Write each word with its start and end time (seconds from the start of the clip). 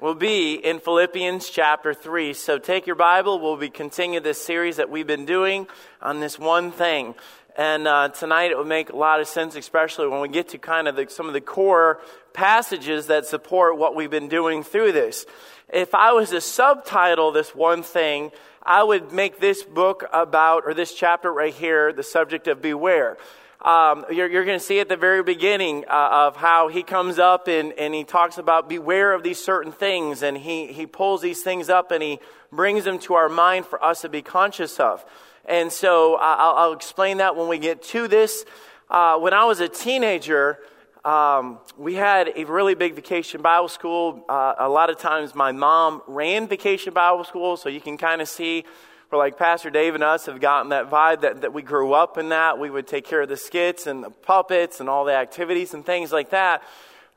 will 0.00 0.14
be 0.14 0.54
in 0.54 0.78
Philippians 0.78 1.50
chapter 1.50 1.92
3. 1.92 2.32
So 2.32 2.58
take 2.58 2.86
your 2.86 2.94
Bible. 2.94 3.40
We'll 3.40 3.56
be 3.56 3.68
continuing 3.68 4.22
this 4.22 4.40
series 4.40 4.76
that 4.76 4.90
we've 4.90 5.06
been 5.06 5.26
doing 5.26 5.66
on 6.00 6.20
this 6.20 6.38
one 6.38 6.70
thing. 6.70 7.16
And 7.56 7.88
uh, 7.88 8.10
tonight 8.10 8.52
it 8.52 8.56
will 8.56 8.64
make 8.64 8.90
a 8.90 8.96
lot 8.96 9.18
of 9.20 9.26
sense, 9.26 9.56
especially 9.56 10.06
when 10.06 10.20
we 10.20 10.28
get 10.28 10.50
to 10.50 10.58
kind 10.58 10.86
of 10.86 10.94
the, 10.94 11.06
some 11.08 11.26
of 11.26 11.32
the 11.32 11.40
core 11.40 12.00
passages 12.32 13.08
that 13.08 13.26
support 13.26 13.76
what 13.76 13.96
we've 13.96 14.10
been 14.10 14.28
doing 14.28 14.62
through 14.62 14.92
this. 14.92 15.26
If 15.68 15.92
I 15.96 16.12
was 16.12 16.30
to 16.30 16.40
subtitle 16.40 17.32
this 17.32 17.52
one 17.52 17.82
thing, 17.82 18.30
I 18.62 18.84
would 18.84 19.12
make 19.12 19.40
this 19.40 19.64
book 19.64 20.04
about, 20.12 20.62
or 20.64 20.74
this 20.74 20.94
chapter 20.94 21.32
right 21.32 21.52
here, 21.52 21.92
the 21.92 22.04
subject 22.04 22.46
of 22.46 22.62
beware. 22.62 23.16
Um, 23.60 24.06
you're, 24.12 24.30
you're 24.30 24.44
going 24.44 24.58
to 24.58 24.64
see 24.64 24.78
at 24.78 24.88
the 24.88 24.96
very 24.96 25.22
beginning 25.22 25.84
uh, 25.88 26.26
of 26.26 26.36
how 26.36 26.68
he 26.68 26.84
comes 26.84 27.18
up 27.18 27.48
and, 27.48 27.72
and 27.72 27.92
he 27.92 28.04
talks 28.04 28.38
about 28.38 28.68
beware 28.68 29.12
of 29.12 29.24
these 29.24 29.42
certain 29.42 29.72
things, 29.72 30.22
and 30.22 30.36
he, 30.38 30.68
he 30.72 30.86
pulls 30.86 31.22
these 31.22 31.42
things 31.42 31.68
up 31.68 31.90
and 31.90 32.00
he 32.00 32.20
brings 32.52 32.84
them 32.84 33.00
to 33.00 33.14
our 33.14 33.28
mind 33.28 33.66
for 33.66 33.82
us 33.82 34.02
to 34.02 34.08
be 34.08 34.22
conscious 34.22 34.78
of. 34.78 35.04
And 35.44 35.72
so 35.72 36.14
uh, 36.14 36.36
I'll, 36.38 36.54
I'll 36.54 36.72
explain 36.72 37.16
that 37.16 37.34
when 37.34 37.48
we 37.48 37.58
get 37.58 37.82
to 37.84 38.06
this. 38.06 38.44
Uh, 38.88 39.18
when 39.18 39.34
I 39.34 39.44
was 39.44 39.58
a 39.58 39.68
teenager, 39.68 40.58
um, 41.04 41.58
we 41.76 41.94
had 41.94 42.32
a 42.36 42.44
really 42.44 42.74
big 42.74 42.94
vacation 42.94 43.42
Bible 43.42 43.68
school. 43.68 44.24
Uh, 44.28 44.54
a 44.58 44.68
lot 44.68 44.88
of 44.88 44.98
times 44.98 45.34
my 45.34 45.52
mom 45.52 46.02
ran 46.06 46.46
vacation 46.46 46.92
Bible 46.92 47.24
school, 47.24 47.56
so 47.56 47.68
you 47.68 47.80
can 47.80 47.96
kind 47.96 48.20
of 48.20 48.28
see 48.28 48.64
where 49.08 49.18
like 49.18 49.38
Pastor 49.38 49.70
Dave 49.70 49.94
and 49.94 50.04
us 50.04 50.26
have 50.26 50.40
gotten 50.40 50.70
that 50.70 50.90
vibe 50.90 51.22
that, 51.22 51.40
that 51.40 51.54
we 51.54 51.62
grew 51.62 51.94
up 51.94 52.18
in 52.18 52.28
that. 52.28 52.58
We 52.58 52.68
would 52.68 52.86
take 52.86 53.04
care 53.04 53.22
of 53.22 53.28
the 53.28 53.36
skits 53.36 53.86
and 53.86 54.04
the 54.04 54.10
puppets 54.10 54.80
and 54.80 54.88
all 54.88 55.04
the 55.04 55.14
activities 55.14 55.72
and 55.72 55.84
things 55.84 56.12
like 56.12 56.30
that. 56.30 56.62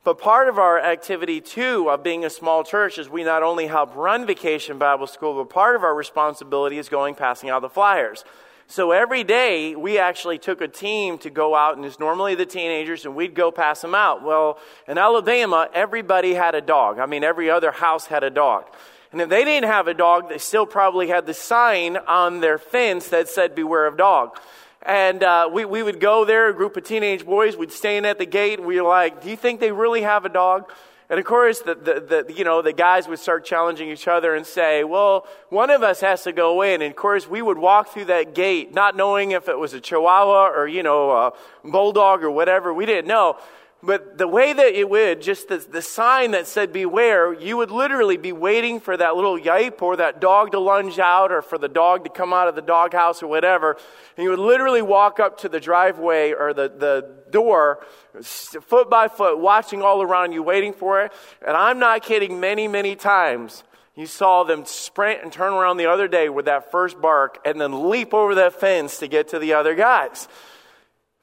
But 0.04 0.18
part 0.18 0.48
of 0.48 0.58
our 0.58 0.80
activity, 0.80 1.40
too, 1.40 1.88
of 1.88 2.02
being 2.02 2.24
a 2.24 2.30
small 2.30 2.64
church 2.64 2.98
is 2.98 3.08
we 3.08 3.22
not 3.22 3.44
only 3.44 3.68
help 3.68 3.94
run 3.94 4.26
Vacation 4.26 4.78
Bible 4.78 5.06
School, 5.06 5.34
but 5.36 5.52
part 5.52 5.76
of 5.76 5.84
our 5.84 5.94
responsibility 5.94 6.78
is 6.78 6.88
going 6.88 7.14
passing 7.14 7.50
out 7.50 7.62
the 7.62 7.68
flyers. 7.68 8.24
So 8.66 8.90
every 8.90 9.22
day, 9.22 9.76
we 9.76 9.98
actually 9.98 10.38
took 10.38 10.60
a 10.60 10.66
team 10.66 11.18
to 11.18 11.30
go 11.30 11.54
out, 11.54 11.76
and 11.76 11.84
it's 11.84 12.00
normally 12.00 12.34
the 12.34 12.46
teenagers, 12.46 13.04
and 13.04 13.14
we'd 13.14 13.34
go 13.34 13.52
pass 13.52 13.80
them 13.82 13.94
out. 13.94 14.24
Well, 14.24 14.58
in 14.88 14.98
Alabama, 14.98 15.68
everybody 15.72 16.34
had 16.34 16.54
a 16.56 16.60
dog. 16.60 16.98
I 16.98 17.06
mean, 17.06 17.22
every 17.22 17.50
other 17.50 17.70
house 17.70 18.06
had 18.06 18.24
a 18.24 18.30
dog. 18.30 18.64
And 19.12 19.20
if 19.20 19.28
they 19.28 19.44
didn't 19.44 19.68
have 19.68 19.88
a 19.88 19.94
dog, 19.94 20.30
they 20.30 20.38
still 20.38 20.66
probably 20.66 21.08
had 21.08 21.26
the 21.26 21.34
sign 21.34 21.96
on 21.96 22.40
their 22.40 22.58
fence 22.58 23.08
that 23.08 23.28
said, 23.28 23.54
Beware 23.54 23.86
of 23.86 23.96
dog. 23.96 24.38
And 24.84 25.22
uh, 25.22 25.48
we, 25.52 25.64
we 25.64 25.82
would 25.82 26.00
go 26.00 26.24
there, 26.24 26.48
a 26.48 26.54
group 26.54 26.76
of 26.76 26.84
teenage 26.84 27.24
boys, 27.24 27.56
we'd 27.56 27.70
stand 27.70 28.06
at 28.06 28.18
the 28.18 28.26
gate, 28.26 28.58
and 28.58 28.66
we 28.66 28.80
were 28.80 28.88
like, 28.88 29.22
Do 29.22 29.30
you 29.30 29.36
think 29.36 29.60
they 29.60 29.70
really 29.70 30.02
have 30.02 30.24
a 30.24 30.30
dog? 30.30 30.72
And 31.12 31.20
of 31.20 31.26
course, 31.26 31.60
the, 31.60 31.74
the, 31.74 32.24
the, 32.26 32.32
you 32.32 32.42
know, 32.42 32.62
the 32.62 32.72
guys 32.72 33.06
would 33.06 33.18
start 33.18 33.44
challenging 33.44 33.90
each 33.90 34.08
other 34.08 34.34
and 34.34 34.46
say, 34.46 34.82
well, 34.82 35.26
one 35.50 35.68
of 35.68 35.82
us 35.82 36.00
has 36.00 36.22
to 36.22 36.32
go 36.32 36.62
in. 36.62 36.80
And 36.80 36.90
of 36.90 36.96
course, 36.96 37.28
we 37.28 37.42
would 37.42 37.58
walk 37.58 37.90
through 37.90 38.06
that 38.06 38.34
gate, 38.34 38.72
not 38.72 38.96
knowing 38.96 39.32
if 39.32 39.46
it 39.46 39.58
was 39.58 39.74
a 39.74 39.80
chihuahua 39.80 40.48
or, 40.56 40.66
you 40.66 40.82
know, 40.82 41.10
a 41.10 41.32
bulldog 41.62 42.24
or 42.24 42.30
whatever. 42.30 42.72
We 42.72 42.86
didn't 42.86 43.08
know. 43.08 43.36
But 43.84 44.16
the 44.16 44.28
way 44.28 44.52
that 44.52 44.78
it 44.78 44.88
would, 44.88 45.20
just 45.20 45.48
the, 45.48 45.58
the 45.58 45.82
sign 45.82 46.30
that 46.32 46.46
said 46.46 46.72
beware, 46.72 47.32
you 47.34 47.56
would 47.56 47.72
literally 47.72 48.16
be 48.16 48.30
waiting 48.30 48.78
for 48.78 48.96
that 48.96 49.16
little 49.16 49.36
yipe 49.36 49.82
or 49.82 49.96
that 49.96 50.20
dog 50.20 50.52
to 50.52 50.60
lunge 50.60 51.00
out 51.00 51.32
or 51.32 51.42
for 51.42 51.58
the 51.58 51.68
dog 51.68 52.04
to 52.04 52.10
come 52.10 52.32
out 52.32 52.46
of 52.46 52.54
the 52.54 52.62
doghouse 52.62 53.24
or 53.24 53.26
whatever. 53.26 53.76
And 54.16 54.22
you 54.22 54.30
would 54.30 54.38
literally 54.38 54.82
walk 54.82 55.18
up 55.18 55.38
to 55.38 55.48
the 55.48 55.58
driveway 55.58 56.32
or 56.32 56.54
the, 56.54 56.68
the 56.68 57.24
door, 57.32 57.84
foot 58.22 58.88
by 58.88 59.08
foot, 59.08 59.40
watching 59.40 59.82
all 59.82 60.00
around 60.00 60.30
you, 60.30 60.44
waiting 60.44 60.74
for 60.74 61.02
it. 61.02 61.12
And 61.44 61.56
I'm 61.56 61.80
not 61.80 62.04
kidding, 62.04 62.38
many, 62.38 62.68
many 62.68 62.94
times 62.94 63.64
you 63.96 64.06
saw 64.06 64.44
them 64.44 64.64
sprint 64.64 65.22
and 65.22 65.32
turn 65.32 65.52
around 65.52 65.76
the 65.76 65.86
other 65.86 66.08
day 66.08 66.28
with 66.28 66.46
that 66.46 66.70
first 66.70 67.00
bark 67.00 67.38
and 67.44 67.60
then 67.60 67.90
leap 67.90 68.14
over 68.14 68.36
that 68.36 68.58
fence 68.58 68.98
to 68.98 69.08
get 69.08 69.28
to 69.28 69.38
the 69.38 69.54
other 69.54 69.74
guys. 69.74 70.28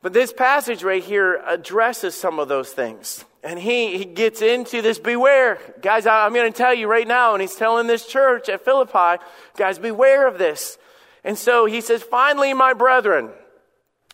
But 0.01 0.13
this 0.13 0.31
passage 0.31 0.83
right 0.83 1.03
here 1.03 1.41
addresses 1.45 2.15
some 2.15 2.39
of 2.39 2.47
those 2.47 2.71
things. 2.71 3.25
And 3.43 3.59
he, 3.59 3.97
he 3.97 4.05
gets 4.05 4.41
into 4.41 4.81
this 4.81 4.99
beware. 4.99 5.59
Guys, 5.81 6.05
I, 6.05 6.25
I'm 6.25 6.33
going 6.33 6.51
to 6.51 6.57
tell 6.57 6.73
you 6.73 6.87
right 6.87 7.07
now, 7.07 7.33
and 7.33 7.41
he's 7.41 7.55
telling 7.55 7.87
this 7.87 8.05
church 8.05 8.49
at 8.49 8.63
Philippi, 8.63 9.21
guys, 9.57 9.79
beware 9.79 10.27
of 10.27 10.37
this. 10.37 10.77
And 11.23 11.37
so 11.37 11.65
he 11.65 11.81
says, 11.81 12.01
finally, 12.01 12.53
my 12.53 12.73
brethren, 12.73 13.29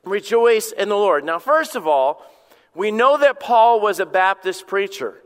rejoice 0.03 0.71
in 0.71 0.89
the 0.89 0.95
Lord. 0.95 1.23
Now, 1.23 1.39
first 1.39 1.75
of 1.75 1.87
all, 1.87 2.23
we 2.73 2.91
know 2.91 3.17
that 3.17 3.39
Paul 3.39 3.79
was 3.79 3.99
a 3.99 4.05
Baptist 4.05 4.67
preacher 4.67 5.21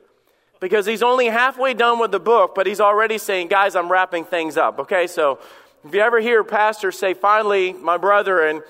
because 0.60 0.86
he's 0.86 1.04
only 1.04 1.28
halfway 1.28 1.74
done 1.74 2.00
with 2.00 2.12
the 2.12 2.20
book, 2.20 2.54
but 2.54 2.68
he's 2.68 2.82
already 2.82 3.18
saying, 3.18 3.48
guys, 3.48 3.76
I'm 3.76 3.92
wrapping 3.92 4.26
things 4.26 4.58
up. 4.58 4.80
Okay, 4.80 5.08
so 5.08 5.40
if 5.86 5.94
you 5.94 6.02
ever 6.02 6.20
hear 6.20 6.44
pastors 6.44 6.98
say, 6.98 7.14
finally, 7.14 7.74
my 7.74 7.98
brethren, 7.98 8.62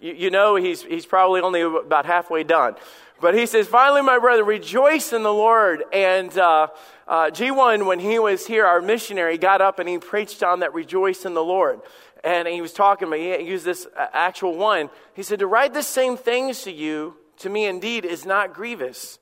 you, 0.00 0.12
you 0.12 0.30
know 0.30 0.56
he's, 0.56 0.82
he's 0.82 1.06
probably 1.06 1.40
only 1.40 1.62
about 1.62 2.06
halfway 2.06 2.44
done. 2.44 2.76
But 3.20 3.34
he 3.34 3.46
says, 3.46 3.66
finally, 3.66 4.02
my 4.02 4.18
brother, 4.18 4.44
rejoice 4.44 5.12
in 5.12 5.22
the 5.22 5.32
Lord. 5.32 5.82
And 5.92 6.36
uh, 6.38 6.68
uh, 7.06 7.30
G1, 7.30 7.86
when 7.86 7.98
he 7.98 8.18
was 8.18 8.46
here, 8.46 8.64
our 8.64 8.80
missionary, 8.80 9.38
got 9.38 9.60
up 9.60 9.78
and 9.78 9.88
he 9.88 9.98
preached 9.98 10.42
on 10.42 10.60
that 10.60 10.72
rejoice 10.72 11.24
in 11.24 11.34
the 11.34 11.42
Lord. 11.42 11.80
And 12.22 12.46
he 12.46 12.60
was 12.60 12.72
talking, 12.72 13.10
but 13.10 13.18
he 13.18 13.42
used 13.42 13.64
this 13.64 13.86
uh, 13.96 14.06
actual 14.12 14.56
one. 14.56 14.90
He 15.14 15.22
said, 15.22 15.40
To 15.40 15.46
write 15.46 15.74
the 15.74 15.82
same 15.82 16.16
things 16.16 16.62
to 16.62 16.72
you, 16.72 17.16
to 17.38 17.50
me 17.50 17.66
indeed, 17.66 18.04
is 18.04 18.24
not 18.24 18.54
grievous, 18.54 19.18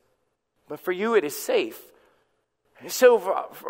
but 0.68 0.80
for 0.80 0.92
you 0.92 1.14
it 1.14 1.24
is 1.24 1.36
safe. 1.36 1.80
So, 2.88 3.18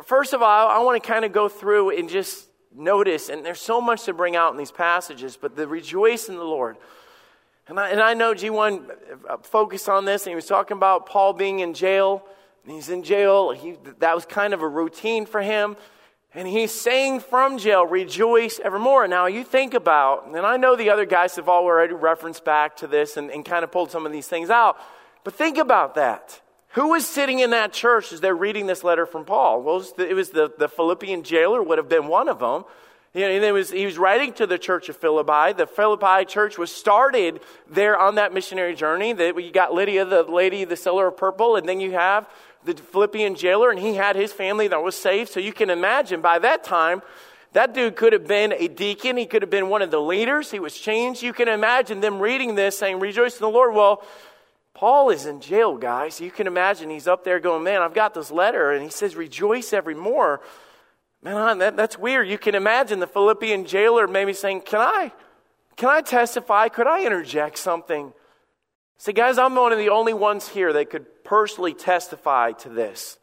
first 0.05 0.33
of 0.33 0.43
all, 0.43 0.69
I 0.69 0.79
want 0.81 1.01
to 1.01 1.09
kind 1.09 1.25
of 1.25 1.33
go 1.33 1.49
through 1.49 1.97
and 1.97 2.09
just 2.09 2.49
notice, 2.75 3.29
and 3.29 3.45
there's 3.45 3.61
so 3.61 3.81
much 3.81 4.05
to 4.05 4.13
bring 4.13 4.35
out 4.35 4.53
in 4.53 4.59
these 4.59 4.73
passages, 4.73 5.39
but 5.41 5.55
the 5.55 5.69
rejoice 5.69 6.29
in 6.29 6.37
the 6.37 6.45
Lord. 6.45 6.77
And 7.69 7.81
I, 7.81 7.91
and 7.91 8.01
I 8.01 8.15
know 8.15 8.33
G1 8.33 8.91
uh, 9.29 9.37
focused 9.39 9.89
on 9.89 10.05
this, 10.05 10.25
and 10.25 10.31
he 10.31 10.37
was 10.37 10.47
talking 10.47 10.77
about 10.77 11.07
Paul 11.07 11.33
being 11.33 11.61
in 11.61 11.75
jail. 11.75 12.25
He's 12.65 12.89
in 12.89 13.03
jail. 13.03 13.51
He, 13.51 13.77
that 13.99 14.15
was 14.15 14.25
kind 14.25 14.55
of 14.55 14.63
a 14.63 14.69
routine 14.69 15.27
for 15.27 15.43
him. 15.43 15.77
And 16.35 16.47
he's 16.47 16.71
saying 16.71 17.21
from 17.21 17.59
jail, 17.59 17.87
rejoice 17.87 18.61
evermore. 18.63 19.09
Now, 19.09 19.27
you 19.27 19.43
think 19.43 19.73
about, 19.73 20.27
and 20.27 20.37
I 20.39 20.59
know 20.59 20.77
the 20.77 20.91
other 20.91 21.07
guys 21.07 21.37
have 21.37 21.49
already 21.49 21.95
referenced 21.95 22.45
back 22.45 22.77
to 22.77 22.87
this 22.87 23.17
and, 23.17 23.31
and 23.31 23.45
kind 23.45 23.65
of 23.65 23.73
pulled 23.73 23.91
some 23.91 24.05
of 24.05 24.13
these 24.13 24.29
things 24.29 24.51
out, 24.51 24.77
but 25.25 25.35
think 25.35 25.57
about 25.57 25.95
that. 25.95 26.41
Who 26.71 26.89
was 26.89 27.07
sitting 27.07 27.39
in 27.39 27.51
that 27.51 27.73
church 27.73 28.13
as 28.13 28.21
they're 28.21 28.35
reading 28.35 28.67
this 28.67 28.85
letter 28.85 29.07
from 29.07 29.25
Paul? 29.25 29.63
Well, 29.63 29.83
it 29.99 30.13
was 30.13 30.31
the, 30.31 30.53
the 30.59 30.69
Philippian 30.69 31.23
jailer, 31.23 31.63
would 31.63 31.79
have 31.79 31.89
been 31.89 32.07
one 32.07 32.29
of 32.29 32.39
them. 32.39 32.65
And 33.17 33.43
it 33.43 33.53
was, 33.53 33.71
he 33.71 33.87
was 33.87 33.97
writing 33.97 34.35
to 34.35 34.47
the 34.47 34.59
church 34.59 34.91
of 34.91 34.97
Philippi. 34.99 35.55
The 35.55 35.67
Philippi 35.67 36.27
church 36.27 36.59
was 36.59 36.71
started 36.71 37.41
there 37.67 37.99
on 37.99 38.17
that 38.17 38.35
missionary 38.35 38.75
journey. 38.75 39.15
That 39.15 39.43
you 39.43 39.51
got 39.51 39.73
Lydia, 39.73 40.05
the 40.05 40.23
lady, 40.25 40.65
the 40.65 40.77
seller 40.77 41.07
of 41.07 41.17
purple, 41.17 41.57
and 41.57 41.67
then 41.67 41.81
you 41.81 41.93
have 41.93 42.29
the 42.65 42.75
Philippian 42.75 43.35
jailer, 43.35 43.71
and 43.71 43.79
he 43.79 43.95
had 43.95 44.17
his 44.17 44.35
family 44.35 44.69
that 44.69 44.83
was 44.83 44.97
saved. 44.97 45.31
So 45.31 45.41
you 45.41 45.55
can 45.55 45.71
imagine 45.71 46.21
by 46.21 46.39
that 46.41 46.63
time, 46.63 47.01
that 47.55 47.73
dude 47.73 47.97
could 47.97 48.13
have 48.13 48.27
been 48.27 48.53
a 48.53 48.69
deacon. 48.69 49.17
He 49.17 49.25
could 49.25 49.41
have 49.41 49.51
been 49.51 49.71
one 49.71 49.81
of 49.81 49.91
the 49.91 50.01
leaders. 50.01 50.51
He 50.51 50.59
was 50.59 50.79
changed. 50.79 51.23
You 51.23 51.33
can 51.33 51.49
imagine 51.49 52.01
them 52.01 52.19
reading 52.19 52.55
this 52.55 52.77
saying, 52.77 53.01
Rejoice 53.01 53.39
in 53.39 53.41
the 53.41 53.49
Lord. 53.49 53.75
Well, 53.75 54.05
Paul 54.75 55.09
is 55.09 55.25
in 55.25 55.41
jail, 55.41 55.79
guys. 55.79 56.21
You 56.21 56.31
can 56.31 56.47
imagine 56.47 56.91
he's 56.91 57.09
up 57.09 57.25
there 57.25 57.41
going, 57.41 57.63
Man, 57.63 57.81
I've 57.81 57.95
got 57.95 58.13
this 58.13 58.31
letter. 58.31 58.73
And 58.73 58.85
he 58.85 58.91
says, 58.91 59.17
Rejoice 59.17 59.73
evermore. 59.73 60.43
Man, 61.23 61.59
that, 61.59 61.77
that's 61.77 61.99
weird. 61.99 62.29
You 62.29 62.39
can 62.39 62.55
imagine 62.55 63.01
the 63.01 63.07
Philippian 63.07 63.65
jailer 63.65 64.07
maybe 64.07 64.33
saying, 64.33 64.63
Can 64.63 64.81
I? 64.81 65.13
Can 65.77 65.89
I 65.89 66.01
testify? 66.01 66.69
Could 66.69 66.87
I 66.87 67.05
interject 67.05 67.59
something? 67.59 68.13
Say, 68.99 69.13
guys, 69.13 69.37
I'm 69.39 69.55
one 69.55 69.73
of 69.73 69.79
the 69.79 69.91
only 69.91 70.15
ones 70.15 70.49
here 70.49 70.73
that 70.73 70.89
could 70.89 71.25
personally 71.25 71.75
testify 71.75 72.53
to 72.53 72.71
this. 72.71 73.19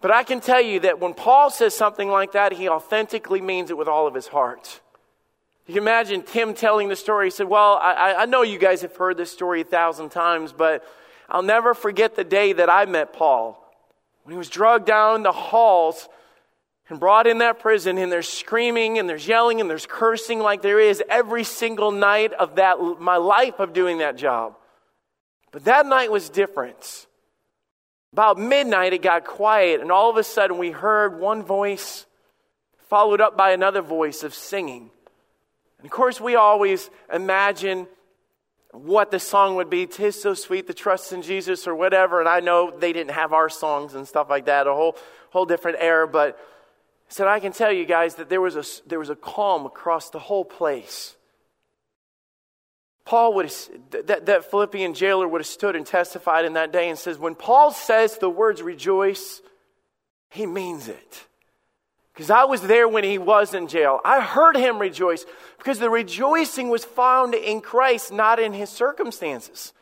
But 0.00 0.10
I 0.10 0.24
can 0.24 0.40
tell 0.40 0.60
you 0.60 0.80
that 0.80 0.98
when 0.98 1.14
Paul 1.14 1.50
says 1.50 1.76
something 1.76 2.08
like 2.08 2.32
that, 2.32 2.52
he 2.52 2.68
authentically 2.68 3.40
means 3.40 3.70
it 3.70 3.78
with 3.78 3.86
all 3.86 4.06
of 4.06 4.14
his 4.14 4.26
heart. 4.26 4.80
You 5.66 5.74
can 5.74 5.84
imagine 5.84 6.22
Tim 6.22 6.54
telling 6.54 6.88
the 6.88 6.96
story. 6.96 7.26
He 7.26 7.30
said, 7.30 7.48
Well, 7.48 7.78
I, 7.80 8.14
I 8.14 8.26
know 8.26 8.42
you 8.42 8.58
guys 8.58 8.82
have 8.82 8.96
heard 8.96 9.16
this 9.16 9.30
story 9.30 9.60
a 9.60 9.64
thousand 9.64 10.10
times, 10.10 10.52
but 10.52 10.84
I'll 11.28 11.42
never 11.42 11.74
forget 11.74 12.16
the 12.16 12.24
day 12.24 12.52
that 12.52 12.68
I 12.68 12.86
met 12.86 13.12
Paul. 13.12 13.56
When 14.24 14.32
he 14.32 14.38
was 14.38 14.48
dragged 14.48 14.86
down 14.86 15.22
the 15.22 15.32
halls 15.32 16.08
and 16.90 16.98
brought 16.98 17.26
in 17.26 17.38
that 17.38 17.60
prison, 17.60 17.98
and 17.98 18.10
there's 18.10 18.28
screaming 18.28 18.98
and 18.98 19.08
there's 19.08 19.26
yelling 19.26 19.60
and 19.60 19.70
there's 19.70 19.86
cursing 19.86 20.40
like 20.40 20.60
there 20.60 20.80
is 20.80 21.02
every 21.08 21.44
single 21.44 21.92
night 21.92 22.32
of 22.32 22.56
that, 22.56 22.78
my 22.98 23.16
life 23.16 23.60
of 23.60 23.72
doing 23.72 23.98
that 23.98 24.16
job. 24.16 24.56
But 25.52 25.64
that 25.64 25.86
night 25.86 26.10
was 26.10 26.28
different. 26.28 27.06
About 28.12 28.38
midnight, 28.38 28.92
it 28.92 29.02
got 29.02 29.24
quiet, 29.24 29.80
and 29.80 29.92
all 29.92 30.10
of 30.10 30.16
a 30.16 30.24
sudden, 30.24 30.58
we 30.58 30.72
heard 30.72 31.20
one 31.20 31.44
voice 31.44 32.06
followed 32.88 33.20
up 33.20 33.36
by 33.36 33.52
another 33.52 33.82
voice 33.82 34.24
of 34.24 34.34
singing. 34.34 34.90
And 35.78 35.86
of 35.86 35.92
course, 35.92 36.20
we 36.20 36.34
always 36.34 36.90
imagine 37.12 37.86
what 38.72 39.12
the 39.12 39.20
song 39.20 39.54
would 39.56 39.70
be. 39.70 39.86
Tis 39.86 40.20
so 40.20 40.34
sweet 40.34 40.66
The 40.66 40.74
trust 40.74 41.12
in 41.12 41.22
Jesus 41.22 41.68
or 41.68 41.74
whatever. 41.74 42.20
And 42.20 42.28
I 42.28 42.40
know 42.40 42.72
they 42.76 42.92
didn't 42.92 43.12
have 43.12 43.32
our 43.32 43.48
songs 43.48 43.94
and 43.94 44.06
stuff 44.06 44.28
like 44.28 44.46
that. 44.46 44.66
A 44.66 44.74
whole, 44.74 44.96
whole 45.30 45.46
different 45.46 45.78
era, 45.80 46.06
but 46.06 46.38
said, 47.10 47.26
I 47.26 47.40
can 47.40 47.52
tell 47.52 47.72
you 47.72 47.84
guys 47.84 48.14
that 48.14 48.28
there 48.28 48.40
was 48.40 48.56
a, 48.56 48.88
there 48.88 48.98
was 48.98 49.10
a 49.10 49.16
calm 49.16 49.66
across 49.66 50.10
the 50.10 50.18
whole 50.18 50.44
place. 50.44 51.16
Paul 53.04 53.34
would 53.34 53.46
have, 53.46 54.06
that, 54.06 54.26
that 54.26 54.50
Philippian 54.50 54.94
jailer 54.94 55.26
would 55.26 55.40
have 55.40 55.48
stood 55.48 55.74
and 55.74 55.84
testified 55.84 56.44
in 56.44 56.52
that 56.52 56.72
day 56.72 56.88
and 56.88 56.96
says, 56.96 57.18
when 57.18 57.34
Paul 57.34 57.72
says 57.72 58.18
the 58.18 58.30
words 58.30 58.62
rejoice, 58.62 59.42
he 60.30 60.46
means 60.46 60.86
it. 60.86 61.26
Because 62.14 62.30
I 62.30 62.44
was 62.44 62.62
there 62.62 62.86
when 62.86 63.02
he 63.02 63.18
was 63.18 63.54
in 63.54 63.66
jail. 63.66 64.00
I 64.04 64.20
heard 64.20 64.56
him 64.56 64.78
rejoice 64.78 65.24
because 65.58 65.78
the 65.78 65.90
rejoicing 65.90 66.68
was 66.68 66.84
found 66.84 67.34
in 67.34 67.60
Christ, 67.60 68.12
not 68.12 68.38
in 68.38 68.52
his 68.52 68.70
circumstances. 68.70 69.72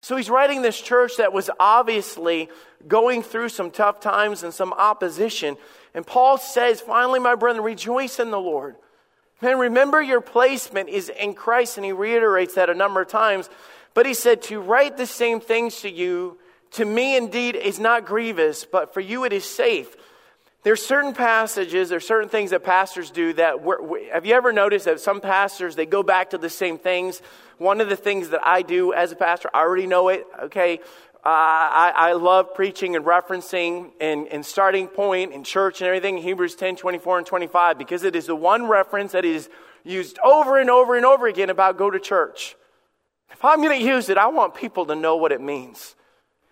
So 0.00 0.16
he's 0.16 0.30
writing 0.30 0.62
this 0.62 0.80
church 0.80 1.16
that 1.18 1.32
was 1.32 1.50
obviously 1.58 2.48
going 2.86 3.22
through 3.22 3.48
some 3.48 3.70
tough 3.70 4.00
times 4.00 4.42
and 4.42 4.54
some 4.54 4.72
opposition. 4.72 5.56
And 5.94 6.06
Paul 6.06 6.38
says, 6.38 6.80
finally, 6.80 7.18
my 7.18 7.34
brethren, 7.34 7.64
rejoice 7.64 8.20
in 8.20 8.30
the 8.30 8.40
Lord. 8.40 8.76
Man, 9.40 9.58
remember 9.58 10.02
your 10.02 10.20
placement 10.20 10.88
is 10.88 11.08
in 11.08 11.34
Christ, 11.34 11.76
and 11.76 11.84
he 11.84 11.92
reiterates 11.92 12.54
that 12.54 12.70
a 12.70 12.74
number 12.74 13.00
of 13.00 13.08
times. 13.08 13.48
But 13.94 14.06
he 14.06 14.14
said, 14.14 14.42
To 14.42 14.60
write 14.60 14.96
the 14.96 15.06
same 15.06 15.40
things 15.40 15.80
to 15.82 15.90
you, 15.90 16.38
to 16.72 16.84
me 16.84 17.16
indeed 17.16 17.56
is 17.56 17.78
not 17.78 18.04
grievous, 18.04 18.64
but 18.64 18.92
for 18.92 19.00
you 19.00 19.24
it 19.24 19.32
is 19.32 19.44
safe. 19.44 19.96
There's 20.64 20.84
certain 20.84 21.14
passages, 21.14 21.88
there's 21.88 22.06
certain 22.06 22.28
things 22.28 22.50
that 22.50 22.64
pastors 22.64 23.10
do 23.10 23.32
that, 23.34 23.58
have 24.12 24.26
you 24.26 24.34
ever 24.34 24.52
noticed 24.52 24.86
that 24.86 25.00
some 25.00 25.20
pastors, 25.20 25.76
they 25.76 25.86
go 25.86 26.02
back 26.02 26.30
to 26.30 26.38
the 26.38 26.50
same 26.50 26.78
things? 26.78 27.22
One 27.58 27.80
of 27.80 27.88
the 27.88 27.96
things 27.96 28.30
that 28.30 28.40
I 28.46 28.62
do 28.62 28.92
as 28.92 29.12
a 29.12 29.16
pastor, 29.16 29.50
I 29.52 29.60
already 29.60 29.86
know 29.86 30.08
it, 30.08 30.26
okay? 30.44 30.78
Uh, 31.16 31.26
I, 31.26 31.92
I, 31.94 32.12
love 32.12 32.54
preaching 32.54 32.94
and 32.94 33.04
referencing 33.04 33.90
and, 34.00 34.28
and 34.28 34.46
starting 34.46 34.86
point 34.86 35.32
in 35.32 35.42
church 35.42 35.80
and 35.80 35.88
everything, 35.88 36.18
Hebrews 36.18 36.54
10, 36.54 36.76
24 36.76 37.18
and 37.18 37.26
25, 37.26 37.76
because 37.76 38.04
it 38.04 38.14
is 38.14 38.26
the 38.26 38.36
one 38.36 38.68
reference 38.68 39.12
that 39.12 39.24
is 39.24 39.50
used 39.82 40.18
over 40.24 40.58
and 40.58 40.70
over 40.70 40.96
and 40.96 41.04
over 41.04 41.26
again 41.26 41.50
about 41.50 41.76
go 41.76 41.90
to 41.90 41.98
church. 41.98 42.54
If 43.32 43.44
I'm 43.44 43.60
going 43.60 43.78
to 43.78 43.84
use 43.84 44.08
it, 44.08 44.16
I 44.16 44.28
want 44.28 44.54
people 44.54 44.86
to 44.86 44.94
know 44.94 45.16
what 45.16 45.32
it 45.32 45.40
means. 45.40 45.96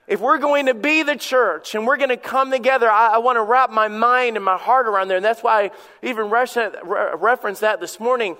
If 0.09 0.20
we're 0.20 0.38
going 0.38 0.67
to 0.67 0.75
be 0.75 1.02
the 1.02 1.17
church 1.17 1.75
and 1.75 1.87
we're 1.87 1.97
going 1.97 2.11
to 2.11 2.17
come 2.17 2.50
together, 2.50 2.91
I, 2.91 3.14
I 3.14 3.19
want 3.19 3.37
to 3.37 3.43
wrap 3.43 3.70
my 3.70 3.88
mind 3.88 4.37
and 4.37 4.44
my 4.44 4.56
heart 4.56 4.87
around 4.87 5.09
there. 5.09 5.17
And 5.17 5.25
that's 5.25 5.43
why 5.43 5.64
I 5.64 5.70
even 6.02 6.26
referenced 6.26 7.61
that 7.61 7.81
this 7.81 7.99
morning. 7.99 8.37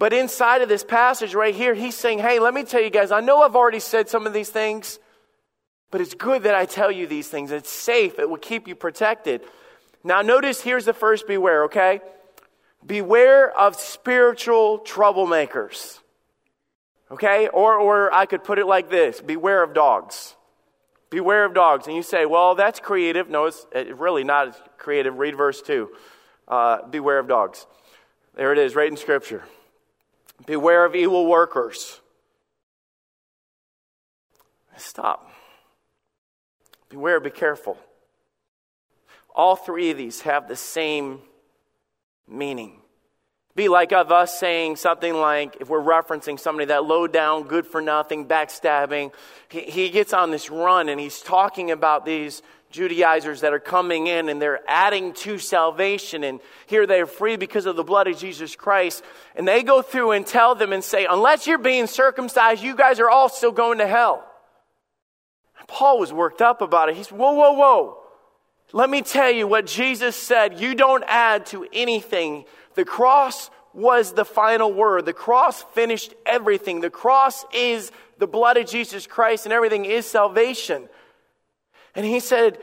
But 0.00 0.14
inside 0.14 0.62
of 0.62 0.70
this 0.70 0.82
passage 0.82 1.34
right 1.34 1.54
here, 1.54 1.74
he's 1.74 1.94
saying, 1.94 2.20
Hey, 2.20 2.38
let 2.38 2.54
me 2.54 2.64
tell 2.64 2.80
you 2.80 2.88
guys, 2.88 3.12
I 3.12 3.20
know 3.20 3.42
I've 3.42 3.54
already 3.54 3.80
said 3.80 4.08
some 4.08 4.26
of 4.26 4.32
these 4.32 4.48
things, 4.48 4.98
but 5.90 6.00
it's 6.00 6.14
good 6.14 6.44
that 6.44 6.54
I 6.54 6.64
tell 6.64 6.90
you 6.90 7.06
these 7.06 7.28
things. 7.28 7.52
It's 7.52 7.68
safe, 7.68 8.18
it 8.18 8.28
will 8.28 8.38
keep 8.38 8.66
you 8.66 8.74
protected. 8.74 9.42
Now, 10.02 10.22
notice 10.22 10.62
here's 10.62 10.86
the 10.86 10.94
first 10.94 11.26
beware, 11.26 11.64
okay? 11.64 12.00
Beware 12.84 13.50
of 13.50 13.76
spiritual 13.76 14.78
troublemakers. 14.78 15.98
Okay? 17.10 17.48
Or, 17.48 17.74
or 17.74 18.10
I 18.10 18.24
could 18.24 18.42
put 18.42 18.58
it 18.58 18.64
like 18.64 18.88
this 18.88 19.20
beware 19.20 19.62
of 19.62 19.74
dogs. 19.74 20.34
Beware 21.10 21.44
of 21.44 21.52
dogs. 21.52 21.86
And 21.86 21.94
you 21.94 22.02
say, 22.02 22.24
well, 22.24 22.54
that's 22.54 22.80
creative. 22.80 23.28
No, 23.28 23.44
it's 23.44 23.66
really 23.74 24.24
not 24.24 24.78
creative. 24.78 25.18
Read 25.18 25.36
verse 25.36 25.60
2. 25.60 25.90
Uh, 26.48 26.86
beware 26.88 27.18
of 27.18 27.28
dogs. 27.28 27.66
There 28.34 28.50
it 28.50 28.58
is, 28.58 28.74
right 28.74 28.90
in 28.90 28.96
Scripture. 28.96 29.44
Beware 30.46 30.84
of 30.84 30.94
evil 30.94 31.26
workers. 31.26 32.00
Stop. 34.76 35.30
Beware, 36.88 37.20
be 37.20 37.30
careful. 37.30 37.76
All 39.34 39.56
three 39.56 39.90
of 39.90 39.98
these 39.98 40.22
have 40.22 40.48
the 40.48 40.56
same 40.56 41.20
meaning 42.26 42.80
be 43.60 43.68
like 43.68 43.92
of 43.92 44.10
us 44.10 44.38
saying 44.38 44.76
something 44.76 45.12
like, 45.12 45.58
if 45.60 45.68
we're 45.68 45.82
referencing 45.82 46.38
somebody 46.38 46.66
that 46.66 46.84
low 46.84 47.06
down, 47.06 47.42
good 47.42 47.66
for 47.66 47.82
nothing, 47.82 48.26
backstabbing, 48.26 49.12
he, 49.50 49.60
he 49.60 49.90
gets 49.90 50.14
on 50.14 50.30
this 50.30 50.48
run 50.48 50.88
and 50.88 51.00
he's 51.00 51.20
talking 51.20 51.70
about 51.70 52.06
these 52.06 52.42
Judaizers 52.70 53.40
that 53.40 53.52
are 53.52 53.60
coming 53.60 54.06
in 54.06 54.28
and 54.28 54.40
they're 54.40 54.60
adding 54.68 55.12
to 55.14 55.38
salvation 55.38 56.22
and 56.24 56.40
here 56.66 56.86
they're 56.86 57.06
free 57.06 57.36
because 57.36 57.66
of 57.66 57.76
the 57.76 57.84
blood 57.84 58.06
of 58.06 58.16
Jesus 58.16 58.54
Christ. 58.54 59.04
And 59.34 59.46
they 59.46 59.62
go 59.62 59.82
through 59.82 60.12
and 60.12 60.26
tell 60.26 60.54
them 60.54 60.72
and 60.72 60.82
say, 60.82 61.06
unless 61.08 61.46
you're 61.46 61.58
being 61.58 61.86
circumcised, 61.86 62.62
you 62.62 62.76
guys 62.76 63.00
are 63.00 63.10
all 63.10 63.28
still 63.28 63.52
going 63.52 63.78
to 63.78 63.86
hell. 63.86 64.24
And 65.58 65.66
Paul 65.66 65.98
was 65.98 66.12
worked 66.12 66.40
up 66.40 66.62
about 66.62 66.88
it. 66.88 66.96
He 66.96 67.02
said, 67.02 67.18
whoa, 67.18 67.32
whoa, 67.32 67.52
whoa. 67.52 67.98
Let 68.72 68.88
me 68.88 69.02
tell 69.02 69.30
you 69.30 69.48
what 69.48 69.66
Jesus 69.66 70.14
said. 70.14 70.60
You 70.60 70.76
don't 70.76 71.04
add 71.08 71.46
to 71.46 71.66
anything 71.72 72.44
the 72.74 72.84
cross 72.84 73.50
was 73.72 74.12
the 74.12 74.24
final 74.24 74.72
word. 74.72 75.06
The 75.06 75.12
cross 75.12 75.62
finished 75.74 76.14
everything. 76.24 76.80
The 76.80 76.90
cross 76.90 77.44
is 77.52 77.90
the 78.18 78.26
blood 78.26 78.56
of 78.56 78.66
Jesus 78.66 79.06
Christ, 79.06 79.46
and 79.46 79.52
everything 79.52 79.84
is 79.84 80.06
salvation. 80.06 80.88
And 81.94 82.06
he 82.06 82.20
said, 82.20 82.58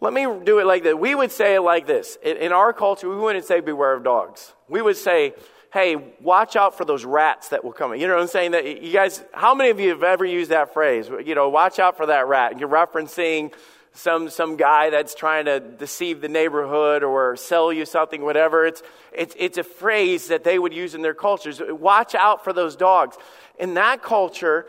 Let 0.00 0.12
me 0.12 0.26
do 0.44 0.58
it 0.58 0.66
like 0.66 0.84
that. 0.84 0.98
We 0.98 1.14
would 1.14 1.32
say 1.32 1.54
it 1.56 1.60
like 1.60 1.86
this. 1.86 2.16
In 2.22 2.52
our 2.52 2.72
culture, 2.72 3.08
we 3.08 3.16
wouldn't 3.16 3.44
say, 3.44 3.60
Beware 3.60 3.94
of 3.94 4.04
dogs. 4.04 4.52
We 4.68 4.82
would 4.82 4.96
say, 4.96 5.34
Hey, 5.72 6.14
watch 6.22 6.56
out 6.56 6.78
for 6.78 6.84
those 6.84 7.04
rats 7.04 7.50
that 7.50 7.62
will 7.62 7.72
come. 7.72 7.94
You 7.94 8.08
know 8.08 8.14
what 8.14 8.22
I'm 8.22 8.28
saying? 8.28 8.52
That 8.52 8.82
you 8.82 8.92
guys, 8.92 9.22
how 9.32 9.54
many 9.54 9.70
of 9.70 9.78
you 9.78 9.90
have 9.90 10.02
ever 10.02 10.24
used 10.24 10.50
that 10.50 10.72
phrase? 10.72 11.10
You 11.24 11.34
know, 11.34 11.50
watch 11.50 11.78
out 11.78 11.96
for 11.96 12.06
that 12.06 12.26
rat. 12.26 12.58
You're 12.58 12.70
referencing 12.70 13.52
some, 13.92 14.30
some 14.30 14.56
guy 14.56 14.90
that's 14.90 15.14
trying 15.14 15.46
to 15.46 15.60
deceive 15.60 16.20
the 16.20 16.28
neighborhood 16.28 17.02
or 17.02 17.36
sell 17.36 17.72
you 17.72 17.84
something, 17.84 18.22
whatever. 18.22 18.64
It's, 18.64 18.82
it's, 19.12 19.34
it's 19.36 19.58
a 19.58 19.64
phrase 19.64 20.28
that 20.28 20.44
they 20.44 20.58
would 20.58 20.72
use 20.72 20.94
in 20.94 21.02
their 21.02 21.14
cultures. 21.14 21.60
Watch 21.60 22.14
out 22.14 22.44
for 22.44 22.52
those 22.52 22.76
dogs. 22.76 23.16
In 23.58 23.74
that 23.74 24.02
culture, 24.02 24.66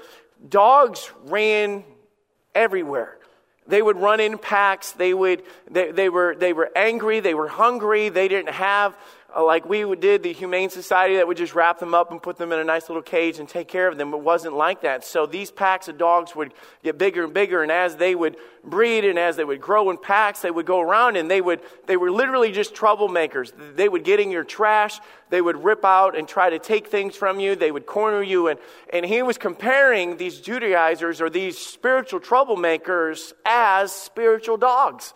dogs 0.48 1.12
ran 1.26 1.84
everywhere. 2.56 3.19
They 3.70 3.82
would 3.82 3.98
run 3.98 4.20
in 4.20 4.38
packs. 4.38 4.92
They, 4.92 5.14
would, 5.14 5.44
they, 5.70 5.92
they, 5.92 6.10
were, 6.10 6.36
they 6.36 6.54
were 6.54 6.70
angry. 6.76 7.20
They 7.20 7.36
were 7.36 7.48
hungry. 7.48 8.10
They 8.10 8.28
didn't 8.28 8.54
have 8.54 8.98
Uh, 9.36 9.44
like 9.46 9.70
we 9.70 9.96
did 9.96 10.24
the 10.24 10.34
Humane 10.34 10.72
Society 10.72 11.18
that 11.18 11.28
would 11.28 11.38
just 11.38 11.54
wrap 11.54 11.80
them 11.80 11.94
up 11.94 12.10
and 12.10 12.22
put 12.22 12.38
them 12.38 12.52
in 12.52 12.58
a 12.58 12.64
nice 12.64 12.90
little 12.90 13.04
cage 13.04 13.38
and 13.38 13.48
take 13.48 13.68
care 13.68 13.88
of 13.88 13.98
them. 13.98 14.12
It 14.14 14.22
wasn't 14.22 14.56
like 14.56 14.82
that. 14.82 15.06
So 15.06 15.28
these 15.28 15.52
packs 15.52 15.88
of 15.88 16.00
dogs 16.00 16.36
would 16.36 16.52
get 16.84 16.98
bigger 16.98 17.26
and 17.26 17.34
bigger, 17.34 17.62
and 17.62 17.72
as 17.72 17.96
they 17.98 18.16
would 18.16 18.38
breed 18.64 19.06
and 19.06 19.20
as 19.20 19.36
they 19.36 19.44
would 19.44 19.62
grow 19.62 19.92
in 19.92 19.98
packs, 19.98 20.42
they 20.42 20.50
would 20.50 20.66
go 20.66 20.80
around 20.80 21.16
and 21.16 21.30
they 21.30 21.42
would 21.42 21.62
they 21.86 21.96
were 21.96 22.12
literally 22.12 22.52
just 22.52 22.74
troublemakers. 22.74 23.54
They 23.76 23.88
would 23.88 24.04
get 24.04 24.20
in 24.20 24.32
your 24.32 24.44
trash, 24.44 25.00
they 25.30 25.42
would 25.42 25.64
rip 25.64 25.86
out 25.86 26.18
and 26.18 26.28
try 26.28 26.50
to 26.50 26.58
take 26.58 26.88
things 26.88 27.16
from 27.16 27.40
you, 27.40 27.56
they 27.56 27.72
would 27.72 27.86
corner 27.86 28.24
you, 28.24 28.48
and, 28.48 28.60
and 28.92 29.06
he 29.06 29.22
was 29.22 29.38
comparing 29.38 30.18
these 30.18 30.40
Judaizers 30.40 31.22
or 31.22 31.30
these 31.30 31.58
spiritual 31.58 32.20
troublemakers 32.20 33.34
as 33.46 33.92
spiritual 33.92 34.58
dogs. 34.58 35.14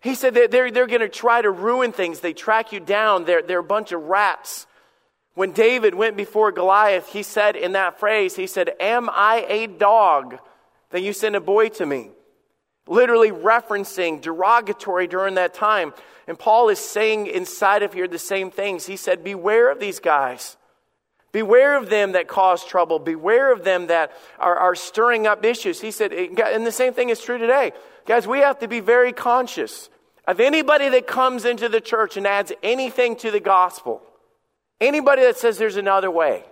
He 0.00 0.14
said 0.14 0.34
that 0.34 0.50
they're, 0.50 0.70
they're 0.70 0.86
going 0.86 1.00
to 1.00 1.08
try 1.08 1.42
to 1.42 1.50
ruin 1.50 1.92
things. 1.92 2.20
They 2.20 2.32
track 2.32 2.72
you 2.72 2.80
down. 2.80 3.24
They're, 3.24 3.42
they're 3.42 3.58
a 3.58 3.64
bunch 3.64 3.92
of 3.92 4.02
rats. 4.02 4.66
When 5.34 5.52
David 5.52 5.94
went 5.94 6.16
before 6.16 6.52
Goliath, 6.52 7.08
he 7.12 7.22
said 7.22 7.56
in 7.56 7.72
that 7.72 7.98
phrase, 7.98 8.36
he 8.36 8.46
said, 8.46 8.72
Am 8.80 9.08
I 9.10 9.44
a 9.48 9.66
dog 9.66 10.38
that 10.90 11.02
you 11.02 11.12
send 11.12 11.36
a 11.36 11.40
boy 11.40 11.68
to 11.70 11.86
me? 11.86 12.10
Literally 12.86 13.30
referencing 13.30 14.20
derogatory 14.20 15.06
during 15.06 15.34
that 15.34 15.54
time. 15.54 15.92
And 16.26 16.38
Paul 16.38 16.68
is 16.68 16.78
saying 16.78 17.26
inside 17.26 17.82
of 17.82 17.92
here 17.92 18.08
the 18.08 18.18
same 18.18 18.50
things. 18.50 18.86
He 18.86 18.96
said, 18.96 19.24
Beware 19.24 19.70
of 19.70 19.80
these 19.80 20.00
guys. 20.00 20.56
Beware 21.30 21.76
of 21.76 21.90
them 21.90 22.12
that 22.12 22.26
cause 22.26 22.64
trouble. 22.64 22.98
Beware 22.98 23.52
of 23.52 23.62
them 23.62 23.88
that 23.88 24.12
are, 24.38 24.56
are 24.56 24.74
stirring 24.74 25.26
up 25.26 25.44
issues. 25.44 25.80
He 25.80 25.90
said, 25.90 26.12
and 26.12 26.66
the 26.66 26.72
same 26.72 26.94
thing 26.94 27.10
is 27.10 27.20
true 27.20 27.36
today. 27.36 27.72
Guys, 28.08 28.26
we 28.26 28.38
have 28.38 28.58
to 28.60 28.68
be 28.68 28.80
very 28.80 29.12
conscious 29.12 29.90
of 30.26 30.40
anybody 30.40 30.88
that 30.88 31.06
comes 31.06 31.44
into 31.44 31.68
the 31.68 31.80
church 31.80 32.16
and 32.16 32.26
adds 32.26 32.50
anything 32.62 33.14
to 33.16 33.30
the 33.30 33.38
gospel. 33.38 34.00
Anybody 34.80 35.20
that 35.20 35.36
says 35.36 35.58
there's 35.58 35.76
another 35.76 36.10
way. 36.10 36.42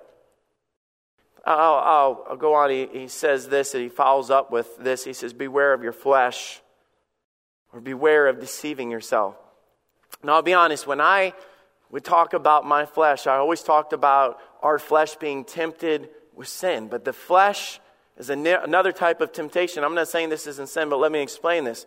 I'll, 1.46 1.75
I'll, 1.76 2.26
I'll 2.28 2.36
go 2.36 2.52
on. 2.52 2.68
He, 2.68 2.88
he 2.92 3.08
says 3.08 3.48
this 3.48 3.72
and 3.72 3.82
he 3.82 3.88
follows 3.88 4.30
up 4.30 4.50
with 4.52 4.76
this. 4.76 5.02
He 5.02 5.14
says, 5.14 5.32
Beware 5.32 5.72
of 5.72 5.82
your 5.82 5.94
flesh, 5.94 6.60
or 7.72 7.80
beware 7.80 8.26
of 8.26 8.38
deceiving 8.38 8.90
yourself. 8.90 9.34
Now, 10.22 10.34
I'll 10.34 10.42
be 10.42 10.52
honest, 10.52 10.86
when 10.86 11.00
I 11.00 11.32
would 11.90 12.04
talk 12.04 12.34
about 12.34 12.66
my 12.66 12.84
flesh, 12.84 13.26
I 13.26 13.36
always 13.36 13.62
talked 13.62 13.94
about 13.94 14.40
our 14.60 14.78
flesh 14.78 15.16
being 15.16 15.42
tempted 15.42 16.10
with 16.34 16.48
sin. 16.48 16.88
But 16.88 17.06
the 17.06 17.14
flesh 17.14 17.80
is 18.18 18.30
another 18.30 18.92
type 18.92 19.20
of 19.20 19.32
temptation. 19.32 19.85
I'm 19.85 19.94
not 19.94 20.08
saying 20.08 20.30
this 20.30 20.46
isn't 20.46 20.68
sin, 20.68 20.88
but 20.88 20.99
let 20.99 21.12
me 21.12 21.20
explain 21.20 21.64
this. 21.64 21.87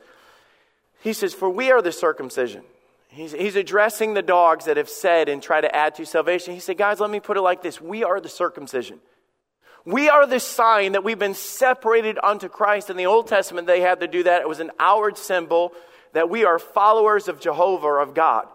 He 1.02 1.14
says, 1.14 1.34
For 1.34 1.50
we 1.50 1.72
are 1.72 1.82
the 1.82 1.92
circumcision. 1.92 2.64
He's, 3.08 3.32
he's 3.32 3.56
addressing 3.56 4.14
the 4.14 4.22
dogs 4.22 4.66
that 4.66 4.78
have 4.78 4.90
said 4.90 5.30
and 5.30 5.42
try 5.42 5.62
to 5.62 5.76
add 5.76 5.96
to 5.96 6.06
salvation. 6.06 6.54
He 6.54 6.60
said, 6.60 6.78
Guys, 6.78 7.00
let 7.00 7.10
me 7.10 7.20
put 7.20 7.38
it 7.38 7.42
like 7.42 7.64
this 7.64 7.82
We 7.82 8.04
are 8.04 8.20
the 8.20 8.30
circumcision. 8.30 9.00
We 9.86 10.10
are 10.10 10.28
the 10.28 10.40
sign 10.40 10.92
that 10.92 11.04
we've 11.04 11.18
been 11.18 11.34
separated 11.34 12.20
unto 12.22 12.50
Christ. 12.50 12.90
In 12.90 12.98
the 12.98 13.08
Old 13.08 13.28
Testament, 13.28 13.66
they 13.66 13.82
had 13.82 14.02
to 14.02 14.08
do 14.08 14.24
that. 14.24 14.42
It 14.42 14.48
was 14.48 14.60
an 14.60 14.72
outward 14.78 15.18
symbol 15.18 15.74
that 16.14 16.30
we 16.30 16.46
are 16.46 16.60
followers 16.60 17.28
of 17.28 17.40
Jehovah 17.40 17.96
of 17.96 18.14
God. 18.14 18.48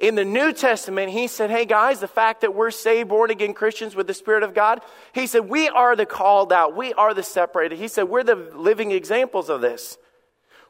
In 0.00 0.14
the 0.14 0.24
New 0.24 0.52
Testament, 0.52 1.12
he 1.12 1.26
said, 1.26 1.50
Hey 1.50 1.64
guys, 1.64 2.00
the 2.00 2.08
fact 2.08 2.40
that 2.40 2.54
we're 2.54 2.70
saved, 2.70 3.08
born 3.08 3.30
again 3.30 3.54
Christians 3.54 3.94
with 3.94 4.06
the 4.06 4.14
Spirit 4.14 4.42
of 4.42 4.54
God, 4.54 4.80
he 5.12 5.26
said, 5.26 5.48
We 5.48 5.68
are 5.68 5.94
the 5.94 6.06
called 6.06 6.52
out. 6.52 6.74
We 6.74 6.92
are 6.94 7.14
the 7.14 7.22
separated. 7.22 7.78
He 7.78 7.88
said, 7.88 8.04
We're 8.04 8.24
the 8.24 8.34
living 8.34 8.90
examples 8.90 9.48
of 9.48 9.60
this, 9.60 9.98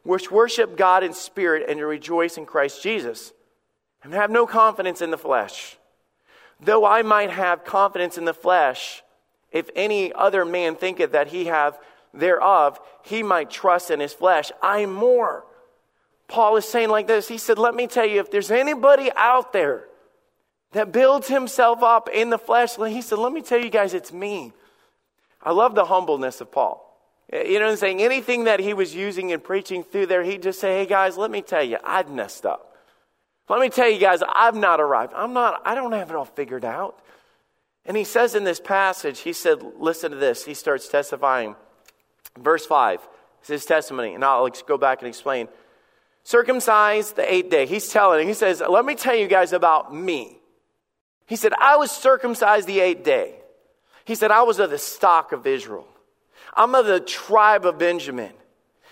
which 0.02 0.30
worship 0.30 0.76
God 0.76 1.04
in 1.04 1.14
spirit 1.14 1.68
and 1.68 1.80
rejoice 1.80 2.36
in 2.36 2.46
Christ 2.46 2.82
Jesus, 2.82 3.32
and 4.02 4.12
have 4.12 4.30
no 4.30 4.46
confidence 4.46 5.00
in 5.00 5.10
the 5.10 5.18
flesh. 5.18 5.78
Though 6.60 6.84
I 6.84 7.02
might 7.02 7.30
have 7.30 7.64
confidence 7.64 8.18
in 8.18 8.24
the 8.24 8.34
flesh, 8.34 9.02
if 9.50 9.70
any 9.74 10.12
other 10.12 10.44
man 10.44 10.76
thinketh 10.76 11.12
that 11.12 11.28
he 11.28 11.46
have 11.46 11.78
thereof, 12.14 12.78
he 13.02 13.22
might 13.22 13.50
trust 13.50 13.90
in 13.90 14.00
his 14.00 14.12
flesh. 14.12 14.52
I 14.62 14.86
more. 14.86 15.44
Paul 16.32 16.56
is 16.56 16.64
saying 16.64 16.88
like 16.88 17.06
this 17.06 17.28
He 17.28 17.38
said, 17.38 17.58
Let 17.58 17.74
me 17.74 17.86
tell 17.86 18.06
you, 18.06 18.18
if 18.20 18.30
there's 18.30 18.50
anybody 18.50 19.10
out 19.14 19.52
there 19.52 19.84
that 20.72 20.90
builds 20.90 21.28
himself 21.28 21.82
up 21.82 22.08
in 22.08 22.30
the 22.30 22.38
flesh, 22.38 22.76
he 22.76 23.02
said, 23.02 23.18
Let 23.18 23.32
me 23.32 23.42
tell 23.42 23.58
you 23.58 23.68
guys, 23.68 23.92
it's 23.92 24.12
me. 24.12 24.52
I 25.42 25.52
love 25.52 25.74
the 25.74 25.84
humbleness 25.84 26.40
of 26.40 26.50
Paul. 26.50 26.88
Eh, 27.30 27.42
you 27.42 27.58
know 27.58 27.66
what 27.66 27.72
I'm 27.72 27.76
saying? 27.76 28.00
Anything 28.00 28.44
that 28.44 28.60
he 28.60 28.72
was 28.72 28.94
using 28.94 29.30
and 29.30 29.44
preaching 29.44 29.84
through 29.84 30.06
there, 30.06 30.22
he'd 30.24 30.42
just 30.42 30.58
say, 30.58 30.78
Hey 30.78 30.86
guys, 30.86 31.18
let 31.18 31.30
me 31.30 31.42
tell 31.42 31.62
you, 31.62 31.76
I've 31.84 32.10
messed 32.10 32.46
up. 32.46 32.76
Let 33.50 33.60
me 33.60 33.68
tell 33.68 33.90
you 33.90 33.98
guys, 33.98 34.22
I've 34.34 34.56
not 34.56 34.80
arrived. 34.80 35.12
I'm 35.14 35.34
not, 35.34 35.60
I 35.66 35.74
don't 35.74 35.92
have 35.92 36.08
it 36.08 36.16
all 36.16 36.24
figured 36.24 36.64
out. 36.64 36.98
And 37.84 37.94
he 37.94 38.04
says 38.04 38.34
in 38.34 38.44
this 38.44 38.60
passage, 38.60 39.20
he 39.20 39.34
said, 39.34 39.62
Listen 39.78 40.12
to 40.12 40.16
this. 40.16 40.46
He 40.46 40.54
starts 40.54 40.88
testifying. 40.88 41.56
Verse 42.38 42.64
5 42.64 43.06
is 43.42 43.48
his 43.48 43.64
testimony. 43.66 44.14
And 44.14 44.24
I'll 44.24 44.48
go 44.66 44.78
back 44.78 45.02
and 45.02 45.08
explain 45.08 45.48
circumcised 46.24 47.16
the 47.16 47.32
eighth 47.32 47.50
day. 47.50 47.66
He's 47.66 47.88
telling, 47.88 48.26
he 48.26 48.34
says, 48.34 48.62
Let 48.66 48.84
me 48.84 48.94
tell 48.94 49.14
you 49.14 49.28
guys 49.28 49.52
about 49.52 49.94
me. 49.94 50.38
He 51.26 51.36
said, 51.36 51.52
I 51.58 51.76
was 51.76 51.90
circumcised 51.90 52.66
the 52.66 52.80
eighth 52.80 53.04
day. 53.04 53.34
He 54.04 54.14
said, 54.14 54.30
I 54.30 54.42
was 54.42 54.58
of 54.58 54.70
the 54.70 54.78
stock 54.78 55.32
of 55.32 55.46
Israel. 55.46 55.86
I'm 56.54 56.74
of 56.74 56.86
the 56.86 57.00
tribe 57.00 57.64
of 57.64 57.78
Benjamin. 57.78 58.32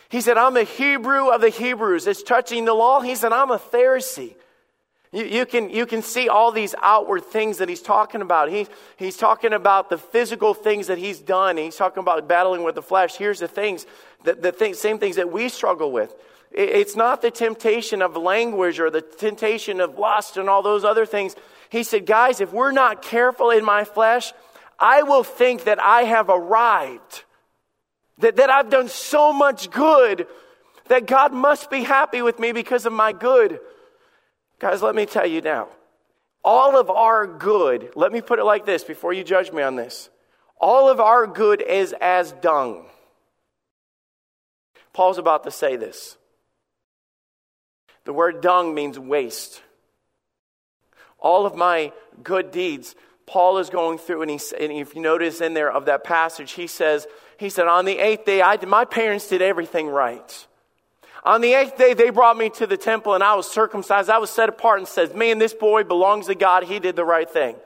He 0.09 0.21
said, 0.21 0.39
I'm 0.39 0.57
a 0.57 0.65
Hebrew 0.65 1.29
of 1.29 1.41
the 1.41 1.51
Hebrews. 1.51 2.07
It's 2.07 2.23
touching 2.23 2.65
the 2.65 2.75
law. 2.75 3.01
He 3.01 3.15
said, 3.15 3.33
I'm 3.33 3.51
a 3.51 3.59
Pharisee. 3.59 4.35
You, 5.13 5.25
you, 5.25 5.47
can, 5.47 5.71
you 5.71 5.87
can 5.87 6.03
see 6.03 6.29
all 6.29 6.53
these 6.53 6.75
outward 6.81 7.25
things 7.25 7.59
that 7.59 7.69
he's 7.69 7.83
talking 7.83 8.23
about. 8.23 8.49
He, 8.49 8.67
he's 8.97 9.17
talking 9.17 9.53
about 9.53 9.91
the 9.91 9.99
physical 9.99 10.55
things 10.55 10.87
that 10.87 10.99
he's 10.99 11.19
done. 11.19 11.57
He's 11.57 11.77
talking 11.77 12.01
about 12.01 12.27
battling 12.29 12.63
with 12.63 12.77
the 12.77 12.83
flesh. 12.83 13.17
Here's 13.17 13.41
the 13.41 13.49
things, 13.49 13.87
the, 14.25 14.35
the 14.35 14.53
thing, 14.53 14.75
same 14.75 14.99
things 14.99 15.17
that 15.17 15.31
we 15.31 15.49
struggle 15.49 15.91
with. 15.91 16.15
It's 16.53 16.97
not 16.97 17.23
the 17.23 17.31
temptation 17.31 18.03
of 18.03 18.17
language 18.17 18.81
or 18.81 18.91
the 18.91 19.03
temptation 19.03 19.81
of 19.81 19.99
lust 19.99 20.37
and 20.37 20.49
all 20.49 20.63
those 20.63 20.85
other 20.85 21.07
things. 21.07 21.37
He 21.69 21.85
said, 21.85 22.07
guys, 22.07 22.41
if 22.41 22.53
we're 22.53 22.73
not 22.73 23.03
careful 23.03 23.51
in 23.51 23.65
my 23.65 23.85
flesh, 23.85 24.33
I 24.79 25.05
will 25.05 25.23
think 25.23 25.65
that 25.65 25.81
I 25.81 26.03
have 26.03 26.29
arrived, 26.29 27.25
that, 28.19 28.37
that 28.37 28.51
I've 28.51 28.71
done 28.71 28.89
so 28.89 29.33
much 29.33 29.71
good 29.71 30.27
that 30.89 31.07
God 31.07 31.33
must 31.33 31.71
be 31.71 31.85
happy 31.85 32.21
with 32.21 32.41
me 32.41 32.51
because 32.51 32.85
of 32.85 32.93
my 32.93 33.13
good. 33.13 33.61
Guys, 34.59 34.83
let 34.83 34.97
me 34.97 35.07
tell 35.07 35.27
you 35.27 35.41
now 35.41 35.69
all 36.43 36.79
of 36.79 36.91
our 36.91 37.27
good, 37.27 37.91
let 37.95 38.13
me 38.13 38.21
put 38.21 38.39
it 38.39 38.45
like 38.45 38.65
this 38.65 38.83
before 38.83 39.13
you 39.13 39.23
judge 39.23 39.53
me 39.53 39.63
on 39.63 39.77
this. 39.77 40.09
All 40.61 40.89
of 40.89 41.01
our 41.01 41.27
good 41.27 41.63
is 41.63 41.95
as 42.01 42.33
dung. 42.33 42.87
Paul's 44.93 45.19
about 45.19 45.45
to 45.45 45.51
say 45.51 45.77
this. 45.77 46.17
The 48.05 48.13
word 48.13 48.41
dung 48.41 48.75
means 48.75 48.99
waste. 48.99 49.63
All 51.19 51.47
of 51.47 51.55
my 51.55 51.93
good 52.23 52.51
deeds, 52.51 52.95
Paul 53.27 53.59
is 53.59 53.71
going 53.71 53.99
through, 53.99 54.23
and, 54.23 54.31
he, 54.31 54.41
and 54.59 54.73
if 54.73 54.95
you 54.95 55.03
notice 55.03 55.41
in 55.41 55.55
there 55.55 55.71
of 55.71 55.85
that 55.85 56.03
passage, 56.03 56.53
he 56.53 56.67
says, 56.67 57.07
he 57.39 57.49
said, 57.49 57.69
on 57.69 57.85
the 57.85 57.99
eighth 57.99 58.25
day, 58.25 58.43
I, 58.43 58.57
my 58.65 58.85
parents 58.85 59.29
did 59.29 59.43
everything 59.43 59.89
right. 59.89 60.47
On 61.23 61.43
the 61.43 61.53
eighth 61.53 61.77
day, 61.77 61.95
they 61.95 62.11
brought 62.11 62.39
me 62.39 62.49
to 62.51 62.67
the 62.67 62.79
temple 62.79 63.15
and 63.15 63.23
I 63.23 63.35
was 63.35 63.51
circumcised. 63.51 64.09
I 64.09 64.19
was 64.19 64.31
set 64.31 64.49
apart 64.49 64.79
and 64.79 64.89
says, 64.89 65.13
man, 65.13 65.39
this 65.39 65.53
boy 65.53 65.85
belongs 65.85 66.27
to 66.27 66.35
God. 66.35 66.65
He 66.65 66.79
did 66.79 66.97
the 66.97 67.05
right 67.05 67.29
thing. 67.29 67.57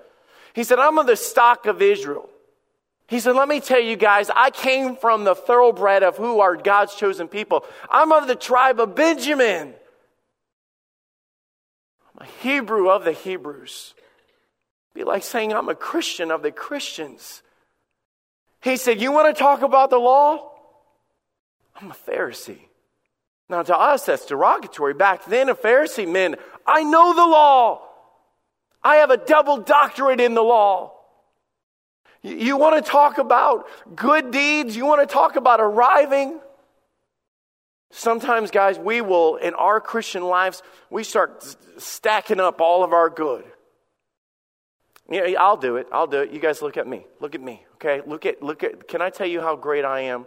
He 0.54 0.64
said, 0.64 0.78
I'm 0.78 0.98
of 0.98 1.06
the 1.06 1.16
stock 1.16 1.66
of 1.66 1.80
Israel. 1.80 2.28
He 3.06 3.20
said, 3.20 3.36
let 3.36 3.48
me 3.48 3.60
tell 3.60 3.80
you 3.80 3.96
guys, 3.96 4.30
I 4.34 4.50
came 4.50 4.96
from 4.96 5.24
the 5.24 5.34
thoroughbred 5.34 6.02
of 6.02 6.16
who 6.16 6.40
are 6.40 6.56
God's 6.56 6.94
chosen 6.94 7.28
people. 7.28 7.64
I'm 7.88 8.12
of 8.12 8.26
the 8.26 8.34
tribe 8.34 8.80
of 8.80 8.94
Benjamin. 8.94 9.74
A 12.24 12.42
Hebrew 12.42 12.88
of 12.88 13.04
the 13.04 13.12
Hebrews. 13.12 13.92
Be 14.94 15.04
like 15.04 15.22
saying 15.22 15.52
I'm 15.52 15.68
a 15.68 15.74
Christian 15.74 16.30
of 16.30 16.42
the 16.42 16.50
Christians. 16.50 17.42
He 18.62 18.78
said, 18.78 19.00
You 19.00 19.12
want 19.12 19.34
to 19.34 19.38
talk 19.38 19.60
about 19.60 19.90
the 19.90 19.98
law? 19.98 20.50
I'm 21.76 21.90
a 21.90 21.94
Pharisee. 21.94 22.60
Now, 23.50 23.62
to 23.62 23.76
us, 23.76 24.06
that's 24.06 24.24
derogatory. 24.24 24.94
Back 24.94 25.26
then, 25.26 25.50
a 25.50 25.54
Pharisee 25.54 26.10
meant, 26.10 26.36
I 26.66 26.82
know 26.82 27.12
the 27.14 27.26
law. 27.26 27.82
I 28.82 28.96
have 28.96 29.10
a 29.10 29.18
double 29.18 29.58
doctorate 29.58 30.20
in 30.20 30.32
the 30.32 30.42
law. 30.42 30.94
You 32.22 32.56
want 32.56 32.82
to 32.82 32.90
talk 32.90 33.18
about 33.18 33.66
good 33.94 34.30
deeds? 34.30 34.74
You 34.74 34.86
want 34.86 35.06
to 35.06 35.12
talk 35.12 35.36
about 35.36 35.60
arriving? 35.60 36.40
Sometimes, 37.96 38.50
guys, 38.50 38.76
we 38.76 39.00
will, 39.00 39.36
in 39.36 39.54
our 39.54 39.80
Christian 39.80 40.24
lives, 40.24 40.64
we 40.90 41.04
start 41.04 41.44
stacking 41.78 42.40
up 42.40 42.60
all 42.60 42.82
of 42.82 42.92
our 42.92 43.08
good. 43.08 43.44
Yeah, 45.08 45.22
I'll 45.38 45.56
do 45.56 45.76
it. 45.76 45.86
I'll 45.92 46.08
do 46.08 46.22
it. 46.22 46.32
You 46.32 46.40
guys 46.40 46.60
look 46.60 46.76
at 46.76 46.88
me. 46.88 47.06
Look 47.20 47.36
at 47.36 47.40
me. 47.40 47.64
Okay? 47.74 48.02
Look 48.04 48.26
at, 48.26 48.42
look 48.42 48.64
at, 48.64 48.88
can 48.88 49.00
I 49.00 49.10
tell 49.10 49.28
you 49.28 49.40
how 49.40 49.54
great 49.54 49.84
I 49.84 50.00
am? 50.00 50.26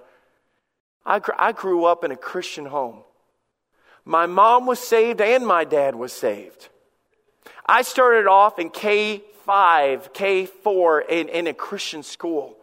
I, 1.05 1.19
I 1.37 1.51
grew 1.51 1.83
up 1.83 2.05
in 2.05 2.11
a 2.11 2.15
Christian 2.15 2.67
home. 2.67 3.01
My 4.05 4.27
mom 4.27 4.65
was 4.65 4.79
saved 4.79 5.19
and 5.19 5.45
my 5.45 5.65
dad 5.65 5.93
was 5.93 6.13
saved. 6.13 6.69
I 7.65 7.81
started 7.81 8.27
off 8.27 8.59
in 8.59 8.69
K5, 8.69 9.23
K4 9.45 11.09
in, 11.09 11.27
in 11.27 11.47
a 11.47 11.53
Christian 11.53 12.01
school. 12.01 12.55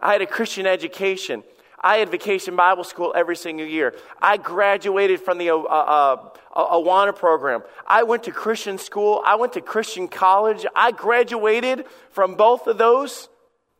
I 0.00 0.10
had 0.10 0.22
a 0.22 0.26
Christian 0.26 0.66
education. 0.66 1.44
I 1.82 1.96
had 1.96 2.10
vacation 2.10 2.54
Bible 2.54 2.84
school 2.84 3.12
every 3.16 3.36
single 3.36 3.66
year. 3.66 3.94
I 4.20 4.36
graduated 4.36 5.20
from 5.20 5.38
the 5.38 5.50
uh, 5.50 5.56
uh, 5.56 6.30
Awana 6.54 7.14
program. 7.14 7.62
I 7.86 8.04
went 8.04 8.24
to 8.24 8.30
Christian 8.30 8.78
school. 8.78 9.20
I 9.26 9.34
went 9.34 9.54
to 9.54 9.60
Christian 9.60 10.06
college. 10.06 10.64
I 10.76 10.92
graduated 10.92 11.86
from 12.10 12.36
both 12.36 12.68
of 12.68 12.78
those. 12.78 13.28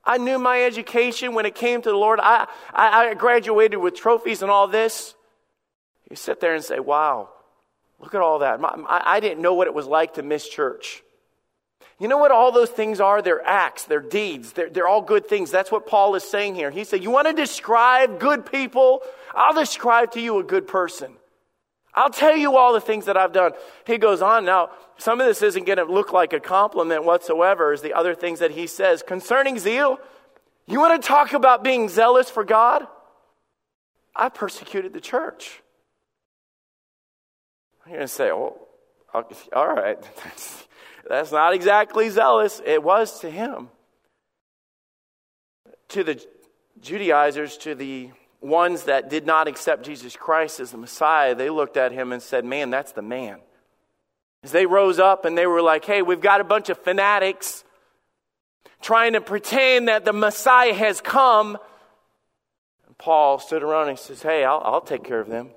I 0.04 0.18
knew 0.18 0.38
my 0.38 0.64
education 0.64 1.34
when 1.34 1.46
it 1.46 1.54
came 1.54 1.80
to 1.80 1.90
the 1.90 1.96
Lord. 1.96 2.18
I, 2.20 2.48
I, 2.72 3.10
I 3.10 3.14
graduated 3.14 3.78
with 3.78 3.94
trophies 3.94 4.42
and 4.42 4.50
all 4.50 4.66
this. 4.66 5.14
You 6.10 6.16
sit 6.16 6.40
there 6.40 6.54
and 6.54 6.64
say, 6.64 6.80
wow, 6.80 7.28
look 8.00 8.14
at 8.14 8.20
all 8.20 8.40
that. 8.40 8.58
I, 8.62 9.02
I 9.06 9.20
didn't 9.20 9.40
know 9.40 9.54
what 9.54 9.68
it 9.68 9.74
was 9.74 9.86
like 9.86 10.14
to 10.14 10.22
miss 10.22 10.48
church. 10.48 11.04
You 12.02 12.08
know 12.08 12.18
what 12.18 12.32
all 12.32 12.50
those 12.50 12.68
things 12.68 13.00
are? 13.00 13.22
They're 13.22 13.46
acts, 13.46 13.84
they're 13.84 14.00
deeds, 14.00 14.54
they're, 14.54 14.68
they're 14.68 14.88
all 14.88 15.02
good 15.02 15.28
things. 15.28 15.52
That's 15.52 15.70
what 15.70 15.86
Paul 15.86 16.16
is 16.16 16.24
saying 16.24 16.56
here. 16.56 16.72
He 16.72 16.82
said, 16.82 17.00
You 17.00 17.12
want 17.12 17.28
to 17.28 17.32
describe 17.32 18.18
good 18.18 18.44
people? 18.44 19.02
I'll 19.32 19.54
describe 19.54 20.10
to 20.12 20.20
you 20.20 20.40
a 20.40 20.42
good 20.42 20.66
person. 20.66 21.12
I'll 21.94 22.10
tell 22.10 22.36
you 22.36 22.56
all 22.56 22.72
the 22.72 22.80
things 22.80 23.04
that 23.04 23.16
I've 23.16 23.32
done. 23.32 23.52
He 23.86 23.98
goes 23.98 24.20
on. 24.20 24.44
Now, 24.44 24.70
some 24.98 25.20
of 25.20 25.28
this 25.28 25.42
isn't 25.42 25.64
going 25.64 25.78
to 25.78 25.84
look 25.84 26.12
like 26.12 26.32
a 26.32 26.40
compliment 26.40 27.04
whatsoever, 27.04 27.72
is 27.72 27.82
the 27.82 27.92
other 27.92 28.16
things 28.16 28.40
that 28.40 28.50
he 28.50 28.66
says. 28.66 29.04
Concerning 29.06 29.60
zeal, 29.60 30.00
you 30.66 30.80
want 30.80 31.00
to 31.00 31.06
talk 31.06 31.34
about 31.34 31.62
being 31.62 31.88
zealous 31.88 32.28
for 32.28 32.42
God? 32.42 32.84
I 34.16 34.28
persecuted 34.28 34.92
the 34.92 35.00
church. 35.00 35.62
You're 37.86 37.94
going 37.98 38.08
to 38.08 38.12
say, 38.12 38.32
oh, 38.32 38.58
all 39.14 39.72
right. 39.72 39.98
That's 41.08 41.32
not 41.32 41.54
exactly 41.54 42.08
zealous. 42.10 42.60
It 42.64 42.82
was 42.82 43.20
to 43.20 43.30
him. 43.30 43.68
To 45.88 46.04
the 46.04 46.24
Judaizers, 46.80 47.56
to 47.58 47.74
the 47.74 48.10
ones 48.40 48.84
that 48.84 49.08
did 49.08 49.26
not 49.26 49.48
accept 49.48 49.84
Jesus 49.84 50.16
Christ 50.16 50.60
as 50.60 50.70
the 50.70 50.78
Messiah, 50.78 51.34
they 51.34 51.50
looked 51.50 51.76
at 51.76 51.92
him 51.92 52.12
and 52.12 52.22
said, 52.22 52.44
Man, 52.44 52.70
that's 52.70 52.92
the 52.92 53.02
man. 53.02 53.38
As 54.42 54.52
they 54.52 54.66
rose 54.66 54.98
up 54.98 55.24
and 55.24 55.38
they 55.38 55.46
were 55.46 55.62
like, 55.62 55.84
Hey, 55.84 56.02
we've 56.02 56.20
got 56.20 56.40
a 56.40 56.44
bunch 56.44 56.68
of 56.68 56.78
fanatics 56.78 57.64
trying 58.80 59.12
to 59.12 59.20
pretend 59.20 59.88
that 59.88 60.04
the 60.04 60.12
Messiah 60.12 60.74
has 60.74 61.00
come. 61.00 61.56
And 62.86 62.98
Paul 62.98 63.38
stood 63.38 63.62
around 63.62 63.88
and 63.88 63.98
says, 63.98 64.22
Hey, 64.22 64.44
I'll, 64.44 64.62
I'll 64.64 64.80
take 64.80 65.04
care 65.04 65.20
of 65.20 65.28
them. 65.28 65.50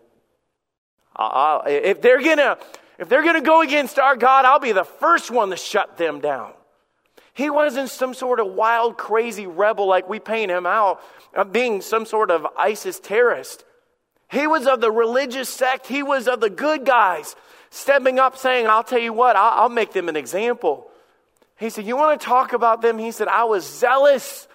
I'll, 1.15 1.63
if 1.65 2.01
they're 2.01 2.21
going 2.21 2.37
to 2.37 2.57
if 2.97 3.09
they're 3.09 3.23
going 3.23 3.35
to 3.35 3.41
go 3.41 3.61
against 3.61 3.99
our 3.99 4.15
God, 4.15 4.45
I'll 4.45 4.59
be 4.59 4.71
the 4.71 4.83
first 4.83 5.31
one 5.31 5.49
to 5.49 5.57
shut 5.57 5.97
them 5.97 6.19
down. 6.19 6.53
He 7.33 7.49
wasn't 7.49 7.89
some 7.89 8.13
sort 8.13 8.39
of 8.39 8.47
wild, 8.47 8.97
crazy 8.97 9.45
rebel 9.45 9.87
like 9.87 10.07
we 10.07 10.19
paint 10.19 10.51
him 10.51 10.65
out, 10.65 11.01
of 11.33 11.51
being 11.51 11.81
some 11.81 12.05
sort 12.05 12.31
of 12.31 12.47
ISIS 12.57 12.99
terrorist. 12.99 13.65
He 14.31 14.47
was 14.47 14.65
of 14.67 14.79
the 14.79 14.91
religious 14.91 15.49
sect, 15.49 15.87
he 15.87 16.01
was 16.01 16.27
of 16.27 16.39
the 16.39 16.49
good 16.49 16.85
guys, 16.85 17.35
stepping 17.69 18.19
up 18.19 18.37
saying, 18.37 18.67
I'll 18.67 18.83
tell 18.83 18.99
you 18.99 19.11
what, 19.11 19.35
I'll, 19.35 19.63
I'll 19.63 19.69
make 19.69 19.91
them 19.91 20.07
an 20.07 20.15
example. 20.15 20.89
He 21.57 21.69
said, 21.69 21.85
You 21.85 21.97
want 21.97 22.19
to 22.19 22.25
talk 22.25 22.53
about 22.53 22.81
them? 22.81 22.97
He 22.97 23.11
said, 23.11 23.27
I 23.27 23.43
was 23.43 23.65
zealous. 23.65 24.47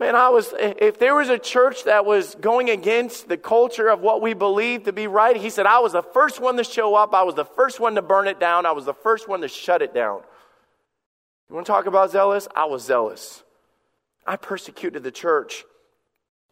Man, 0.00 0.16
I 0.16 0.30
was, 0.30 0.54
if 0.58 0.98
there 0.98 1.14
was 1.14 1.28
a 1.28 1.38
church 1.38 1.84
that 1.84 2.06
was 2.06 2.34
going 2.36 2.70
against 2.70 3.28
the 3.28 3.36
culture 3.36 3.88
of 3.88 4.00
what 4.00 4.22
we 4.22 4.32
believe 4.32 4.84
to 4.84 4.94
be 4.94 5.06
right, 5.06 5.36
he 5.36 5.50
said, 5.50 5.66
I 5.66 5.80
was 5.80 5.92
the 5.92 6.02
first 6.02 6.40
one 6.40 6.56
to 6.56 6.64
show 6.64 6.94
up. 6.94 7.12
I 7.12 7.22
was 7.22 7.34
the 7.34 7.44
first 7.44 7.78
one 7.78 7.96
to 7.96 8.02
burn 8.02 8.26
it 8.26 8.40
down. 8.40 8.64
I 8.64 8.72
was 8.72 8.86
the 8.86 8.94
first 8.94 9.28
one 9.28 9.42
to 9.42 9.48
shut 9.48 9.82
it 9.82 9.92
down. 9.92 10.22
You 11.50 11.54
want 11.54 11.66
to 11.66 11.72
talk 11.72 11.84
about 11.84 12.12
zealous? 12.12 12.48
I 12.56 12.64
was 12.64 12.82
zealous. 12.82 13.44
I 14.26 14.36
persecuted 14.36 15.02
the 15.02 15.10
church. 15.10 15.64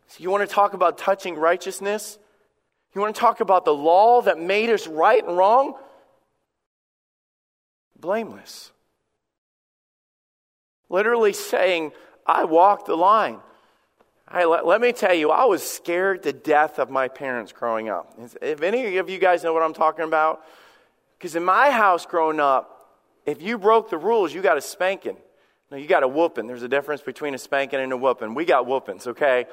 So 0.08 0.22
you 0.22 0.30
want 0.30 0.46
to 0.46 0.54
talk 0.54 0.74
about 0.74 0.98
touching 0.98 1.34
righteousness? 1.34 2.18
You 2.94 3.00
want 3.00 3.14
to 3.14 3.20
talk 3.20 3.40
about 3.40 3.64
the 3.64 3.74
law 3.74 4.20
that 4.22 4.38
made 4.38 4.68
us 4.68 4.86
right 4.86 5.26
and 5.26 5.38
wrong? 5.38 5.72
Blameless. 7.98 8.72
Literally 10.90 11.32
saying, 11.32 11.92
I 12.28 12.44
walked 12.44 12.86
the 12.86 12.96
line. 12.96 13.38
I, 14.28 14.44
let, 14.44 14.66
let, 14.66 14.82
me 14.82 14.92
tell 14.92 15.14
you, 15.14 15.30
I 15.30 15.46
was 15.46 15.68
scared 15.68 16.24
to 16.24 16.34
death 16.34 16.78
of 16.78 16.90
my 16.90 17.08
parents 17.08 17.50
growing 17.52 17.88
up. 17.88 18.12
If 18.42 18.60
any 18.60 18.98
of 18.98 19.08
you 19.08 19.18
guys 19.18 19.42
know 19.42 19.54
what 19.54 19.62
I'm 19.62 19.72
talking 19.72 20.04
about, 20.04 20.44
because 21.18 21.34
in 21.34 21.42
my 21.42 21.70
house 21.70 22.04
growing 22.04 22.38
up, 22.38 22.74
if 23.24 23.40
you 23.40 23.56
broke 23.56 23.88
the 23.88 23.96
rules, 23.96 24.34
you 24.34 24.42
got 24.42 24.58
a 24.58 24.60
spanking. 24.60 25.16
No, 25.70 25.78
you 25.78 25.88
got 25.88 26.02
a 26.02 26.08
whooping. 26.08 26.46
There's 26.46 26.62
a 26.62 26.68
difference 26.68 27.00
between 27.00 27.34
a 27.34 27.38
spanking 27.38 27.80
and 27.80 27.92
a 27.92 27.96
whooping. 27.96 28.34
We 28.34 28.44
got 28.44 28.66
whoopings, 28.66 29.06
okay? 29.06 29.46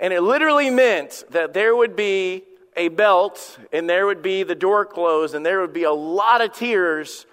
And 0.00 0.12
it 0.12 0.20
literally 0.20 0.70
meant 0.70 1.24
that 1.30 1.52
there 1.52 1.74
would 1.74 1.94
be 1.94 2.44
a 2.76 2.88
belt, 2.88 3.58
and 3.72 3.88
there 3.88 4.06
would 4.06 4.22
be 4.22 4.42
the 4.42 4.54
door 4.54 4.84
closed, 4.84 5.34
and 5.34 5.44
there 5.46 5.60
would 5.60 5.72
be 5.72 5.84
a 5.84 5.92
lot 5.92 6.40
of 6.40 6.52
tears, 6.52 7.26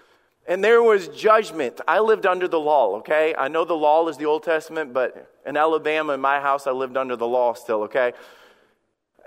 and 0.48 0.64
there 0.64 0.82
was 0.82 1.08
judgment. 1.08 1.82
I 1.88 2.00
lived 2.00 2.26
under 2.26 2.48
the 2.48 2.60
law, 2.60 2.98
okay? 2.98 3.34
I 3.36 3.48
know 3.48 3.66
the 3.66 3.74
law 3.74 4.08
is 4.08 4.18
the 4.18 4.26
Old 4.26 4.44
Testament, 4.44 4.94
but 4.94 5.32
in 5.46 5.58
Alabama, 5.58 6.14
in 6.14 6.22
my 6.22 6.40
house, 6.40 6.68
I 6.68 6.72
lived 6.72 6.98
under 6.98 7.16
the 7.16 7.28
law 7.28 7.54
still, 7.54 7.84
okay? 7.84 8.14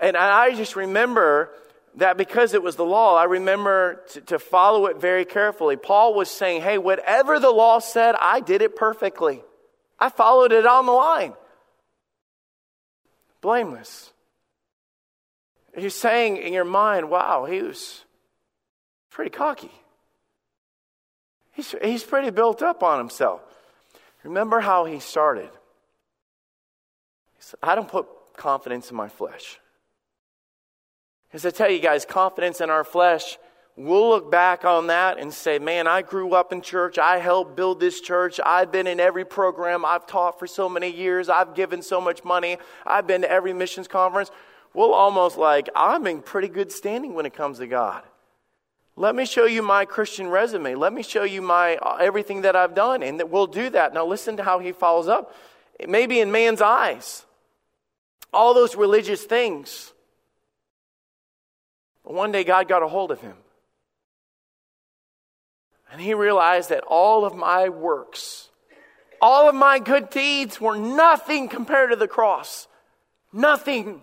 And 0.01 0.15
I 0.15 0.55
just 0.55 0.75
remember 0.77 1.51
that 1.95 2.15
because 2.15 2.53
it 2.53 2.63
was 2.63 2.77
the 2.77 2.85
law, 2.85 3.17
I 3.17 3.25
remember 3.25 4.01
to, 4.27 4.39
follow 4.39 4.85
it 4.85 5.01
very 5.01 5.25
carefully. 5.25 5.75
Paul 5.75 6.13
was 6.13 6.29
saying, 6.29 6.61
hey, 6.61 6.77
whatever 6.77 7.39
the 7.39 7.49
law 7.49 7.79
said, 7.79 8.15
I 8.19 8.39
did 8.39 8.61
it 8.61 8.75
perfectly. 8.75 9.43
I 9.99 10.09
followed 10.09 10.53
it 10.53 10.65
on 10.65 10.85
the 10.85 10.93
line. 10.93 11.33
Blameless. 13.41 14.13
You're 15.77 15.89
saying 15.89 16.37
in 16.37 16.53
your 16.53 16.65
mind, 16.65 17.09
wow, 17.09 17.45
he 17.45 17.61
was 17.61 18.03
pretty 19.09 19.31
cocky. 19.31 19.71
He's, 21.59 21.75
he's 21.83 22.03
pretty 22.05 22.29
built 22.29 22.61
up 22.61 22.83
on 22.83 22.99
himself. 22.99 23.41
Remember 24.23 24.61
how 24.61 24.85
he 24.85 25.01
started. 25.01 25.49
He 27.35 27.41
said, 27.41 27.59
I 27.61 27.75
don't 27.75 27.89
put 27.89 28.07
confidence 28.37 28.89
in 28.91 28.95
my 28.95 29.09
flesh. 29.09 29.59
Because 31.27 31.45
I 31.45 31.49
tell 31.49 31.69
you 31.69 31.79
guys, 31.79 32.05
confidence 32.05 32.61
in 32.61 32.69
our 32.69 32.85
flesh, 32.85 33.37
we'll 33.75 34.07
look 34.07 34.31
back 34.31 34.63
on 34.63 34.87
that 34.87 35.19
and 35.19 35.33
say, 35.33 35.59
man, 35.59 35.85
I 35.85 36.01
grew 36.01 36.33
up 36.33 36.53
in 36.53 36.61
church. 36.61 36.97
I 36.97 37.17
helped 37.17 37.57
build 37.57 37.81
this 37.81 37.99
church. 37.99 38.39
I've 38.45 38.71
been 38.71 38.87
in 38.87 39.01
every 39.01 39.25
program. 39.25 39.83
I've 39.83 40.07
taught 40.07 40.39
for 40.39 40.47
so 40.47 40.69
many 40.69 40.89
years. 40.89 41.27
I've 41.27 41.55
given 41.55 41.81
so 41.81 41.99
much 41.99 42.23
money. 42.23 42.57
I've 42.85 43.05
been 43.05 43.23
to 43.23 43.29
every 43.29 43.51
missions 43.51 43.89
conference. 43.89 44.31
We'll 44.73 44.93
almost 44.93 45.37
like, 45.37 45.67
I'm 45.75 46.07
in 46.07 46.21
pretty 46.21 46.47
good 46.47 46.71
standing 46.71 47.15
when 47.15 47.25
it 47.25 47.33
comes 47.33 47.57
to 47.57 47.67
God. 47.67 48.03
Let 48.99 49.15
me 49.15 49.25
show 49.25 49.45
you 49.45 49.63
my 49.63 49.85
Christian 49.85 50.27
resume. 50.27 50.75
Let 50.75 50.93
me 50.93 51.01
show 51.01 51.23
you 51.23 51.41
my 51.41 51.77
uh, 51.77 51.97
everything 51.99 52.41
that 52.41 52.55
I've 52.55 52.75
done. 52.75 53.01
And 53.01 53.19
that 53.19 53.29
we'll 53.29 53.47
do 53.47 53.71
that. 53.71 53.93
Now 53.93 54.05
listen 54.05 54.37
to 54.37 54.43
how 54.43 54.59
he 54.59 54.73
follows 54.73 55.07
up. 55.07 55.33
Maybe 55.87 56.19
in 56.19 56.31
man's 56.31 56.61
eyes. 56.61 57.25
All 58.31 58.53
those 58.53 58.75
religious 58.75 59.23
things 59.23 59.93
but 62.09 62.15
one 62.15 62.31
day 62.31 62.43
God 62.43 62.67
got 62.67 62.81
a 62.81 62.87
hold 62.87 63.11
of 63.11 63.21
him. 63.21 63.35
And 65.91 66.01
he 66.01 66.15
realized 66.15 66.69
that 66.69 66.83
all 66.87 67.23
of 67.23 67.35
my 67.35 67.69
works, 67.69 68.49
all 69.21 69.47
of 69.47 69.53
my 69.53 69.77
good 69.77 70.09
deeds 70.09 70.59
were 70.59 70.75
nothing 70.75 71.49
compared 71.49 71.91
to 71.91 71.95
the 71.95 72.07
cross. 72.07 72.67
Nothing. 73.31 74.01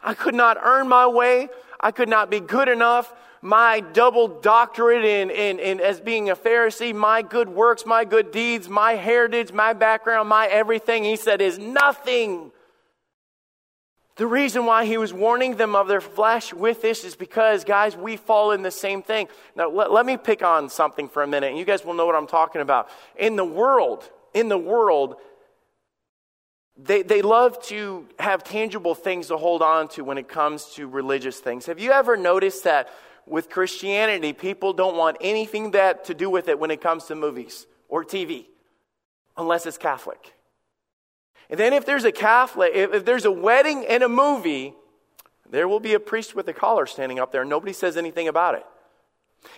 I 0.00 0.14
could 0.14 0.36
not 0.36 0.56
earn 0.62 0.86
my 0.86 1.08
way. 1.08 1.48
I 1.80 1.90
could 1.90 2.08
not 2.08 2.30
be 2.30 2.38
good 2.38 2.68
enough. 2.68 3.12
My 3.44 3.80
double 3.80 4.26
doctorate 4.26 5.04
in, 5.04 5.30
in, 5.30 5.58
in 5.58 5.78
as 5.78 6.00
being 6.00 6.30
a 6.30 6.34
Pharisee, 6.34 6.94
my 6.94 7.20
good 7.20 7.50
works, 7.50 7.84
my 7.84 8.06
good 8.06 8.32
deeds, 8.32 8.70
my 8.70 8.94
heritage, 8.94 9.52
my 9.52 9.74
background, 9.74 10.30
my 10.30 10.46
everything, 10.46 11.04
he 11.04 11.16
said, 11.16 11.42
is 11.42 11.58
nothing 11.58 12.50
the 14.16 14.26
reason 14.26 14.64
why 14.64 14.84
he 14.84 14.96
was 14.96 15.12
warning 15.12 15.56
them 15.56 15.74
of 15.74 15.88
their 15.88 16.00
flesh 16.00 16.54
with 16.54 16.82
this 16.82 17.02
is 17.02 17.16
because, 17.16 17.64
guys, 17.64 17.96
we 17.96 18.16
fall 18.16 18.52
in 18.52 18.62
the 18.62 18.70
same 18.70 19.02
thing. 19.02 19.26
Now, 19.56 19.68
let, 19.68 19.90
let, 19.90 20.06
me 20.06 20.16
pick 20.16 20.42
on 20.42 20.68
something 20.68 21.08
for 21.08 21.24
a 21.24 21.26
minute, 21.26 21.48
and 21.48 21.58
you 21.58 21.64
guys 21.64 21.84
will 21.84 21.94
know 21.94 22.06
what 22.06 22.14
I'm 22.14 22.28
talking 22.28 22.60
about. 22.60 22.88
In 23.16 23.34
the 23.34 23.44
world, 23.44 24.08
in 24.32 24.48
the 24.48 24.58
world, 24.58 25.16
they, 26.76 27.02
they 27.02 27.22
love 27.22 27.60
to 27.64 28.06
have 28.20 28.44
tangible 28.44 28.94
things 28.94 29.28
to 29.28 29.36
hold 29.36 29.62
on 29.62 29.88
to 29.88 30.04
when 30.04 30.16
it 30.16 30.28
comes 30.28 30.66
to 30.74 30.86
religious 30.86 31.40
things. 31.40 31.66
Have 31.66 31.80
you 31.80 31.90
ever 31.90 32.16
noticed 32.16 32.62
that 32.64 32.88
with 33.26 33.48
Christianity, 33.48 34.32
people 34.32 34.72
don't 34.72 34.96
want 34.96 35.16
anything 35.20 35.72
that 35.72 36.04
to 36.06 36.14
do 36.14 36.28
with 36.28 36.48
it 36.48 36.58
when 36.58 36.70
it 36.70 36.80
comes 36.80 37.04
to 37.06 37.14
movies 37.14 37.66
or 37.88 38.04
TV, 38.04 38.46
unless 39.36 39.66
it's 39.66 39.78
Catholic? 39.78 40.34
And 41.50 41.58
then 41.58 41.72
if 41.72 41.84
there's 41.86 42.04
a 42.04 42.12
Catholic, 42.12 42.72
if, 42.74 43.04
there's 43.04 43.24
a 43.24 43.32
wedding 43.32 43.84
and 43.86 44.02
a 44.02 44.08
movie, 44.08 44.74
there 45.50 45.68
will 45.68 45.80
be 45.80 45.94
a 45.94 46.00
priest 46.00 46.34
with 46.34 46.48
a 46.48 46.52
collar 46.52 46.86
standing 46.86 47.18
up 47.18 47.32
there. 47.32 47.44
Nobody 47.44 47.72
says 47.72 47.96
anything 47.96 48.28
about 48.28 48.54
it. 48.54 48.66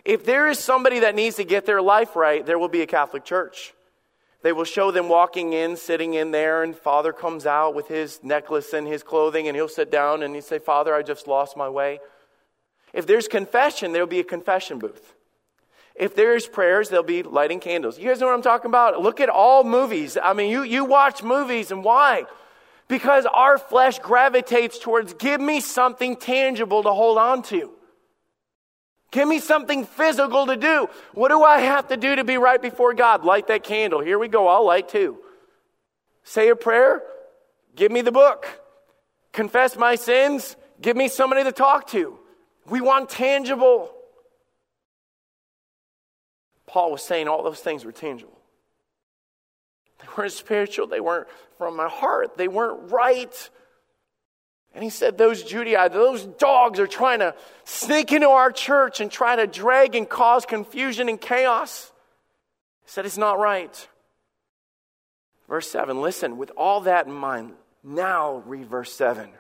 If 0.05 0.25
there 0.25 0.49
is 0.49 0.59
somebody 0.59 1.01
that 1.01 1.15
needs 1.15 1.37
to 1.37 1.45
get 1.45 1.65
their 1.65 1.81
life 1.81 2.17
right, 2.17 2.45
there 2.45 2.59
will 2.59 2.69
be 2.69 2.83
a 2.83 2.87
Catholic 2.87 3.25
church. 3.25 3.73
They 4.43 4.53
will 4.53 4.65
show 4.65 4.91
them 4.91 5.09
walking 5.09 5.53
in, 5.53 5.77
sitting 5.77 6.15
in 6.15 6.31
there, 6.31 6.63
and 6.63 6.77
Father 6.77 7.13
comes 7.13 7.47
out 7.47 7.75
with 7.75 7.89
his 7.89 8.23
necklace 8.23 8.73
and 8.73 8.87
his 8.87 9.03
clothing, 9.03 9.49
and 9.49 9.57
he'll 9.57 9.69
sit 9.69 9.91
down 9.91 10.23
and 10.23 10.35
he'll 10.35 10.43
say, 10.43 10.59
Father, 10.59 10.95
I 10.95 11.03
just 11.03 11.27
lost 11.27 11.57
my 11.57 11.69
way. 11.69 12.01
If 12.97 13.07
there's 13.07 13.29
confession, 13.29 13.93
there'll 13.93 14.09
be 14.09 14.21
a 14.21 14.25
confession 14.25 14.79
booth. 14.79 15.15
If 15.95 16.17
there's 16.17 16.47
prayers, 16.47 16.89
they'll 16.89 17.03
be 17.03 17.23
lighting 17.23 17.61
candles. 17.61 17.99
You 17.99 18.09
guys 18.09 18.21
know 18.21 18.27
what 18.27 18.35
I'm 18.35 18.41
talking 18.41 18.71
about? 18.71 19.03
Look 19.03 19.21
at 19.21 19.29
all 19.29 19.65
movies. 19.65 20.17
I 20.21 20.33
mean, 20.33 20.51
you, 20.51 20.63
you 20.63 20.87
watch 20.87 21.23
movies, 21.23 21.71
and 21.71 21.85
why? 21.85 22.25
Because 22.89 23.27
our 23.27 23.59
flesh 23.59 23.99
gravitates 23.99 24.79
towards 24.79 25.13
give 25.13 25.43
me 25.43 25.61
something 25.61 26.17
tangible 26.17 26.83
to 26.85 26.91
hold 26.91 27.19
on 27.19 27.43
to. 27.45 27.71
Give 29.11 29.29
me 29.29 29.41
something 29.41 29.85
physical 29.85 30.47
to 30.47 30.57
do. 30.57 30.89
What 31.13 31.29
do 31.29 31.45
I 31.45 31.61
have 31.61 31.89
to 31.89 31.99
do 31.99 32.17
to 32.17 32.25
be 32.25 32.39
right 32.39 32.61
before 32.61 32.95
God? 32.95 33.27
Light 33.27 33.49
that 33.49 33.63
candle. 33.63 34.01
Here 34.01 34.19
we 34.19 34.29
go. 34.29 34.49
I'll 34.49 34.65
light 34.65 34.89
too. 34.89 35.19
Say 36.25 36.49
a 36.49 36.57
prayer. 36.57 37.03
Give 37.75 37.93
me 37.93 38.01
the 38.01 38.13
book. 38.13 38.47
Confess 39.33 39.77
my 39.77 39.97
sins. 39.97 40.57
Give 40.81 40.97
me 40.97 41.09
somebody 41.09 41.45
to 41.45 41.53
talk 41.53 41.89
to. 41.89 42.21
We 42.69 42.81
want 42.81 43.09
tangible. 43.09 43.93
Paul 46.67 46.93
was 46.93 47.03
saying 47.03 47.29
all 47.29 47.43
those 47.43 47.61
things 47.61 47.85
were 47.85 47.93
tangible. 47.93 48.39
They 50.01 50.09
weren't 50.17 50.33
spiritual, 50.33 50.87
they 50.87 51.01
weren't 51.01 51.29
from 51.59 51.77
my 51.77 51.89
heart, 51.89 52.37
they 52.37 52.49
weren't 52.49 52.91
right. 52.91 53.51
And 54.75 54.85
he 54.85 54.91
said, 54.91 55.17
Those 55.17 55.43
Judaizers, 55.43 55.95
those 55.95 56.25
dogs 56.25 56.79
are 56.79 56.87
trying 56.87 57.21
to 57.21 57.35
sneak 57.65 58.13
into 58.13 58.29
our 58.29 58.53
church 58.53 59.01
and 59.01 59.11
try 59.11 59.37
to 59.37 59.47
drag 59.47 59.95
and 59.95 60.07
cause 60.07 60.45
confusion 60.45 61.09
and 61.09 61.19
chaos. 61.19 61.93
He 62.85 62.91
said, 62.91 63.07
It's 63.07 63.17
not 63.17 63.39
right. 63.39 63.89
Verse 65.49 65.71
7, 65.71 66.01
listen, 66.03 66.39
with 66.39 66.51
all 66.57 66.83
that 66.83 67.07
in 67.07 67.13
mind, 67.13 67.53
now 67.83 68.43
read 68.47 68.67
verse 68.67 68.93
7. 68.93 69.31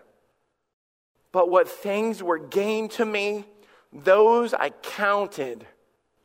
But 1.37 1.51
what 1.51 1.69
things 1.69 2.23
were 2.23 2.39
gained 2.39 2.93
to 2.93 3.05
me, 3.05 3.45
those 3.93 4.55
I 4.55 4.71
counted 4.71 5.67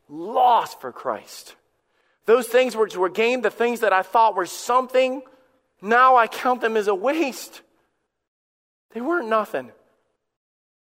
lost 0.08 0.80
for 0.80 0.94
Christ. 0.94 1.56
Those 2.28 2.48
things 2.48 2.78
which 2.78 2.96
were 2.96 3.10
gained, 3.10 3.44
the 3.44 3.52
things 3.52 3.82
that 3.82 3.92
I 3.92 4.04
thought 4.04 4.38
were 4.38 4.46
something, 4.46 5.22
now 5.82 6.16
I 6.16 6.28
count 6.28 6.62
them 6.62 6.78
as 6.78 6.88
a 6.88 6.96
waste. 6.96 7.60
They 8.94 9.02
weren't 9.02 9.28
nothing. 9.28 9.74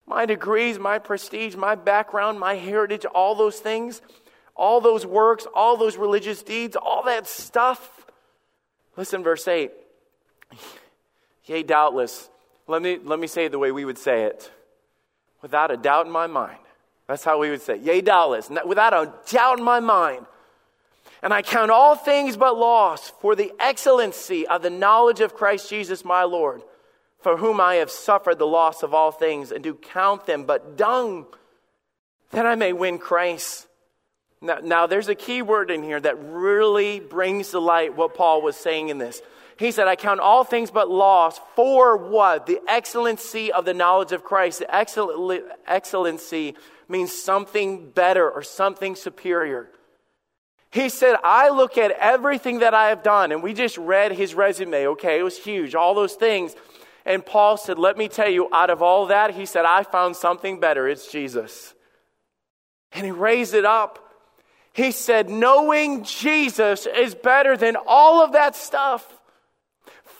My 0.06 0.28
degrees, 0.28 0.78
my 0.78 1.00
prestige, 1.00 1.56
my 1.56 1.74
background, 1.74 2.40
my 2.40 2.54
heritage, 2.54 3.06
all 3.06 3.34
those 3.34 3.58
things, 3.58 4.04
all 4.56 4.80
those 4.80 5.08
works, 5.08 5.48
all 5.56 5.76
those 5.76 5.98
religious 5.98 6.44
deeds, 6.44 6.76
all 6.76 7.02
that 7.06 7.26
stuff. 7.26 8.06
Listen, 8.96 9.24
verse 9.24 9.48
8. 9.48 9.72
Yea, 11.46 11.64
doubtless, 11.64 12.30
Let 12.68 12.82
me, 12.82 13.00
let 13.04 13.20
me 13.20 13.28
say 13.28 13.46
it 13.46 13.52
the 13.52 13.60
way 13.60 13.72
we 13.72 13.86
would 13.86 13.98
say 13.98 14.24
it 14.24 14.52
without 15.42 15.72
a 15.72 15.78
doubt 15.78 16.06
in 16.06 16.12
my 16.12 16.28
mind. 16.28 16.58
That's 17.08 17.24
how 17.24 17.38
we 17.38 17.50
would 17.50 17.62
say, 17.62 17.78
yea, 17.78 18.02
doubtless, 18.02 18.50
without 18.66 18.94
a 18.94 19.14
doubt 19.30 19.60
in 19.60 19.66
my 19.66 19.82
mind. 19.82 20.26
And 21.22 21.34
I 21.34 21.42
count 21.42 21.70
all 21.70 21.96
things 21.96 22.38
but 22.38 22.58
loss 22.58 23.10
for 23.22 23.36
the 23.36 23.52
excellency 23.60 24.48
of 24.48 24.62
the 24.62 24.70
knowledge 24.70 25.20
of 25.20 25.36
Christ 25.36 25.70
Jesus 25.70 26.04
my 26.06 26.24
Lord, 26.24 26.62
for 27.20 27.38
whom 27.38 27.60
I 27.60 27.76
have 27.76 27.92
suffered 27.92 28.40
the 28.40 28.48
loss 28.48 28.84
of 28.84 28.94
all 28.94 29.12
things, 29.12 29.52
and 29.52 29.64
do 29.64 29.74
count 29.74 30.26
them 30.26 30.46
but 30.46 30.78
dung, 30.78 31.26
that 32.32 32.46
I 32.46 32.56
may 32.56 32.74
win 32.74 32.98
Christ. 32.98 33.68
Now, 34.42 34.60
now 34.62 34.88
there's 34.88 35.08
a 35.08 35.16
key 35.16 35.42
word 35.42 35.72
in 35.72 35.84
here 35.84 36.00
that 36.00 36.18
really 36.22 37.00
brings 37.00 37.52
to 37.52 37.60
light 37.60 37.96
what 37.96 38.16
Paul 38.16 38.42
was 38.42 38.58
saying 38.58 38.90
in 38.90 38.98
this. 38.98 39.22
He 39.58 39.72
said, 39.72 39.88
I 39.88 39.96
count 39.96 40.20
all 40.20 40.44
things 40.44 40.72
but 40.72 40.90
loss 40.90 41.40
for 41.56 41.98
what? 41.98 42.46
The 42.46 42.60
excellency 42.68 43.52
of 43.52 43.66
the 43.66 43.74
knowledge 43.74 44.12
of 44.12 44.24
Christ. 44.24 44.60
The 44.60 45.56
excellency 45.68 46.56
means 46.88 47.12
something 47.12 47.92
better 47.92 48.30
or 48.30 48.42
something 48.42 48.96
superior. 48.96 49.70
He 50.72 50.90
said, 50.90 51.18
I 51.24 51.50
look 51.50 51.78
at 51.78 51.92
everything 51.92 52.60
that 52.60 52.74
I 52.74 52.90
have 52.90 53.04
done, 53.04 53.32
and 53.32 53.44
we 53.44 53.54
just 53.54 53.78
read 53.78 54.12
his 54.12 54.34
resume, 54.34 54.88
okay? 54.88 55.20
It 55.20 55.24
was 55.24 55.38
huge, 55.38 55.76
all 55.76 55.94
those 55.94 56.14
things. 56.14 56.56
And 57.06 57.24
Paul 57.24 57.58
said, 57.58 57.78
Let 57.78 57.96
me 57.96 58.08
tell 58.08 58.30
you, 58.30 58.50
out 58.52 58.72
of 58.72 58.82
all 58.82 59.08
that, 59.08 59.36
he 59.36 59.46
said, 59.46 59.66
I 59.66 59.84
found 59.84 60.16
something 60.16 60.60
better. 60.60 60.88
It's 60.88 61.12
Jesus. 61.12 61.76
And 62.92 63.06
he 63.06 63.12
raised 63.12 63.54
it 63.54 63.66
up. 63.66 64.00
He 64.74 64.92
said, 64.92 65.30
Knowing 65.30 66.06
Jesus 66.06 66.88
is 66.88 67.14
better 67.14 67.56
than 67.56 67.76
all 67.86 68.24
of 68.24 68.32
that 68.32 68.56
stuff 68.56 69.06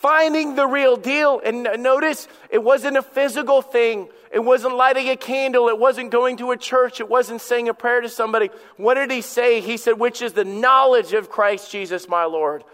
finding 0.04 0.54
the 0.54 0.66
real 0.66 0.96
deal. 0.96 1.40
And 1.42 1.66
notice 1.78 2.28
it 2.50 2.62
wasn't 2.62 2.98
a 2.98 3.02
physical 3.02 3.62
thing. 3.62 4.10
It 4.30 4.40
wasn't 4.40 4.76
lighting 4.76 5.08
a 5.08 5.16
candle. 5.16 5.70
It 5.70 5.78
wasn't 5.78 6.10
going 6.10 6.36
to 6.36 6.50
a 6.50 6.58
church. 6.58 7.00
It 7.00 7.08
wasn't 7.08 7.40
saying 7.40 7.70
a 7.70 7.74
prayer 7.74 8.02
to 8.02 8.10
somebody. 8.10 8.50
What 8.76 8.94
did 8.96 9.10
he 9.10 9.22
say? 9.22 9.62
He 9.62 9.78
said, 9.78 9.92
which 9.92 10.20
is 10.20 10.34
the 10.34 10.44
knowledge 10.44 11.14
of 11.14 11.30
Christ 11.30 11.72
Jesus, 11.72 12.06
my 12.06 12.24
Lord. 12.24 12.64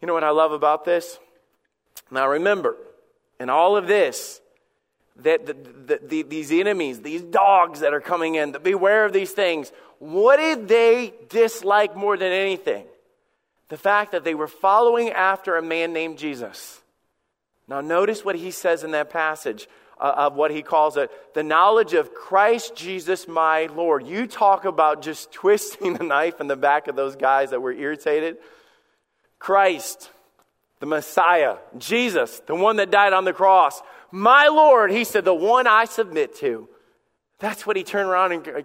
You 0.00 0.06
know 0.06 0.14
what 0.14 0.22
I 0.22 0.30
love 0.30 0.52
about 0.52 0.84
this? 0.84 1.18
Now 2.12 2.28
remember, 2.28 2.76
in 3.40 3.50
all 3.50 3.76
of 3.76 3.88
this, 3.88 4.40
that 5.16 5.46
the, 5.46 5.54
the, 5.54 6.00
the, 6.06 6.22
these 6.22 6.52
enemies, 6.52 7.00
these 7.00 7.22
dogs 7.22 7.80
that 7.80 7.92
are 7.92 8.00
coming 8.00 8.36
in, 8.36 8.54
beware 8.62 9.04
of 9.04 9.12
these 9.12 9.32
things. 9.32 9.72
What 9.98 10.36
did 10.36 10.68
they 10.68 11.12
dislike 11.28 11.96
more 11.96 12.16
than 12.16 12.30
anything? 12.30 12.84
The 13.68 13.76
fact 13.76 14.12
that 14.12 14.24
they 14.24 14.34
were 14.34 14.48
following 14.48 15.10
after 15.10 15.56
a 15.56 15.62
man 15.62 15.92
named 15.92 16.18
Jesus. 16.18 16.80
Now, 17.66 17.80
notice 17.80 18.24
what 18.24 18.36
he 18.36 18.50
says 18.50 18.82
in 18.82 18.92
that 18.92 19.10
passage 19.10 19.68
uh, 20.00 20.14
of 20.16 20.34
what 20.34 20.50
he 20.50 20.62
calls 20.62 20.96
it 20.96 21.10
the 21.34 21.42
knowledge 21.42 21.92
of 21.92 22.14
Christ 22.14 22.74
Jesus, 22.74 23.28
my 23.28 23.66
Lord. 23.66 24.06
You 24.06 24.26
talk 24.26 24.64
about 24.64 25.02
just 25.02 25.32
twisting 25.32 25.94
the 25.94 26.04
knife 26.04 26.40
in 26.40 26.46
the 26.46 26.56
back 26.56 26.88
of 26.88 26.96
those 26.96 27.16
guys 27.16 27.50
that 27.50 27.60
were 27.60 27.72
irritated. 27.72 28.38
Christ, 29.38 30.10
the 30.80 30.86
Messiah, 30.86 31.56
Jesus, 31.76 32.40
the 32.46 32.54
one 32.54 32.76
that 32.76 32.90
died 32.90 33.12
on 33.12 33.24
the 33.24 33.32
cross, 33.32 33.82
my 34.10 34.48
Lord, 34.48 34.90
he 34.90 35.04
said, 35.04 35.24
the 35.24 35.34
one 35.34 35.66
I 35.66 35.84
submit 35.84 36.36
to. 36.36 36.68
That's 37.40 37.64
what 37.64 37.76
he 37.76 37.84
turned 37.84 38.08
around 38.08 38.32
and 38.32 38.48
uh, 38.48 38.62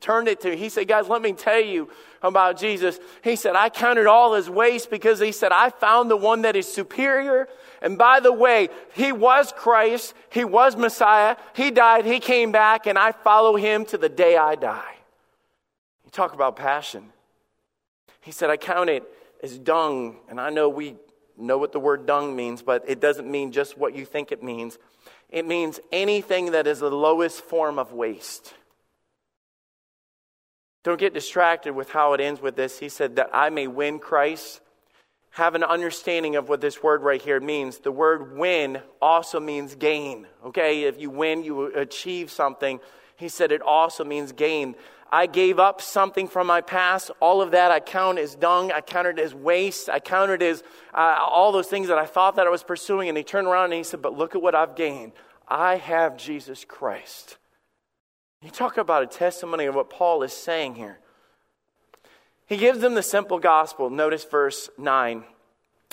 turned 0.00 0.28
it 0.28 0.40
to. 0.42 0.54
He 0.54 0.68
said, 0.68 0.86
Guys, 0.86 1.08
let 1.08 1.22
me 1.22 1.32
tell 1.32 1.60
you 1.60 1.90
about 2.22 2.56
Jesus. 2.56 3.00
He 3.24 3.34
said, 3.34 3.56
I 3.56 3.68
counted 3.68 4.06
all 4.06 4.34
his 4.34 4.48
waste 4.48 4.90
because 4.90 5.18
he 5.18 5.32
said, 5.32 5.50
I 5.50 5.70
found 5.70 6.08
the 6.08 6.16
one 6.16 6.42
that 6.42 6.54
is 6.54 6.72
superior. 6.72 7.48
And 7.80 7.98
by 7.98 8.20
the 8.20 8.32
way, 8.32 8.68
he 8.94 9.10
was 9.10 9.52
Christ, 9.56 10.14
he 10.30 10.44
was 10.44 10.76
Messiah, 10.76 11.36
he 11.54 11.72
died, 11.72 12.04
he 12.04 12.20
came 12.20 12.52
back, 12.52 12.86
and 12.86 12.96
I 12.96 13.10
follow 13.10 13.56
him 13.56 13.84
to 13.86 13.98
the 13.98 14.08
day 14.08 14.36
I 14.36 14.54
die. 14.54 14.94
You 16.04 16.10
talk 16.12 16.32
about 16.32 16.54
passion. 16.54 17.12
He 18.20 18.30
said, 18.30 18.50
I 18.50 18.56
count 18.56 18.88
it 18.88 19.02
as 19.42 19.58
dung. 19.58 20.18
And 20.28 20.40
I 20.40 20.50
know 20.50 20.68
we 20.68 20.94
know 21.36 21.58
what 21.58 21.72
the 21.72 21.80
word 21.80 22.06
dung 22.06 22.36
means, 22.36 22.62
but 22.62 22.84
it 22.86 23.00
doesn't 23.00 23.28
mean 23.28 23.50
just 23.50 23.76
what 23.76 23.96
you 23.96 24.04
think 24.04 24.30
it 24.30 24.44
means. 24.44 24.78
It 25.32 25.46
means 25.46 25.80
anything 25.90 26.52
that 26.52 26.66
is 26.66 26.80
the 26.80 26.90
lowest 26.90 27.40
form 27.40 27.78
of 27.78 27.92
waste. 27.92 28.52
Don't 30.84 31.00
get 31.00 31.14
distracted 31.14 31.74
with 31.74 31.90
how 31.90 32.12
it 32.12 32.20
ends 32.20 32.42
with 32.42 32.54
this. 32.54 32.78
He 32.78 32.90
said, 32.90 33.16
That 33.16 33.30
I 33.32 33.48
may 33.48 33.66
win 33.66 33.98
Christ. 33.98 34.60
Have 35.30 35.54
an 35.54 35.64
understanding 35.64 36.36
of 36.36 36.50
what 36.50 36.60
this 36.60 36.82
word 36.82 37.00
right 37.00 37.22
here 37.22 37.40
means. 37.40 37.78
The 37.78 37.90
word 37.90 38.36
win 38.36 38.82
also 39.00 39.40
means 39.40 39.74
gain. 39.74 40.26
Okay? 40.44 40.82
If 40.82 41.00
you 41.00 41.08
win, 41.08 41.42
you 41.42 41.74
achieve 41.74 42.30
something. 42.30 42.80
He 43.16 43.30
said 43.30 43.52
it 43.52 43.62
also 43.62 44.04
means 44.04 44.32
gain. 44.32 44.74
I 45.14 45.26
gave 45.26 45.58
up 45.58 45.82
something 45.82 46.26
from 46.26 46.46
my 46.46 46.62
past. 46.62 47.10
All 47.20 47.42
of 47.42 47.50
that 47.50 47.70
I 47.70 47.80
count 47.80 48.18
as 48.18 48.34
dung. 48.34 48.72
I 48.72 48.80
counted 48.80 49.18
as 49.18 49.34
waste. 49.34 49.90
I 49.90 50.00
counted 50.00 50.42
as 50.42 50.64
uh, 50.94 51.18
all 51.20 51.52
those 51.52 51.66
things 51.66 51.88
that 51.88 51.98
I 51.98 52.06
thought 52.06 52.36
that 52.36 52.46
I 52.46 52.50
was 52.50 52.62
pursuing. 52.62 53.10
And 53.10 53.18
he 53.18 53.22
turned 53.22 53.46
around 53.46 53.66
and 53.66 53.74
he 53.74 53.82
said, 53.82 54.00
But 54.00 54.16
look 54.16 54.34
at 54.34 54.40
what 54.40 54.54
I've 54.54 54.74
gained. 54.74 55.12
I 55.46 55.76
have 55.76 56.16
Jesus 56.16 56.64
Christ. 56.64 57.36
You 58.40 58.48
talk 58.48 58.78
about 58.78 59.02
a 59.02 59.06
testimony 59.06 59.66
of 59.66 59.74
what 59.74 59.90
Paul 59.90 60.22
is 60.22 60.32
saying 60.32 60.76
here. 60.76 60.98
He 62.46 62.56
gives 62.56 62.80
them 62.80 62.94
the 62.94 63.02
simple 63.02 63.38
gospel. 63.38 63.90
Notice 63.90 64.24
verse 64.24 64.70
9. 64.78 65.24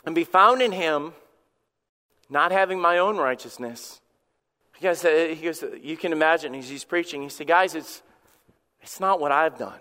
And 0.05 0.15
be 0.15 0.23
found 0.23 0.61
in 0.61 0.71
him, 0.71 1.11
not 2.29 2.53
having 2.53 2.79
my 2.79 2.97
own 2.97 3.17
righteousness. 3.17 3.99
He 4.77 4.83
goes, 4.83 5.01
he 5.01 5.35
goes 5.35 5.61
you 5.81 5.97
can 5.97 6.13
imagine, 6.13 6.53
he's 6.53 6.85
preaching. 6.85 7.21
He 7.21 7.27
said, 7.27 7.47
Guys, 7.47 7.75
it's, 7.75 8.01
it's 8.81 8.99
not 8.99 9.19
what 9.19 9.31
I've 9.31 9.57
done. 9.57 9.79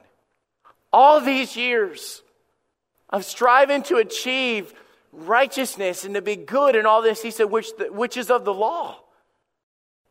All 0.92 1.20
these 1.20 1.56
years 1.56 2.22
of 3.10 3.24
striving 3.24 3.82
to 3.84 3.96
achieve 3.96 4.72
righteousness 5.12 6.04
and 6.04 6.14
to 6.14 6.22
be 6.22 6.36
good 6.36 6.76
and 6.76 6.86
all 6.86 7.02
this, 7.02 7.22
he 7.22 7.30
said, 7.30 7.44
which, 7.44 7.68
which 7.90 8.16
is 8.16 8.30
of 8.30 8.44
the 8.44 8.54
law. 8.54 8.98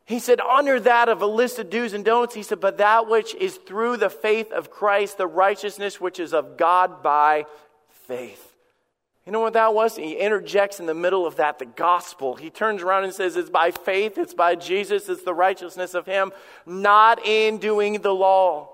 He 0.06 0.20
said, 0.20 0.40
under 0.40 0.80
that 0.80 1.10
of 1.10 1.22
a 1.22 1.28
list 1.28 1.60
of 1.60 1.70
do's 1.70 1.94
and 1.94 2.06
don'ts, 2.06 2.34
he 2.34 2.44
said, 2.44 2.62
but 2.62 2.78
that 2.78 3.10
which 3.10 3.36
is 3.36 3.58
through 3.58 3.98
the 3.98 4.10
faith 4.10 4.52
of 4.52 4.72
Christ, 4.72 5.18
the 5.18 5.28
righteousness 5.28 6.00
which 6.00 6.20
is 6.20 6.34
of 6.34 6.58
God 6.58 7.04
by 7.04 7.46
faith. 7.90 8.56
You 9.26 9.34
know 9.34 9.42
what 9.42 9.54
that 9.54 9.74
was? 9.74 9.98
He 9.98 10.14
interjects 10.14 10.80
in 10.80 10.86
the 10.86 10.94
middle 10.94 11.28
of 11.28 11.36
that 11.36 11.60
the 11.60 11.66
gospel. 11.66 12.36
He 12.36 12.50
turns 12.50 12.82
around 12.82 13.04
and 13.04 13.14
says, 13.14 13.36
It's 13.36 13.50
by 13.50 13.72
faith, 13.72 14.18
it's 14.18 14.34
by 14.34 14.56
Jesus, 14.56 15.10
it's 15.10 15.24
the 15.24 15.34
righteousness 15.34 15.94
of 15.94 16.06
Him, 16.06 16.32
not 16.66 17.20
in 17.26 17.58
doing 17.58 18.00
the 18.00 18.14
law. 18.14 18.70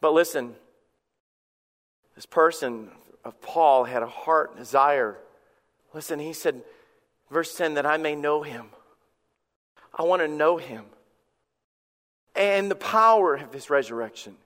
But 0.00 0.12
listen, 0.12 0.54
this 2.14 2.26
person 2.26 2.90
of 3.24 3.40
Paul 3.40 3.84
had 3.84 4.02
a 4.02 4.06
heart 4.06 4.56
desire. 4.56 5.18
Listen, 5.92 6.18
he 6.18 6.32
said, 6.32 6.62
verse 7.30 7.54
10, 7.54 7.74
that 7.74 7.86
I 7.86 7.96
may 7.96 8.14
know 8.14 8.42
Him 8.42 8.66
I 9.94 10.02
want 10.02 10.22
to 10.22 10.28
know 10.28 10.56
him 10.56 10.84
and 12.34 12.70
the 12.70 12.76
power 12.76 13.34
of 13.34 13.52
his 13.52 13.70
resurrection. 13.70 14.36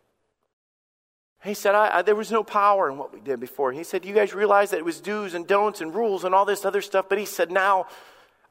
He 1.45 1.55
said, 1.55 1.75
I, 1.75 1.99
I, 1.99 2.03
There 2.03 2.15
was 2.15 2.33
no 2.33 2.43
power 2.43 2.91
in 2.91 2.97
what 2.97 3.13
we 3.13 3.21
did 3.21 3.39
before. 3.41 3.71
He 3.73 3.85
said, 3.85 4.05
You 4.05 4.15
guys 4.15 4.35
realize 4.35 4.71
that 4.71 4.79
it 4.79 4.85
was 4.85 5.01
do's 5.01 5.35
and 5.35 5.47
don'ts 5.47 5.81
and 5.81 5.95
rules 5.95 6.25
and 6.25 6.35
all 6.35 6.45
this 6.45 6.65
other 6.65 6.81
stuff. 6.81 7.09
But 7.09 7.19
he 7.19 7.27
said, 7.27 7.51
Now 7.51 7.87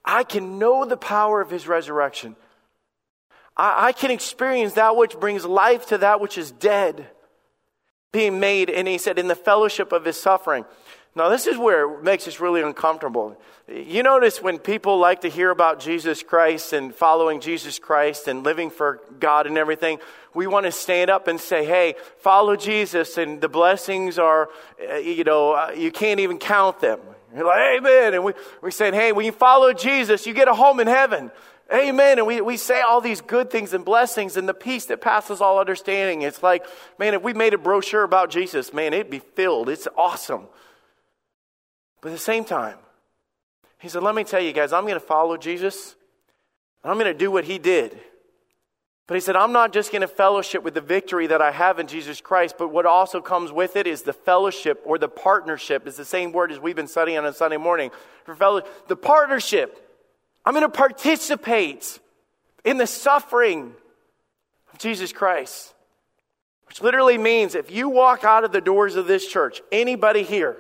I 0.06 0.24
can 0.24 0.60
know 0.60 0.86
the 0.86 0.98
power 0.98 1.42
of 1.42 1.50
his 1.50 1.68
resurrection. 1.68 2.36
I, 3.56 3.88
I 3.88 3.92
can 3.92 4.12
experience 4.12 4.74
that 4.74 4.96
which 4.96 5.20
brings 5.20 5.46
life 5.46 5.88
to 5.88 5.98
that 6.00 6.22
which 6.22 6.38
is 6.38 6.52
dead 6.52 7.08
being 8.12 8.40
made. 8.40 8.70
And 8.70 8.88
he 8.88 8.98
said, 8.98 9.20
In 9.20 9.28
the 9.28 9.36
fellowship 9.36 9.92
of 9.92 10.06
his 10.06 10.20
suffering. 10.20 10.66
Now, 11.16 11.30
this 11.30 11.46
is 11.46 11.60
where 11.60 11.94
it 11.94 12.04
makes 12.04 12.28
us 12.28 12.40
really 12.40 12.64
uncomfortable. 12.64 13.38
You 13.68 14.02
notice 14.02 14.42
when 14.42 14.58
people 14.58 14.98
like 14.98 15.22
to 15.22 15.30
hear 15.30 15.52
about 15.52 15.80
Jesus 15.80 16.24
Christ 16.24 16.74
and 16.74 16.94
following 16.94 17.40
Jesus 17.40 17.78
Christ 17.78 18.28
and 18.28 18.44
living 18.44 18.72
for 18.72 19.00
God 19.20 19.46
and 19.46 19.56
everything, 19.56 20.00
we 20.34 20.48
want 20.48 20.66
to 20.66 20.72
stand 20.72 21.12
up 21.12 21.28
and 21.28 21.40
say, 21.40 21.66
hey, 21.66 21.94
follow 22.18 22.56
Jesus 22.56 23.20
and 23.20 23.40
the 23.40 23.48
blessings 23.48 24.18
are, 24.18 24.50
uh, 24.92 24.96
you 24.96 25.24
know, 25.24 25.54
uh, 25.54 25.72
you 25.78 25.92
can't 25.92 26.20
even 26.20 26.40
count 26.40 26.80
them. 26.80 27.00
You're 27.36 27.46
like, 27.46 27.78
amen. 27.78 28.16
And 28.16 28.24
we, 28.24 28.34
we 28.64 28.72
say, 28.72 28.92
hey, 28.92 29.12
when 29.12 29.26
you 29.26 29.32
follow 29.32 29.72
Jesus, 29.72 30.26
you 30.26 30.34
get 30.34 30.48
a 30.48 30.54
home 30.56 30.80
in 30.80 30.88
heaven. 30.88 31.32
Amen. 31.72 32.18
And 32.18 32.28
we, 32.28 32.42
we 32.42 32.58
say 32.58 32.82
all 32.82 33.02
these 33.02 33.22
good 33.22 33.50
things 33.50 33.74
and 33.74 33.86
blessings 33.86 34.38
and 34.38 34.48
the 34.48 34.54
peace 34.54 34.86
that 34.86 35.02
passes 35.02 35.42
all 35.42 35.60
understanding. 35.60 36.22
It's 36.22 36.44
like, 36.44 36.66
man, 37.00 37.14
if 37.14 37.22
we 37.22 37.34
made 37.34 37.54
a 37.54 37.58
brochure 37.58 38.04
about 38.04 38.30
Jesus, 38.30 38.74
man, 38.74 38.94
it'd 38.94 39.10
be 39.10 39.20
filled. 39.20 39.70
It's 39.70 39.88
awesome. 39.98 40.48
But 42.02 42.10
at 42.10 42.16
the 42.16 42.20
same 42.20 42.44
time, 42.44 42.78
he 43.80 43.88
said, 43.88 44.04
Let 44.04 44.16
me 44.16 44.24
tell 44.24 44.42
you 44.42 44.52
guys, 44.52 44.74
I'm 44.74 44.84
going 44.84 44.94
to 44.96 45.00
follow 45.00 45.38
Jesus. 45.38 45.96
and 46.84 46.92
I'm 46.92 46.98
going 46.98 47.12
to 47.12 47.18
do 47.18 47.32
what 47.32 47.46
he 47.46 47.58
did. 47.58 47.98
But 49.08 49.16
he 49.16 49.20
said, 49.20 49.36
I'm 49.36 49.52
not 49.52 49.74
just 49.74 49.92
going 49.92 50.02
to 50.02 50.08
fellowship 50.08 50.64
with 50.64 50.74
the 50.74 50.82
victory 50.82 51.28
that 51.28 51.42
I 51.42 51.52
have 51.52 51.78
in 51.78 51.88
Jesus 51.88 52.22
Christ, 52.22 52.56
but 52.58 52.70
what 52.70 52.86
also 52.86 53.20
comes 53.20 53.52
with 53.52 53.76
it 53.76 53.86
is 53.86 54.04
the 54.04 54.14
fellowship 54.14 54.82
or 54.86 54.98
the 54.98 55.10
partnership. 55.10 55.86
It's 55.86 55.98
the 55.98 56.06
same 56.06 56.32
word 56.32 56.54
as 56.54 56.60
we've 56.60 56.76
been 56.76 56.88
studying 56.88 57.18
on 57.18 57.26
a 57.26 57.34
Sunday 57.34 57.58
morning. 57.58 57.92
For 58.24 58.34
fellow, 58.34 58.62
the 58.88 58.96
partnership 58.96 59.83
I'm 60.46 60.54
going 60.54 60.64
to 60.64 60.70
participate 60.70 62.00
in 62.64 62.78
the 62.78 62.88
suffering 62.88 63.74
of 64.72 64.80
Jesus 64.80 65.12
Christ. 65.14 65.74
Which 66.68 66.82
literally 66.82 67.18
means 67.18 67.56
if 67.56 67.72
you 67.72 67.90
walk 67.90 68.24
out 68.24 68.44
of 68.44 68.52
the 68.52 68.62
doors 68.62 68.96
of 68.96 69.06
this 69.06 69.28
church, 69.28 69.62
anybody 69.72 70.24
here, 70.24 70.58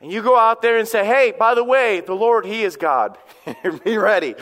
and 0.00 0.12
you 0.12 0.22
go 0.22 0.38
out 0.38 0.62
there 0.62 0.78
and 0.78 0.86
say, 0.86 1.04
hey, 1.04 1.32
by 1.36 1.54
the 1.54 1.64
way, 1.64 2.00
the 2.00 2.14
Lord, 2.14 2.44
He 2.44 2.62
is 2.62 2.76
God. 2.76 3.18
Be 3.84 3.98
ready. 3.98 4.34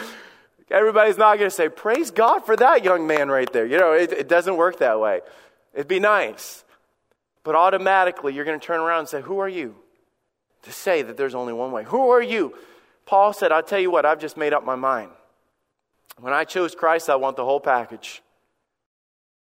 Everybody's 0.71 1.17
not 1.17 1.39
going 1.39 1.51
to 1.51 1.55
say, 1.55 1.69
praise 1.69 2.11
God 2.11 2.41
for 2.41 2.57
that 2.57 2.85
young 2.85 3.07
man 3.07 3.29
right 3.29 3.51
there. 3.53 3.67
You 3.67 3.79
know, 3.79 3.93
it, 3.93 4.13
it 4.13 4.29
doesn't 4.29 4.57
work 4.57 4.79
that 4.81 4.99
way. 4.99 5.21
It'd 5.73 5.89
be 5.89 6.01
nice. 6.01 6.65
But 7.45 7.55
automatically, 7.55 8.35
you're 8.35 8.45
going 8.45 8.59
to 8.59 8.67
turn 8.67 8.81
around 8.81 9.01
and 9.01 9.09
say, 9.09 9.21
who 9.21 9.39
are 9.39 9.49
you? 9.49 9.77
To 10.63 10.73
say 10.73 11.03
that 11.03 11.17
there's 11.17 11.35
only 11.35 11.53
one 11.53 11.71
way. 11.71 11.85
Who 11.85 12.11
are 12.11 12.23
you? 12.23 12.55
Paul 13.07 13.33
said, 13.33 13.53
I'll 13.53 13.63
tell 13.63 13.79
you 13.79 13.91
what, 13.91 14.05
I've 14.05 14.21
just 14.21 14.37
made 14.37 14.53
up 14.53 14.65
my 14.65 14.75
mind. 14.75 15.11
When 16.19 16.33
I 16.33 16.45
chose 16.45 16.75
Christ, 16.75 17.09
I 17.09 17.17
want 17.17 17.37
the 17.37 17.45
whole 17.45 17.61
package. 17.61 18.23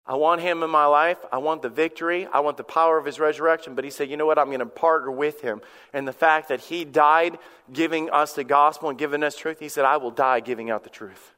I 0.05 0.17
want 0.17 0.41
him 0.41 0.65
in 0.65 0.71
my 0.71 0.87
life. 0.87 1.19
I 1.31 1.39
want 1.39 1.63
the 1.63 1.69
victory. 1.69 2.27
I 2.27 2.41
want 2.41 2.57
the 2.57 2.65
power 2.65 2.99
of 2.99 3.05
his 3.05 3.21
resurrection. 3.21 3.77
But 3.77 3.85
he 3.85 3.91
said, 3.91 4.11
you 4.11 4.17
know 4.17 4.27
what? 4.27 4.39
I'm 4.39 4.49
going 4.49 4.59
to 4.59 4.67
partner 4.67 5.13
with 5.13 5.41
him. 5.43 5.61
And 5.93 6.09
the 6.09 6.13
fact 6.13 6.49
that 6.49 6.61
he 6.61 6.85
died 6.85 7.39
giving 7.73 8.11
us 8.11 8.33
the 8.33 8.43
gospel 8.43 8.89
and 8.89 8.99
giving 8.99 9.23
us 9.23 9.37
truth, 9.37 9.61
he 9.61 9.69
said, 9.69 9.85
I 9.85 9.99
will 9.99 10.11
die 10.11 10.41
giving 10.41 10.71
out 10.71 10.83
the 10.83 10.91
truth. 10.91 11.35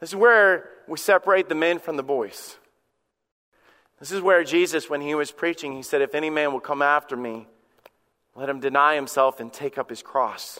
This 0.00 0.10
is 0.10 0.16
where 0.16 0.70
we 0.88 0.96
separate 0.96 1.50
the 1.50 1.54
men 1.54 1.78
from 1.78 1.98
the 1.98 2.02
boys. 2.02 2.56
This 3.98 4.12
is 4.12 4.22
where 4.22 4.42
Jesus, 4.42 4.88
when 4.88 5.02
he 5.02 5.14
was 5.14 5.30
preaching, 5.30 5.76
he 5.76 5.82
said, 5.82 6.00
If 6.00 6.14
any 6.14 6.30
man 6.30 6.54
will 6.54 6.60
come 6.60 6.80
after 6.80 7.18
me, 7.18 7.46
let 8.34 8.48
him 8.48 8.60
deny 8.60 8.94
himself 8.94 9.40
and 9.40 9.52
take 9.52 9.76
up 9.76 9.90
his 9.90 10.00
cross. 10.00 10.58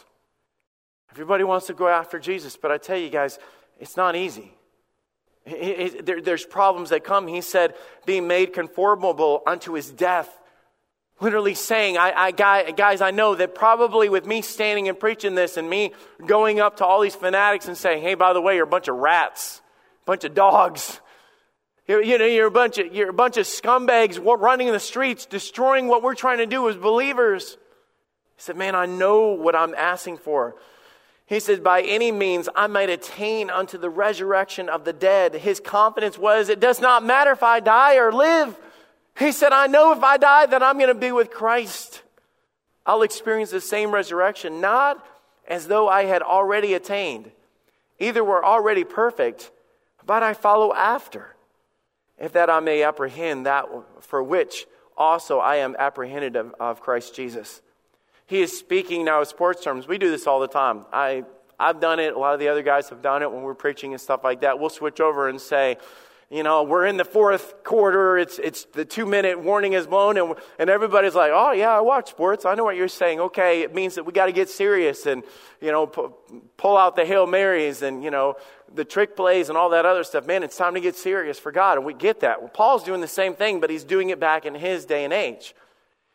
Everybody 1.11 1.43
wants 1.43 1.67
to 1.67 1.73
go 1.73 1.87
after 1.87 2.19
Jesus, 2.19 2.55
but 2.55 2.71
I 2.71 2.77
tell 2.77 2.97
you 2.97 3.09
guys, 3.09 3.37
it's 3.79 3.97
not 3.97 4.15
easy. 4.15 4.53
there's 5.45 6.45
problems 6.45 6.91
that 6.91 7.03
come. 7.03 7.27
He 7.27 7.41
said, 7.41 7.73
being 8.05 8.27
made 8.27 8.53
conformable 8.53 9.41
unto 9.45 9.73
his 9.73 9.89
death. 9.89 10.29
Literally 11.19 11.53
saying, 11.53 11.97
I, 11.97 12.13
I, 12.15 12.31
guys, 12.31 13.01
I 13.01 13.11
know 13.11 13.35
that 13.35 13.53
probably 13.53 14.09
with 14.09 14.25
me 14.25 14.41
standing 14.41 14.87
and 14.87 14.99
preaching 14.99 15.35
this 15.35 15.57
and 15.57 15.69
me 15.69 15.93
going 16.25 16.59
up 16.59 16.77
to 16.77 16.85
all 16.85 17.01
these 17.01 17.15
fanatics 17.15 17.67
and 17.67 17.77
saying, 17.77 18.01
hey, 18.01 18.15
by 18.15 18.33
the 18.33 18.41
way, 18.41 18.55
you're 18.55 18.63
a 18.63 18.67
bunch 18.67 18.87
of 18.87 18.95
rats, 18.95 19.61
a 20.03 20.05
bunch 20.05 20.23
of 20.23 20.33
dogs. 20.33 20.99
You're, 21.87 22.01
you 22.01 22.17
know, 22.17 22.25
you're 22.25 22.47
a 22.47 22.51
bunch 22.51 22.77
of, 22.77 22.93
you're 22.93 23.09
a 23.09 23.13
bunch 23.13 23.37
of 23.37 23.45
scumbags 23.45 24.19
running 24.39 24.67
in 24.67 24.73
the 24.73 24.79
streets, 24.79 25.25
destroying 25.25 25.87
what 25.87 26.01
we're 26.01 26.15
trying 26.15 26.37
to 26.37 26.45
do 26.45 26.69
as 26.69 26.75
believers. 26.75 27.57
He 28.37 28.41
said, 28.41 28.57
man, 28.57 28.75
I 28.75 28.85
know 28.85 29.33
what 29.33 29.55
I'm 29.55 29.75
asking 29.75 30.19
for. 30.19 30.55
He 31.31 31.39
said, 31.39 31.63
By 31.63 31.81
any 31.83 32.11
means 32.11 32.49
I 32.57 32.67
might 32.67 32.89
attain 32.89 33.49
unto 33.49 33.77
the 33.77 33.89
resurrection 33.89 34.67
of 34.67 34.83
the 34.83 34.91
dead. 34.91 35.33
His 35.33 35.61
confidence 35.61 36.17
was, 36.17 36.49
It 36.49 36.59
does 36.59 36.81
not 36.81 37.05
matter 37.05 37.31
if 37.31 37.41
I 37.41 37.61
die 37.61 37.95
or 37.95 38.11
live. 38.11 38.53
He 39.17 39.31
said, 39.31 39.53
I 39.53 39.67
know 39.67 39.93
if 39.93 40.03
I 40.03 40.17
die 40.17 40.47
that 40.47 40.61
I'm 40.61 40.75
going 40.77 40.89
to 40.89 40.93
be 40.93 41.13
with 41.13 41.31
Christ. 41.31 42.03
I'll 42.85 43.01
experience 43.01 43.49
the 43.49 43.61
same 43.61 43.93
resurrection, 43.93 44.59
not 44.59 45.07
as 45.47 45.69
though 45.69 45.87
I 45.87 46.03
had 46.03 46.21
already 46.21 46.73
attained. 46.73 47.31
Either 47.97 48.25
we're 48.25 48.43
already 48.43 48.83
perfect, 48.83 49.51
but 50.05 50.23
I 50.23 50.33
follow 50.33 50.73
after, 50.73 51.37
if 52.19 52.33
that 52.33 52.49
I 52.49 52.59
may 52.59 52.83
apprehend 52.83 53.45
that 53.45 53.67
for 54.01 54.21
which 54.21 54.65
also 54.97 55.39
I 55.39 55.57
am 55.57 55.77
apprehended 55.79 56.35
of, 56.35 56.53
of 56.59 56.81
Christ 56.81 57.15
Jesus. 57.15 57.61
He 58.31 58.41
is 58.41 58.57
speaking 58.57 59.03
now 59.03 59.19
in 59.19 59.25
sports 59.25 59.61
terms. 59.61 59.89
We 59.89 59.97
do 59.97 60.09
this 60.09 60.25
all 60.25 60.39
the 60.39 60.47
time. 60.47 60.85
I, 60.93 61.25
I've 61.59 61.81
done 61.81 61.99
it. 61.99 62.13
A 62.13 62.17
lot 62.17 62.33
of 62.33 62.39
the 62.39 62.47
other 62.47 62.63
guys 62.63 62.87
have 62.87 63.01
done 63.01 63.23
it 63.23 63.29
when 63.29 63.41
we're 63.41 63.53
preaching 63.53 63.91
and 63.91 63.99
stuff 63.99 64.23
like 64.23 64.39
that. 64.39 64.57
We'll 64.57 64.69
switch 64.69 65.01
over 65.01 65.27
and 65.27 65.41
say, 65.41 65.75
you 66.29 66.41
know, 66.41 66.63
we're 66.63 66.85
in 66.85 66.95
the 66.95 67.03
fourth 67.03 67.61
quarter. 67.65 68.17
It's, 68.17 68.39
it's 68.39 68.63
the 68.63 68.85
two 68.85 69.05
minute 69.05 69.37
warning 69.41 69.73
is 69.73 69.85
blown, 69.85 70.17
and, 70.17 70.35
and 70.57 70.69
everybody's 70.69 71.13
like, 71.13 71.31
oh, 71.33 71.51
yeah, 71.51 71.71
I 71.71 71.81
watch 71.81 72.11
sports. 72.11 72.45
I 72.45 72.55
know 72.55 72.63
what 72.63 72.77
you're 72.77 72.87
saying. 72.87 73.19
Okay, 73.19 73.63
it 73.63 73.75
means 73.75 73.95
that 73.95 74.05
we 74.05 74.13
got 74.13 74.27
to 74.27 74.31
get 74.31 74.47
serious 74.47 75.05
and, 75.07 75.23
you 75.59 75.73
know, 75.73 75.87
pu- 75.87 76.13
pull 76.55 76.77
out 76.77 76.95
the 76.95 77.03
Hail 77.03 77.27
Marys 77.27 77.81
and, 77.81 78.01
you 78.01 78.11
know, 78.11 78.37
the 78.73 78.85
trick 78.85 79.17
plays 79.17 79.49
and 79.49 79.57
all 79.57 79.71
that 79.71 79.85
other 79.85 80.05
stuff. 80.05 80.25
Man, 80.25 80.41
it's 80.41 80.55
time 80.55 80.75
to 80.75 80.79
get 80.79 80.95
serious 80.95 81.37
for 81.37 81.51
God, 81.51 81.77
and 81.77 81.85
we 81.85 81.93
get 81.93 82.21
that. 82.21 82.39
Well, 82.39 82.47
Paul's 82.47 82.85
doing 82.85 83.01
the 83.01 83.09
same 83.09 83.33
thing, 83.33 83.59
but 83.59 83.69
he's 83.69 83.83
doing 83.83 84.09
it 84.09 84.21
back 84.21 84.45
in 84.45 84.55
his 84.55 84.85
day 84.85 85.03
and 85.03 85.11
age. 85.11 85.53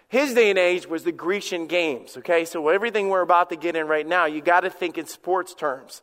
His 0.08 0.34
day 0.34 0.50
and 0.50 0.58
age 0.58 0.86
was 0.86 1.02
the 1.02 1.12
Grecian 1.12 1.66
games, 1.66 2.16
okay? 2.18 2.44
So 2.44 2.68
everything 2.68 3.08
we're 3.08 3.22
about 3.22 3.50
to 3.50 3.56
get 3.56 3.74
in 3.74 3.88
right 3.88 4.06
now, 4.06 4.26
you 4.26 4.40
got 4.40 4.60
to 4.60 4.70
think 4.70 4.98
in 4.98 5.06
sports 5.06 5.52
terms. 5.54 6.00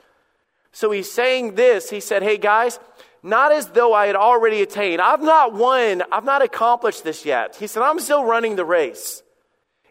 So 0.74 0.92
he's 0.92 1.10
saying 1.10 1.56
this. 1.56 1.90
He 1.90 2.00
said, 2.00 2.22
Hey 2.22 2.38
guys, 2.38 2.80
not 3.22 3.54
as 3.54 3.68
though 3.68 3.94
I 3.94 4.08
had 4.08 4.18
already 4.18 4.62
attained. 4.62 5.02
I've 5.02 5.22
not 5.22 5.54
won, 5.54 6.04
I've 6.12 6.26
not 6.26 6.42
accomplished 6.42 7.04
this 7.06 7.26
yet. 7.26 7.56
He 7.56 7.68
said, 7.68 7.84
I'm 7.84 8.00
still 8.00 8.26
running 8.26 8.58
the 8.58 8.66
race. 8.66 9.24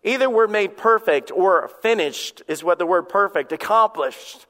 Either 0.04 0.28
we're 0.28 0.48
made 0.48 0.76
perfect 0.76 1.30
or 1.30 1.68
finished, 1.80 2.42
is 2.48 2.62
what 2.62 2.78
the 2.78 2.86
word 2.86 3.08
perfect, 3.08 3.52
accomplished. 3.52 4.46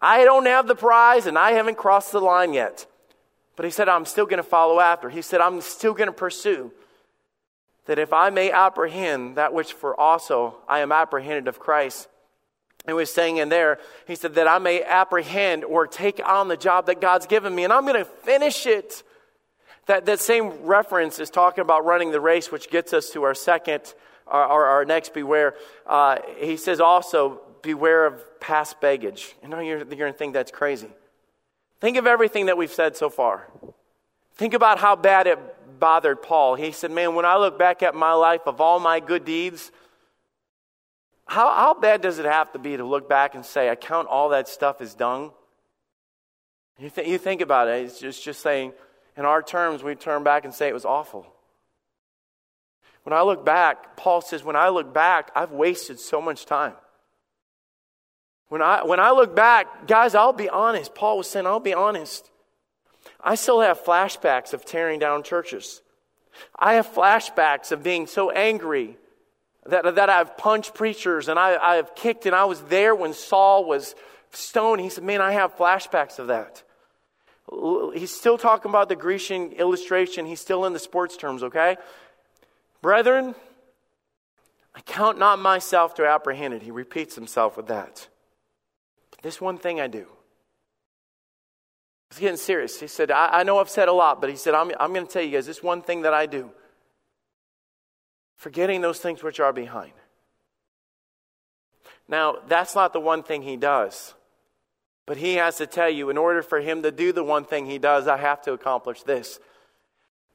I 0.00 0.24
don't 0.24 0.46
have 0.46 0.66
the 0.66 0.76
prize 0.76 1.26
and 1.26 1.36
I 1.36 1.52
haven't 1.52 1.76
crossed 1.76 2.12
the 2.12 2.20
line 2.20 2.54
yet. 2.54 2.86
But 3.56 3.66
he 3.66 3.70
said, 3.70 3.88
I'm 3.88 4.06
still 4.06 4.24
going 4.24 4.42
to 4.42 4.48
follow 4.48 4.80
after. 4.80 5.10
He 5.10 5.20
said, 5.20 5.40
I'm 5.40 5.60
still 5.60 5.92
going 5.92 6.06
to 6.06 6.12
pursue 6.12 6.72
that 7.86 7.98
if 7.98 8.12
I 8.12 8.30
may 8.30 8.50
apprehend 8.50 9.36
that 9.36 9.52
which 9.52 9.72
for 9.72 9.98
also 9.98 10.56
I 10.68 10.80
am 10.80 10.92
apprehended 10.92 11.48
of 11.48 11.58
Christ. 11.58 12.08
And 12.84 12.96
was 12.96 13.12
saying 13.12 13.36
in 13.36 13.48
there, 13.48 13.78
he 14.06 14.16
said 14.16 14.34
that 14.34 14.48
I 14.48 14.58
may 14.58 14.82
apprehend 14.82 15.64
or 15.64 15.86
take 15.86 16.20
on 16.26 16.48
the 16.48 16.56
job 16.56 16.86
that 16.86 17.00
God's 17.00 17.26
given 17.26 17.54
me, 17.54 17.64
and 17.64 17.72
I'm 17.72 17.84
going 17.86 17.96
to 17.96 18.04
finish 18.04 18.66
it. 18.66 19.04
That, 19.86 20.06
that 20.06 20.20
same 20.20 20.64
reference 20.64 21.18
is 21.18 21.30
talking 21.30 21.62
about 21.62 21.84
running 21.84 22.10
the 22.10 22.20
race, 22.20 22.50
which 22.50 22.70
gets 22.70 22.92
us 22.92 23.10
to 23.10 23.22
our 23.24 23.34
second, 23.34 23.94
our, 24.26 24.44
our, 24.44 24.64
our 24.66 24.84
next 24.84 25.14
beware. 25.14 25.54
Uh, 25.86 26.18
he 26.38 26.56
says 26.56 26.80
also, 26.80 27.40
beware 27.62 28.06
of 28.06 28.40
past 28.40 28.80
baggage. 28.80 29.34
You 29.42 29.48
know, 29.48 29.60
you're, 29.60 29.78
you're 29.78 29.84
going 29.84 30.12
to 30.12 30.18
think 30.18 30.34
that's 30.34 30.50
crazy. 30.50 30.88
Think 31.80 31.96
of 31.96 32.06
everything 32.06 32.46
that 32.46 32.56
we've 32.56 32.72
said 32.72 32.96
so 32.96 33.08
far. 33.08 33.48
Think 34.34 34.54
about 34.54 34.78
how 34.78 34.96
bad 34.96 35.26
it 35.26 35.38
bothered 35.82 36.22
Paul. 36.22 36.54
He 36.54 36.70
said, 36.70 36.92
Man, 36.92 37.16
when 37.16 37.24
I 37.24 37.36
look 37.38 37.58
back 37.58 37.82
at 37.82 37.92
my 37.96 38.12
life 38.12 38.42
of 38.46 38.60
all 38.60 38.78
my 38.78 39.00
good 39.00 39.24
deeds, 39.24 39.72
how, 41.26 41.52
how 41.52 41.74
bad 41.74 42.02
does 42.02 42.20
it 42.20 42.24
have 42.24 42.52
to 42.52 42.60
be 42.60 42.76
to 42.76 42.84
look 42.84 43.08
back 43.08 43.34
and 43.34 43.44
say, 43.44 43.68
I 43.68 43.74
count 43.74 44.06
all 44.06 44.28
that 44.28 44.46
stuff 44.46 44.80
as 44.80 44.94
dung? 44.94 45.32
You, 46.78 46.88
th- 46.88 47.08
you 47.08 47.18
think 47.18 47.40
about 47.40 47.66
it, 47.66 47.84
it's 47.84 47.98
just, 47.98 48.22
just 48.22 48.40
saying, 48.42 48.74
in 49.16 49.24
our 49.24 49.42
terms, 49.42 49.82
we 49.82 49.96
turn 49.96 50.22
back 50.22 50.44
and 50.44 50.54
say 50.54 50.68
it 50.68 50.72
was 50.72 50.84
awful. 50.84 51.26
When 53.02 53.12
I 53.12 53.22
look 53.22 53.44
back, 53.44 53.96
Paul 53.96 54.20
says, 54.20 54.44
when 54.44 54.54
I 54.54 54.68
look 54.68 54.94
back, 54.94 55.32
I've 55.34 55.50
wasted 55.50 55.98
so 55.98 56.22
much 56.22 56.46
time. 56.46 56.74
When 58.50 58.62
I, 58.62 58.84
when 58.84 59.00
I 59.00 59.10
look 59.10 59.34
back, 59.34 59.88
guys, 59.88 60.14
I'll 60.14 60.32
be 60.32 60.48
honest. 60.48 60.94
Paul 60.94 61.16
was 61.16 61.28
saying, 61.28 61.46
I'll 61.46 61.58
be 61.58 61.74
honest. 61.74 62.30
I 63.22 63.36
still 63.36 63.60
have 63.60 63.82
flashbacks 63.82 64.52
of 64.52 64.64
tearing 64.64 64.98
down 64.98 65.22
churches. 65.22 65.82
I 66.58 66.74
have 66.74 66.88
flashbacks 66.88 67.72
of 67.72 67.82
being 67.82 68.06
so 68.06 68.30
angry 68.30 68.96
that, 69.66 69.94
that 69.94 70.10
I've 70.10 70.36
punched 70.36 70.74
preachers 70.74 71.28
and 71.28 71.38
I, 71.38 71.56
I've 71.56 71.94
kicked, 71.94 72.26
and 72.26 72.34
I 72.34 72.44
was 72.46 72.60
there 72.62 72.94
when 72.94 73.12
Saul 73.12 73.64
was 73.64 73.94
stoned. 74.32 74.80
He 74.80 74.88
said, 74.88 75.04
Man, 75.04 75.20
I 75.20 75.32
have 75.32 75.56
flashbacks 75.56 76.18
of 76.18 76.28
that. 76.28 76.62
He's 77.94 78.14
still 78.14 78.38
talking 78.38 78.70
about 78.70 78.88
the 78.88 78.96
Grecian 78.96 79.52
illustration. 79.52 80.26
He's 80.26 80.40
still 80.40 80.64
in 80.64 80.72
the 80.72 80.78
sports 80.78 81.16
terms, 81.16 81.42
okay? 81.42 81.76
Brethren, 82.80 83.34
I 84.74 84.80
count 84.80 85.18
not 85.18 85.38
myself 85.38 85.94
to 85.94 86.06
apprehend 86.06 86.54
it. 86.54 86.62
He 86.62 86.70
repeats 86.70 87.14
himself 87.14 87.56
with 87.56 87.66
that. 87.66 88.08
This 89.22 89.40
one 89.40 89.58
thing 89.58 89.80
I 89.80 89.86
do. 89.86 90.06
He's 92.12 92.20
getting 92.20 92.36
serious. 92.36 92.78
He 92.78 92.88
said, 92.88 93.10
I, 93.10 93.40
I 93.40 93.42
know 93.42 93.58
I've 93.58 93.70
said 93.70 93.88
a 93.88 93.92
lot, 93.92 94.20
but 94.20 94.28
he 94.28 94.36
said, 94.36 94.52
I'm, 94.52 94.70
I'm 94.78 94.92
going 94.92 95.06
to 95.06 95.10
tell 95.10 95.22
you 95.22 95.30
guys 95.30 95.46
this 95.46 95.62
one 95.62 95.80
thing 95.80 96.02
that 96.02 96.12
I 96.12 96.26
do. 96.26 96.50
Forgetting 98.36 98.82
those 98.82 98.98
things 98.98 99.22
which 99.22 99.40
are 99.40 99.52
behind. 99.52 99.92
Now, 102.06 102.36
that's 102.46 102.74
not 102.74 102.92
the 102.92 103.00
one 103.00 103.22
thing 103.22 103.40
he 103.40 103.56
does. 103.56 104.12
But 105.06 105.16
he 105.16 105.36
has 105.36 105.56
to 105.56 105.66
tell 105.66 105.88
you, 105.88 106.10
in 106.10 106.18
order 106.18 106.42
for 106.42 106.60
him 106.60 106.82
to 106.82 106.90
do 106.90 107.12
the 107.12 107.24
one 107.24 107.46
thing 107.46 107.64
he 107.64 107.78
does, 107.78 108.06
I 108.06 108.18
have 108.18 108.42
to 108.42 108.52
accomplish 108.52 109.04
this. 109.04 109.40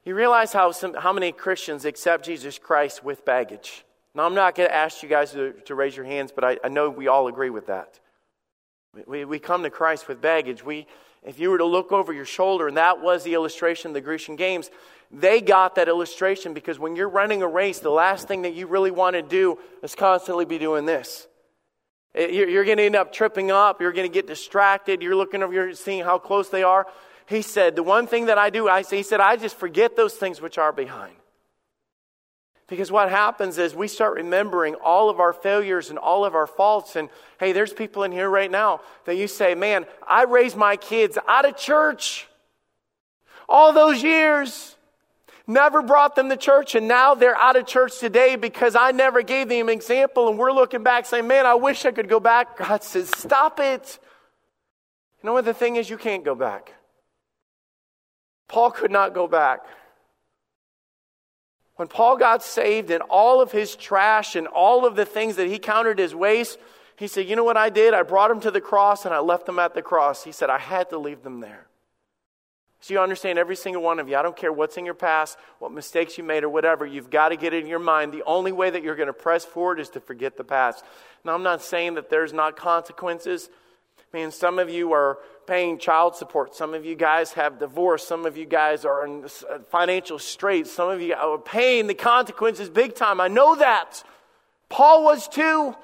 You 0.04 0.16
realize 0.16 0.52
how, 0.52 0.72
some, 0.72 0.94
how 0.94 1.12
many 1.12 1.30
Christians 1.30 1.84
accept 1.84 2.24
Jesus 2.24 2.58
Christ 2.58 3.04
with 3.04 3.24
baggage. 3.24 3.84
Now, 4.16 4.26
I'm 4.26 4.34
not 4.34 4.56
going 4.56 4.68
to 4.68 4.74
ask 4.74 5.00
you 5.04 5.08
guys 5.08 5.30
to, 5.30 5.52
to 5.66 5.76
raise 5.76 5.96
your 5.96 6.06
hands, 6.06 6.32
but 6.34 6.42
I, 6.42 6.58
I 6.64 6.68
know 6.70 6.90
we 6.90 7.06
all 7.06 7.28
agree 7.28 7.50
with 7.50 7.68
that. 7.68 8.00
We, 9.06 9.24
we 9.24 9.38
come 9.38 9.62
to 9.62 9.70
Christ 9.70 10.08
with 10.08 10.20
baggage. 10.20 10.64
We, 10.64 10.88
if 11.22 11.38
you 11.38 11.50
were 11.50 11.58
to 11.58 11.64
look 11.64 11.92
over 11.92 12.12
your 12.12 12.24
shoulder, 12.24 12.68
and 12.68 12.76
that 12.76 13.00
was 13.00 13.24
the 13.24 13.34
illustration 13.34 13.88
of 13.88 13.94
the 13.94 14.00
Grecian 14.00 14.36
Games, 14.36 14.70
they 15.10 15.40
got 15.40 15.76
that 15.76 15.88
illustration 15.88 16.54
because 16.54 16.78
when 16.78 16.96
you're 16.96 17.08
running 17.08 17.42
a 17.42 17.48
race, 17.48 17.78
the 17.78 17.90
last 17.90 18.28
thing 18.28 18.42
that 18.42 18.54
you 18.54 18.66
really 18.66 18.90
want 18.90 19.14
to 19.14 19.22
do 19.22 19.58
is 19.82 19.94
constantly 19.94 20.44
be 20.44 20.58
doing 20.58 20.84
this. 20.84 21.26
Eh, 22.14 22.28
you're 22.28 22.64
going 22.64 22.76
to 22.76 22.84
end 22.84 22.96
up 22.96 23.12
tripping 23.12 23.50
up. 23.50 23.80
You're 23.80 23.92
going 23.92 24.08
to 24.08 24.12
get 24.12 24.26
distracted. 24.26 25.02
You're 25.02 25.16
looking 25.16 25.42
over, 25.42 25.52
you're 25.52 25.74
seeing 25.74 26.04
how 26.04 26.18
close 26.18 26.50
they 26.50 26.62
are. 26.62 26.86
He 27.26 27.42
said, 27.42 27.76
The 27.76 27.82
one 27.82 28.06
thing 28.06 28.26
that 28.26 28.38
I 28.38 28.50
do, 28.50 28.68
I 28.68 28.82
he 28.82 29.02
said, 29.02 29.20
I 29.20 29.36
just 29.36 29.56
forget 29.56 29.96
those 29.96 30.14
things 30.14 30.40
which 30.40 30.58
are 30.58 30.72
behind. 30.72 31.14
Because 32.68 32.92
what 32.92 33.10
happens 33.10 33.56
is 33.58 33.74
we 33.74 33.88
start 33.88 34.14
remembering 34.14 34.74
all 34.74 35.08
of 35.08 35.20
our 35.20 35.32
failures 35.32 35.90
and 35.90 35.98
all 35.98 36.24
of 36.24 36.34
our 36.34 36.46
faults. 36.46 36.96
And 36.96 37.08
hey, 37.40 37.52
there's 37.52 37.72
people 37.72 38.02
in 38.02 38.12
here 38.12 38.28
right 38.28 38.50
now 38.50 38.82
that 39.06 39.16
you 39.16 39.26
say, 39.26 39.54
Man, 39.54 39.86
I 40.06 40.24
raised 40.24 40.56
my 40.56 40.76
kids 40.76 41.18
out 41.26 41.46
of 41.46 41.56
church 41.56 42.28
all 43.48 43.72
those 43.72 44.02
years 44.02 44.76
never 45.48 45.80
brought 45.80 46.14
them 46.14 46.28
to 46.28 46.36
church, 46.36 46.74
and 46.74 46.86
now 46.86 47.14
they're 47.14 47.36
out 47.36 47.56
of 47.56 47.66
church 47.66 47.98
today 47.98 48.36
because 48.36 48.76
I 48.76 48.92
never 48.92 49.22
gave 49.22 49.48
them 49.48 49.68
an 49.68 49.74
example. 49.74 50.28
And 50.28 50.38
we're 50.38 50.52
looking 50.52 50.82
back 50.82 51.06
saying, 51.06 51.26
Man, 51.26 51.46
I 51.46 51.54
wish 51.54 51.84
I 51.84 51.90
could 51.90 52.08
go 52.08 52.20
back. 52.20 52.58
God 52.58 52.84
says, 52.84 53.08
Stop 53.16 53.58
it. 53.58 53.98
You 55.22 55.26
know 55.26 55.32
what 55.32 55.46
the 55.46 55.54
thing 55.54 55.76
is? 55.76 55.90
You 55.90 55.96
can't 55.96 56.24
go 56.24 56.34
back. 56.34 56.74
Paul 58.46 58.70
could 58.70 58.90
not 58.90 59.14
go 59.14 59.26
back. 59.26 59.60
When 61.78 61.86
Paul 61.86 62.16
got 62.16 62.42
saved 62.42 62.90
and 62.90 63.04
all 63.04 63.40
of 63.40 63.52
his 63.52 63.76
trash 63.76 64.34
and 64.34 64.48
all 64.48 64.84
of 64.84 64.96
the 64.96 65.04
things 65.04 65.36
that 65.36 65.46
he 65.46 65.60
counted 65.60 66.00
as 66.00 66.12
waste, 66.12 66.58
he 66.96 67.06
said, 67.06 67.28
You 67.28 67.36
know 67.36 67.44
what 67.44 67.56
I 67.56 67.70
did? 67.70 67.94
I 67.94 68.02
brought 68.02 68.30
them 68.30 68.40
to 68.40 68.50
the 68.50 68.60
cross 68.60 69.04
and 69.04 69.14
I 69.14 69.20
left 69.20 69.46
them 69.46 69.60
at 69.60 69.74
the 69.74 69.82
cross. 69.82 70.24
He 70.24 70.32
said, 70.32 70.50
I 70.50 70.58
had 70.58 70.90
to 70.90 70.98
leave 70.98 71.22
them 71.22 71.38
there. 71.38 71.68
So 72.80 72.94
you 72.94 73.00
understand 73.00 73.38
every 73.38 73.54
single 73.54 73.80
one 73.80 74.00
of 74.00 74.08
you. 74.08 74.16
I 74.16 74.22
don't 74.22 74.36
care 74.36 74.52
what's 74.52 74.76
in 74.76 74.84
your 74.84 74.94
past, 74.94 75.38
what 75.60 75.70
mistakes 75.70 76.18
you 76.18 76.24
made, 76.24 76.42
or 76.42 76.48
whatever. 76.48 76.84
You've 76.84 77.10
got 77.10 77.28
to 77.28 77.36
get 77.36 77.54
it 77.54 77.62
in 77.62 77.68
your 77.68 77.78
mind. 77.78 78.12
The 78.12 78.24
only 78.24 78.50
way 78.50 78.70
that 78.70 78.82
you're 78.82 78.96
going 78.96 79.06
to 79.06 79.12
press 79.12 79.44
forward 79.44 79.78
is 79.78 79.88
to 79.90 80.00
forget 80.00 80.36
the 80.36 80.42
past. 80.42 80.84
Now, 81.24 81.32
I'm 81.32 81.44
not 81.44 81.62
saying 81.62 81.94
that 81.94 82.10
there's 82.10 82.32
not 82.32 82.56
consequences. 82.56 83.50
I 84.12 84.16
mean, 84.16 84.32
some 84.32 84.58
of 84.58 84.68
you 84.68 84.92
are 84.92 85.18
paying 85.48 85.78
child 85.78 86.14
support. 86.14 86.54
Some 86.54 86.74
of 86.74 86.84
you 86.84 86.94
guys 86.94 87.32
have 87.32 87.58
divorced. 87.58 88.06
Some 88.06 88.26
of 88.26 88.36
you 88.36 88.44
guys 88.44 88.84
are 88.84 89.06
in 89.06 89.24
uh, 89.24 89.58
financial 89.70 90.18
straits. 90.18 90.70
Some 90.70 90.90
of 90.90 91.00
you 91.00 91.14
are 91.14 91.38
paying 91.38 91.86
the 91.86 91.94
consequences 91.94 92.68
big 92.68 92.94
time. 92.94 93.18
I 93.18 93.28
know 93.28 93.56
that. 93.56 94.04
Paul 94.68 95.04
was 95.04 95.26
too. 95.26 95.74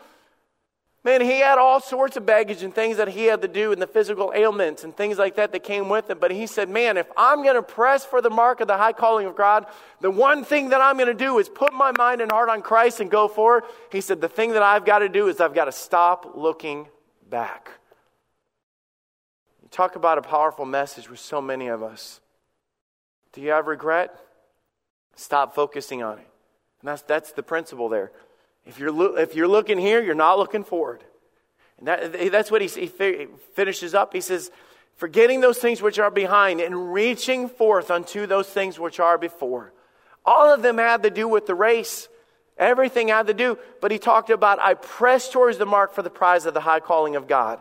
Man, 1.02 1.22
he 1.22 1.40
had 1.40 1.58
all 1.58 1.80
sorts 1.80 2.16
of 2.16 2.26
baggage 2.26 2.62
and 2.62 2.74
things 2.74 2.98
that 2.98 3.08
he 3.08 3.24
had 3.24 3.40
to 3.42 3.48
do 3.48 3.72
and 3.72 3.80
the 3.80 3.86
physical 3.86 4.32
ailments 4.34 4.84
and 4.84 4.94
things 4.94 5.18
like 5.18 5.36
that 5.36 5.52
that 5.52 5.62
came 5.62 5.88
with 5.88 6.10
him. 6.10 6.18
But 6.18 6.30
he 6.30 6.46
said, 6.46 6.68
Man, 6.68 6.98
if 6.98 7.10
I'm 7.16 7.42
going 7.42 7.56
to 7.56 7.62
press 7.62 8.04
for 8.04 8.20
the 8.20 8.30
mark 8.30 8.60
of 8.60 8.68
the 8.68 8.76
high 8.76 8.92
calling 8.92 9.26
of 9.26 9.34
God, 9.34 9.66
the 10.02 10.10
one 10.10 10.44
thing 10.44 10.70
that 10.70 10.82
I'm 10.82 10.96
going 10.96 11.08
to 11.08 11.14
do 11.14 11.38
is 11.38 11.48
put 11.48 11.72
my 11.72 11.92
mind 11.96 12.20
and 12.20 12.30
heart 12.30 12.50
on 12.50 12.60
Christ 12.60 13.00
and 13.00 13.10
go 13.10 13.28
forward. 13.28 13.64
He 13.90 14.02
said, 14.02 14.20
The 14.20 14.28
thing 14.28 14.52
that 14.52 14.62
I've 14.62 14.84
got 14.84 14.98
to 14.98 15.08
do 15.08 15.28
is 15.28 15.40
I've 15.40 15.54
got 15.54 15.66
to 15.66 15.72
stop 15.72 16.32
looking 16.36 16.86
back. 17.30 17.70
Talk 19.74 19.96
about 19.96 20.18
a 20.18 20.22
powerful 20.22 20.64
message 20.64 21.10
with 21.10 21.18
so 21.18 21.40
many 21.40 21.66
of 21.66 21.82
us. 21.82 22.20
Do 23.32 23.40
you 23.40 23.50
have 23.50 23.66
regret? 23.66 24.16
Stop 25.16 25.52
focusing 25.56 26.00
on 26.00 26.18
it. 26.20 26.28
And 26.80 26.88
that's, 26.88 27.02
that's 27.02 27.32
the 27.32 27.42
principle 27.42 27.88
there. 27.88 28.12
If 28.64 28.78
you're, 28.78 28.92
lo- 28.92 29.16
if 29.16 29.34
you're 29.34 29.48
looking 29.48 29.76
here, 29.76 30.00
you're 30.00 30.14
not 30.14 30.38
looking 30.38 30.62
forward. 30.62 31.02
And 31.78 31.88
that, 31.88 32.30
that's 32.30 32.52
what 32.52 32.62
he, 32.62 32.68
he 32.68 32.86
finishes 33.54 33.96
up. 33.96 34.12
He 34.12 34.20
says, 34.20 34.52
forgetting 34.94 35.40
those 35.40 35.58
things 35.58 35.82
which 35.82 35.98
are 35.98 36.08
behind 36.08 36.60
and 36.60 36.92
reaching 36.92 37.48
forth 37.48 37.90
unto 37.90 38.28
those 38.28 38.48
things 38.48 38.78
which 38.78 39.00
are 39.00 39.18
before. 39.18 39.72
All 40.24 40.54
of 40.54 40.62
them 40.62 40.78
had 40.78 41.02
to 41.02 41.10
do 41.10 41.26
with 41.26 41.48
the 41.48 41.56
race. 41.56 42.08
Everything 42.56 43.08
had 43.08 43.26
to 43.26 43.34
do, 43.34 43.58
but 43.80 43.90
he 43.90 43.98
talked 43.98 44.30
about, 44.30 44.60
I 44.60 44.74
press 44.74 45.28
towards 45.28 45.58
the 45.58 45.66
mark 45.66 45.94
for 45.94 46.02
the 46.02 46.10
prize 46.10 46.46
of 46.46 46.54
the 46.54 46.60
high 46.60 46.78
calling 46.78 47.16
of 47.16 47.26
God. 47.26 47.58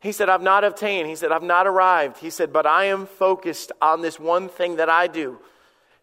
He 0.00 0.12
said, 0.12 0.28
I've 0.28 0.42
not 0.42 0.64
obtained. 0.64 1.08
He 1.08 1.16
said, 1.16 1.32
I've 1.32 1.42
not 1.42 1.66
arrived. 1.66 2.18
He 2.18 2.30
said, 2.30 2.52
but 2.52 2.66
I 2.66 2.84
am 2.84 3.06
focused 3.06 3.72
on 3.82 4.00
this 4.00 4.20
one 4.20 4.48
thing 4.48 4.76
that 4.76 4.88
I 4.88 5.06
do. 5.08 5.38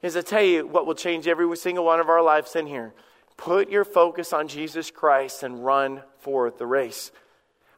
Is 0.02 0.18
I 0.18 0.22
tell 0.22 0.44
you 0.44 0.68
what 0.68 0.86
will 0.86 0.96
change 0.96 1.28
every 1.28 1.56
single 1.56 1.86
one 1.86 2.00
of 2.00 2.10
our 2.10 2.22
lives 2.22 2.56
in 2.56 2.68
here. 2.68 2.94
Put 3.38 3.70
your 3.70 3.86
focus 3.86 4.34
on 4.34 4.48
Jesus 4.48 4.92
Christ 4.92 5.44
and 5.44 5.66
run 5.66 6.02
for 6.20 6.52
the 6.52 6.66
race. 6.66 7.12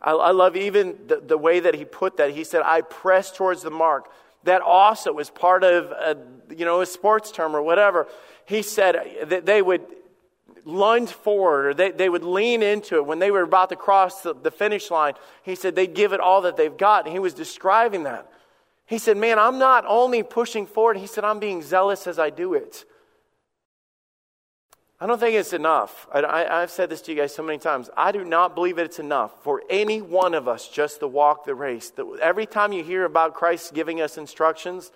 I, 0.01 0.11
I 0.11 0.31
love 0.31 0.55
even 0.55 0.97
the, 1.07 1.21
the, 1.25 1.37
way 1.37 1.59
that 1.59 1.75
he 1.75 1.85
put 1.85 2.17
that. 2.17 2.31
He 2.31 2.43
said, 2.43 2.61
I 2.63 2.81
press 2.81 3.31
towards 3.31 3.61
the 3.61 3.71
mark. 3.71 4.11
That 4.43 4.61
also 4.61 5.17
is 5.19 5.29
part 5.29 5.63
of, 5.63 5.91
a, 5.91 6.17
you 6.55 6.65
know, 6.65 6.81
a 6.81 6.85
sports 6.85 7.31
term 7.31 7.55
or 7.55 7.61
whatever. 7.61 8.07
He 8.45 8.61
said 8.61 9.27
that 9.27 9.45
they 9.45 9.61
would 9.61 9.81
lunge 10.67 11.09
forward 11.09 11.65
or 11.67 11.73
they, 11.73 11.91
they 11.91 12.09
would 12.09 12.23
lean 12.23 12.61
into 12.61 12.95
it 12.95 13.05
when 13.05 13.19
they 13.19 13.31
were 13.31 13.41
about 13.41 13.69
to 13.69 13.75
cross 13.75 14.21
the, 14.21 14.35
the 14.35 14.51
finish 14.51 14.91
line. 14.91 15.13
He 15.43 15.55
said 15.55 15.75
they'd 15.75 15.93
give 15.93 16.13
it 16.13 16.19
all 16.19 16.41
that 16.41 16.57
they've 16.57 16.75
got. 16.75 17.05
And 17.05 17.13
he 17.13 17.19
was 17.19 17.33
describing 17.33 18.03
that. 18.03 18.29
He 18.85 18.97
said, 18.97 19.17
Man, 19.17 19.39
I'm 19.39 19.59
not 19.59 19.85
only 19.87 20.23
pushing 20.23 20.65
forward, 20.65 20.97
he 20.97 21.07
said, 21.07 21.23
I'm 21.23 21.39
being 21.39 21.61
zealous 21.61 22.07
as 22.07 22.19
I 22.19 22.29
do 22.29 22.53
it. 22.53 22.85
I 24.99 25.05
don't 25.05 25.19
think 25.19 25.35
it's 25.35 25.53
enough. 25.53 26.07
I, 26.11 26.59
have 26.61 26.71
said 26.71 26.89
this 26.89 27.01
to 27.03 27.11
you 27.11 27.17
guys 27.17 27.33
so 27.33 27.43
many 27.43 27.59
times. 27.59 27.89
I 27.95 28.11
do 28.11 28.23
not 28.23 28.55
believe 28.55 28.79
it's 28.79 28.97
enough 28.97 29.43
for 29.43 29.61
any 29.69 30.01
one 30.01 30.33
of 30.33 30.47
us 30.47 30.67
just 30.67 31.01
to 31.01 31.07
walk 31.07 31.45
the 31.45 31.53
race. 31.53 31.91
Every 32.19 32.47
time 32.47 32.73
you 32.73 32.83
hear 32.83 33.05
about 33.05 33.35
Christ 33.35 33.75
giving 33.75 34.01
us 34.01 34.17
instructions, 34.17 34.91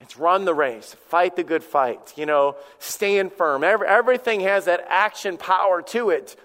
it's 0.00 0.16
run 0.16 0.44
the 0.44 0.54
race, 0.54 0.96
fight 1.08 1.36
the 1.36 1.44
good 1.44 1.62
fight, 1.62 2.14
you 2.16 2.26
know, 2.26 2.56
stand 2.78 3.32
firm. 3.32 3.62
Every, 3.62 3.86
everything 3.86 4.40
has 4.40 4.64
that 4.64 4.84
action 4.88 5.36
power 5.36 5.82
to 5.82 6.10
it. 6.10 6.36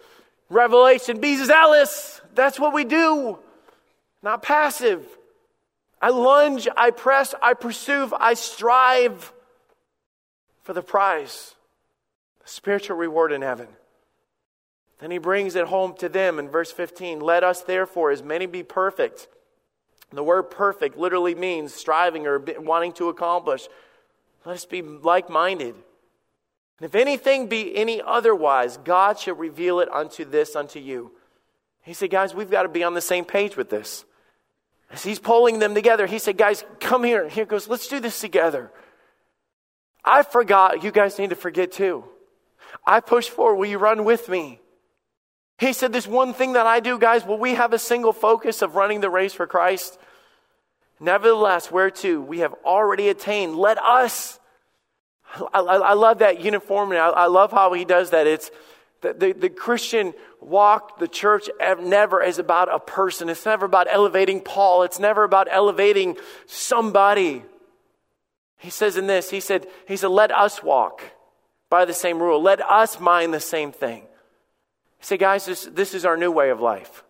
Revelation, 0.49 1.19
be 1.19 1.37
zealous. 1.37 2.21
That's 2.35 2.59
what 2.59 2.73
we 2.73 2.83
do, 2.83 3.39
not 4.21 4.43
passive. 4.43 5.05
I 6.01 6.09
lunge, 6.09 6.67
I 6.75 6.91
press, 6.91 7.33
I 7.41 7.53
pursue, 7.53 8.11
I 8.19 8.33
strive 8.33 9.33
for 10.63 10.73
the 10.73 10.81
prize 10.81 11.55
the 12.45 12.49
spiritual 12.49 12.95
reward 12.95 13.31
in 13.31 13.41
heaven. 13.41 13.67
Then 14.99 15.11
he 15.11 15.17
brings 15.17 15.55
it 15.55 15.67
home 15.67 15.95
to 15.97 16.07
them 16.07 16.39
in 16.39 16.47
verse 16.47 16.71
15. 16.71 17.19
Let 17.19 17.43
us 17.43 17.61
therefore, 17.61 18.11
as 18.11 18.23
many 18.23 18.45
be 18.45 18.63
perfect. 18.63 19.27
The 20.11 20.23
word 20.23 20.43
perfect 20.43 20.97
literally 20.97 21.35
means 21.35 21.73
striving 21.73 22.25
or 22.25 22.39
wanting 22.39 22.93
to 22.93 23.09
accomplish. 23.09 23.67
Let 24.45 24.55
us 24.55 24.65
be 24.65 24.81
like 24.81 25.29
minded. 25.29 25.75
And 26.79 26.85
if 26.85 26.95
anything 26.95 27.47
be 27.47 27.75
any 27.75 28.01
otherwise, 28.01 28.77
God 28.77 29.19
shall 29.19 29.35
reveal 29.35 29.79
it 29.79 29.89
unto 29.91 30.25
this 30.25 30.55
unto 30.55 30.79
you. 30.79 31.11
He 31.81 31.93
said, 31.93 32.09
guys, 32.09 32.33
we've 32.33 32.51
got 32.51 32.63
to 32.63 32.69
be 32.69 32.83
on 32.83 32.93
the 32.93 33.01
same 33.01 33.25
page 33.25 33.55
with 33.57 33.69
this. 33.69 34.05
As 34.91 35.03
he's 35.03 35.19
pulling 35.19 35.59
them 35.59 35.73
together, 35.73 36.05
he 36.05 36.19
said, 36.19 36.37
guys, 36.37 36.63
come 36.79 37.03
here. 37.03 37.27
Here 37.27 37.45
goes, 37.45 37.67
let's 37.67 37.87
do 37.87 37.99
this 37.99 38.19
together. 38.19 38.71
I 40.03 40.23
forgot. 40.23 40.83
You 40.83 40.91
guys 40.91 41.17
need 41.17 41.31
to 41.31 41.35
forget 41.35 41.71
too. 41.71 42.05
I 42.85 42.99
push 42.99 43.29
forward. 43.29 43.55
Will 43.55 43.65
you 43.65 43.79
run 43.79 44.05
with 44.05 44.29
me? 44.29 44.59
He 45.57 45.73
said, 45.73 45.93
This 45.93 46.07
one 46.07 46.33
thing 46.33 46.53
that 46.53 46.65
I 46.65 46.79
do, 46.79 46.99
guys, 46.99 47.25
will 47.25 47.37
we 47.37 47.55
have 47.55 47.73
a 47.73 47.79
single 47.79 48.13
focus 48.13 48.61
of 48.61 48.75
running 48.75 49.01
the 49.01 49.09
race 49.09 49.33
for 49.33 49.47
Christ? 49.47 49.97
Nevertheless, 50.99 51.71
whereto 51.71 52.19
we 52.21 52.39
have 52.39 52.53
already 52.65 53.09
attained, 53.09 53.55
let 53.55 53.77
us. 53.77 54.39
I, 55.53 55.59
I, 55.59 55.75
I 55.77 55.93
love 55.93 56.19
that 56.19 56.39
uniformity. 56.39 56.99
I, 56.99 57.09
I, 57.09 57.27
love 57.27 57.51
how 57.51 57.73
he 57.73 57.83
does 57.83 58.11
that. 58.11 58.27
It's 58.27 58.49
the, 59.01 59.13
the, 59.13 59.33
the 59.33 59.49
Christian 59.49 60.13
walk, 60.39 60.99
the 60.99 61.07
church 61.07 61.49
never 61.79 62.23
is 62.23 62.39
about 62.39 62.73
a 62.73 62.79
person. 62.79 63.29
It's 63.29 63.45
never 63.45 63.65
about 63.65 63.87
elevating 63.89 64.39
Paul. 64.41 64.83
It's 64.83 64.99
never 64.99 65.23
about 65.23 65.47
elevating 65.51 66.17
somebody. 66.45 67.43
He 68.57 68.69
says 68.69 68.95
in 68.97 69.07
this, 69.07 69.29
he 69.29 69.41
said, 69.41 69.67
he 69.87 69.97
said, 69.97 70.07
let 70.07 70.31
us 70.31 70.63
walk 70.63 71.01
by 71.69 71.85
the 71.85 71.93
same 71.93 72.21
rule. 72.21 72.41
Let 72.41 72.61
us 72.61 72.99
mind 72.99 73.33
the 73.33 73.39
same 73.39 73.71
thing. 73.71 74.07
Say, 75.05 75.17
guys, 75.17 75.45
this, 75.45 75.65
this 75.65 75.93
is 75.93 76.03
our 76.03 76.17
new 76.17 76.31
way 76.31 76.49
of 76.49 76.61
life. 76.61 77.03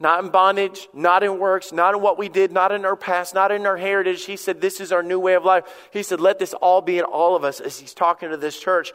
Not 0.00 0.24
in 0.24 0.30
bondage, 0.30 0.88
not 0.92 1.22
in 1.22 1.38
works, 1.38 1.70
not 1.70 1.94
in 1.94 2.00
what 2.00 2.18
we 2.18 2.28
did, 2.28 2.50
not 2.50 2.72
in 2.72 2.84
our 2.84 2.96
past, 2.96 3.36
not 3.36 3.52
in 3.52 3.66
our 3.66 3.76
heritage. 3.76 4.24
He 4.24 4.36
said, 4.36 4.60
This 4.60 4.80
is 4.80 4.90
our 4.90 5.04
new 5.04 5.20
way 5.20 5.34
of 5.34 5.44
life. 5.44 5.62
He 5.92 6.02
said, 6.02 6.20
Let 6.20 6.40
this 6.40 6.54
all 6.54 6.80
be 6.80 6.98
in 6.98 7.04
all 7.04 7.36
of 7.36 7.44
us 7.44 7.60
as 7.60 7.78
he's 7.78 7.94
talking 7.94 8.30
to 8.30 8.36
this 8.36 8.58
church. 8.58 8.92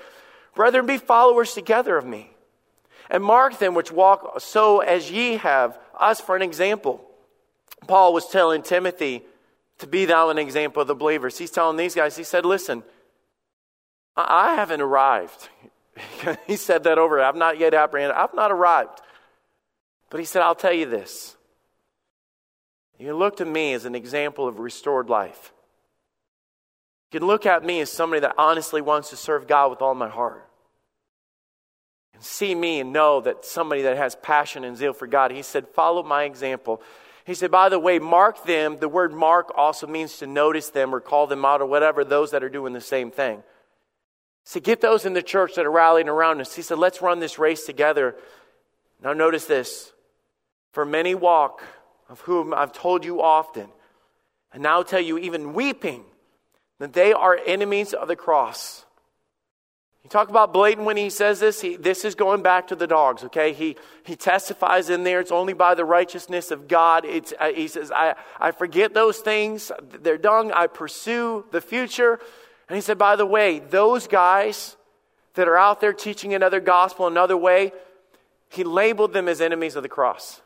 Brethren, 0.54 0.86
be 0.86 0.98
followers 0.98 1.54
together 1.54 1.96
of 1.96 2.06
me. 2.06 2.32
And 3.10 3.24
mark 3.24 3.58
them 3.60 3.74
which 3.74 3.90
walk 3.90 4.42
so 4.42 4.82
as 4.82 5.10
ye 5.10 5.38
have 5.38 5.80
us 5.98 6.20
for 6.20 6.36
an 6.36 6.42
example. 6.42 7.10
Paul 7.88 8.12
was 8.12 8.28
telling 8.28 8.64
Timothy 8.64 9.24
to 9.78 9.88
be 9.88 10.04
thou 10.04 10.30
an 10.30 10.38
example 10.38 10.82
of 10.82 10.90
the 10.90 10.96
believers. 10.96 11.38
He's 11.38 11.52
telling 11.52 11.78
these 11.78 11.96
guys, 11.96 12.18
he 12.18 12.26
said, 12.26 12.46
Listen, 12.46 12.84
I 14.18 14.56
haven't 14.56 14.82
arrived. 14.82 15.48
he 16.48 16.56
said 16.56 16.84
that 16.84 16.98
over. 16.98 17.22
I've 17.22 17.36
not 17.36 17.60
yet 17.60 17.74
apprehended. 17.74 18.16
I've 18.16 18.34
not 18.34 18.52
arrived. 18.52 19.02
But 20.10 20.20
he 20.20 20.26
said, 20.26 20.42
I'll 20.42 20.56
tell 20.56 20.74
you 20.74 20.86
this. 20.86 21.36
You 23.00 23.16
look 23.16 23.38
to 23.38 23.46
me 23.46 23.74
as 23.74 23.86
an 23.86 23.96
example 23.96 24.48
of 24.48 24.60
restored 24.60 25.10
life. 25.10 25.52
You 27.12 27.20
can 27.20 27.28
look 27.28 27.46
at 27.46 27.64
me 27.64 27.82
as 27.82 27.92
somebody 27.92 28.22
that 28.22 28.36
honestly 28.38 28.82
wants 28.82 29.10
to 29.10 29.18
serve 29.18 29.48
God 29.48 29.70
with 29.70 29.82
all 29.82 29.94
my 29.94 30.10
heart. 30.10 30.48
And 32.14 32.24
see 32.24 32.56
me 32.56 32.80
and 32.80 32.94
know 32.94 33.22
that 33.22 33.46
somebody 33.46 33.82
that 33.84 33.98
has 33.98 34.16
passion 34.16 34.64
and 34.64 34.78
zeal 34.78 34.94
for 34.94 35.08
God. 35.08 35.32
He 35.32 35.42
said, 35.42 35.68
Follow 35.68 36.04
my 36.04 36.24
example. 36.24 36.82
He 37.26 37.34
said, 37.34 37.52
By 37.52 37.70
the 37.70 37.80
way, 37.80 38.00
mark 38.00 38.46
them. 38.46 38.78
The 38.78 38.90
word 38.90 39.14
mark 39.14 39.52
also 39.56 39.88
means 39.88 40.18
to 40.20 40.28
notice 40.28 40.70
them 40.70 40.94
or 40.94 41.00
call 41.00 41.28
them 41.28 41.44
out 41.44 41.62
or 41.62 41.66
whatever, 41.66 42.04
those 42.04 42.32
that 42.32 42.44
are 42.44 42.50
doing 42.50 42.74
the 42.74 42.82
same 42.82 43.12
thing. 43.12 43.44
So 44.44 44.60
get 44.60 44.82
those 44.82 45.06
in 45.06 45.14
the 45.14 45.24
church 45.24 45.56
that 45.56 45.66
are 45.66 45.72
rallying 45.72 46.10
around 46.10 46.42
us. 46.42 46.56
He 46.56 46.62
said, 46.62 46.78
Let's 46.78 47.02
run 47.02 47.20
this 47.20 47.40
race 47.40 47.66
together. 47.66 48.16
Now, 49.02 49.14
notice 49.14 49.46
this. 49.46 49.92
For 50.72 50.86
many 50.86 51.14
walk, 51.14 51.64
of 52.10 52.22
whom 52.22 52.54
I've 52.54 52.74
told 52.74 53.06
you 53.06 53.22
often, 53.22 53.68
and 54.52 54.64
now 54.64 54.84
tell 54.84 55.00
you, 55.00 55.18
even 55.18 55.54
weeping, 55.54 56.04
that 56.80 56.94
they 56.94 57.14
are 57.14 57.40
enemies 57.46 57.94
of 57.94 58.08
the 58.08 58.16
cross. 58.16 58.86
You 60.04 60.10
talk 60.10 60.30
about 60.30 60.52
blatant 60.52 60.86
when 60.86 60.98
he 60.98 61.10
says 61.10 61.40
this. 61.40 61.62
He, 61.62 61.78
this 61.78 62.04
is 62.04 62.14
going 62.14 62.44
back 62.44 62.68
to 62.68 62.76
the 62.76 62.88
dogs, 62.88 63.24
okay? 63.24 63.54
He, 63.54 63.78
he 64.04 64.18
testifies 64.18 64.90
in 64.90 65.06
there. 65.06 65.22
It's 65.22 65.32
only 65.32 65.54
by 65.54 65.76
the 65.76 65.86
righteousness 65.86 66.52
of 66.52 66.68
God. 66.68 67.06
It's, 67.06 67.34
uh, 67.40 67.54
he 67.54 67.70
says, 67.70 67.90
I, 67.90 68.16
I 68.38 68.52
forget 68.52 68.94
those 68.94 69.20
things. 69.20 69.72
They're 69.82 70.18
dung. 70.18 70.52
I 70.52 70.68
pursue 70.68 71.46
the 71.52 71.62
future. 71.62 72.20
And 72.70 72.76
he 72.76 72.82
said, 72.82 72.98
by 72.98 73.16
the 73.16 73.26
way, 73.26 73.60
those 73.60 74.08
guys 74.08 74.78
that 75.36 75.48
are 75.48 75.58
out 75.58 75.82
there 75.82 75.94
teaching 75.94 76.34
another 76.34 76.60
gospel 76.60 77.08
another 77.08 77.38
way, 77.38 77.72
he 78.50 78.64
labeled 78.64 79.14
them 79.14 79.28
as 79.28 79.42
enemies 79.42 79.76
of 79.76 79.84
the 79.84 79.90
cross. 79.90 80.42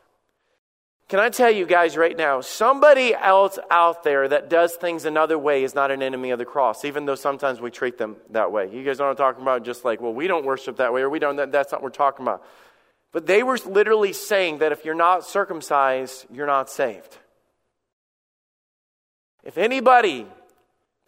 Can 1.08 1.20
I 1.20 1.30
tell 1.30 1.50
you 1.50 1.64
guys 1.64 1.96
right 1.96 2.16
now, 2.16 2.42
somebody 2.42 3.14
else 3.14 3.58
out 3.70 4.04
there 4.04 4.28
that 4.28 4.50
does 4.50 4.74
things 4.74 5.06
another 5.06 5.38
way 5.38 5.64
is 5.64 5.74
not 5.74 5.90
an 5.90 6.02
enemy 6.02 6.30
of 6.32 6.38
the 6.38 6.44
cross, 6.44 6.84
even 6.84 7.06
though 7.06 7.14
sometimes 7.14 7.62
we 7.62 7.70
treat 7.70 7.96
them 7.96 8.16
that 8.30 8.52
way. 8.52 8.68
You 8.70 8.84
guys 8.84 8.98
know 8.98 9.06
what 9.06 9.12
I'm 9.12 9.16
talking 9.16 9.40
about? 9.40 9.64
Just 9.64 9.86
like, 9.86 10.02
well, 10.02 10.12
we 10.12 10.26
don't 10.26 10.44
worship 10.44 10.76
that 10.76 10.92
way, 10.92 11.00
or 11.00 11.08
we 11.08 11.18
don't, 11.18 11.36
that, 11.36 11.50
that's 11.50 11.72
not 11.72 11.80
what 11.80 11.92
we're 11.92 11.96
talking 11.96 12.26
about. 12.26 12.44
But 13.10 13.26
they 13.26 13.42
were 13.42 13.58
literally 13.64 14.12
saying 14.12 14.58
that 14.58 14.70
if 14.70 14.84
you're 14.84 14.94
not 14.94 15.24
circumcised, 15.24 16.26
you're 16.30 16.46
not 16.46 16.68
saved. 16.68 17.16
If 19.44 19.56
anybody 19.56 20.26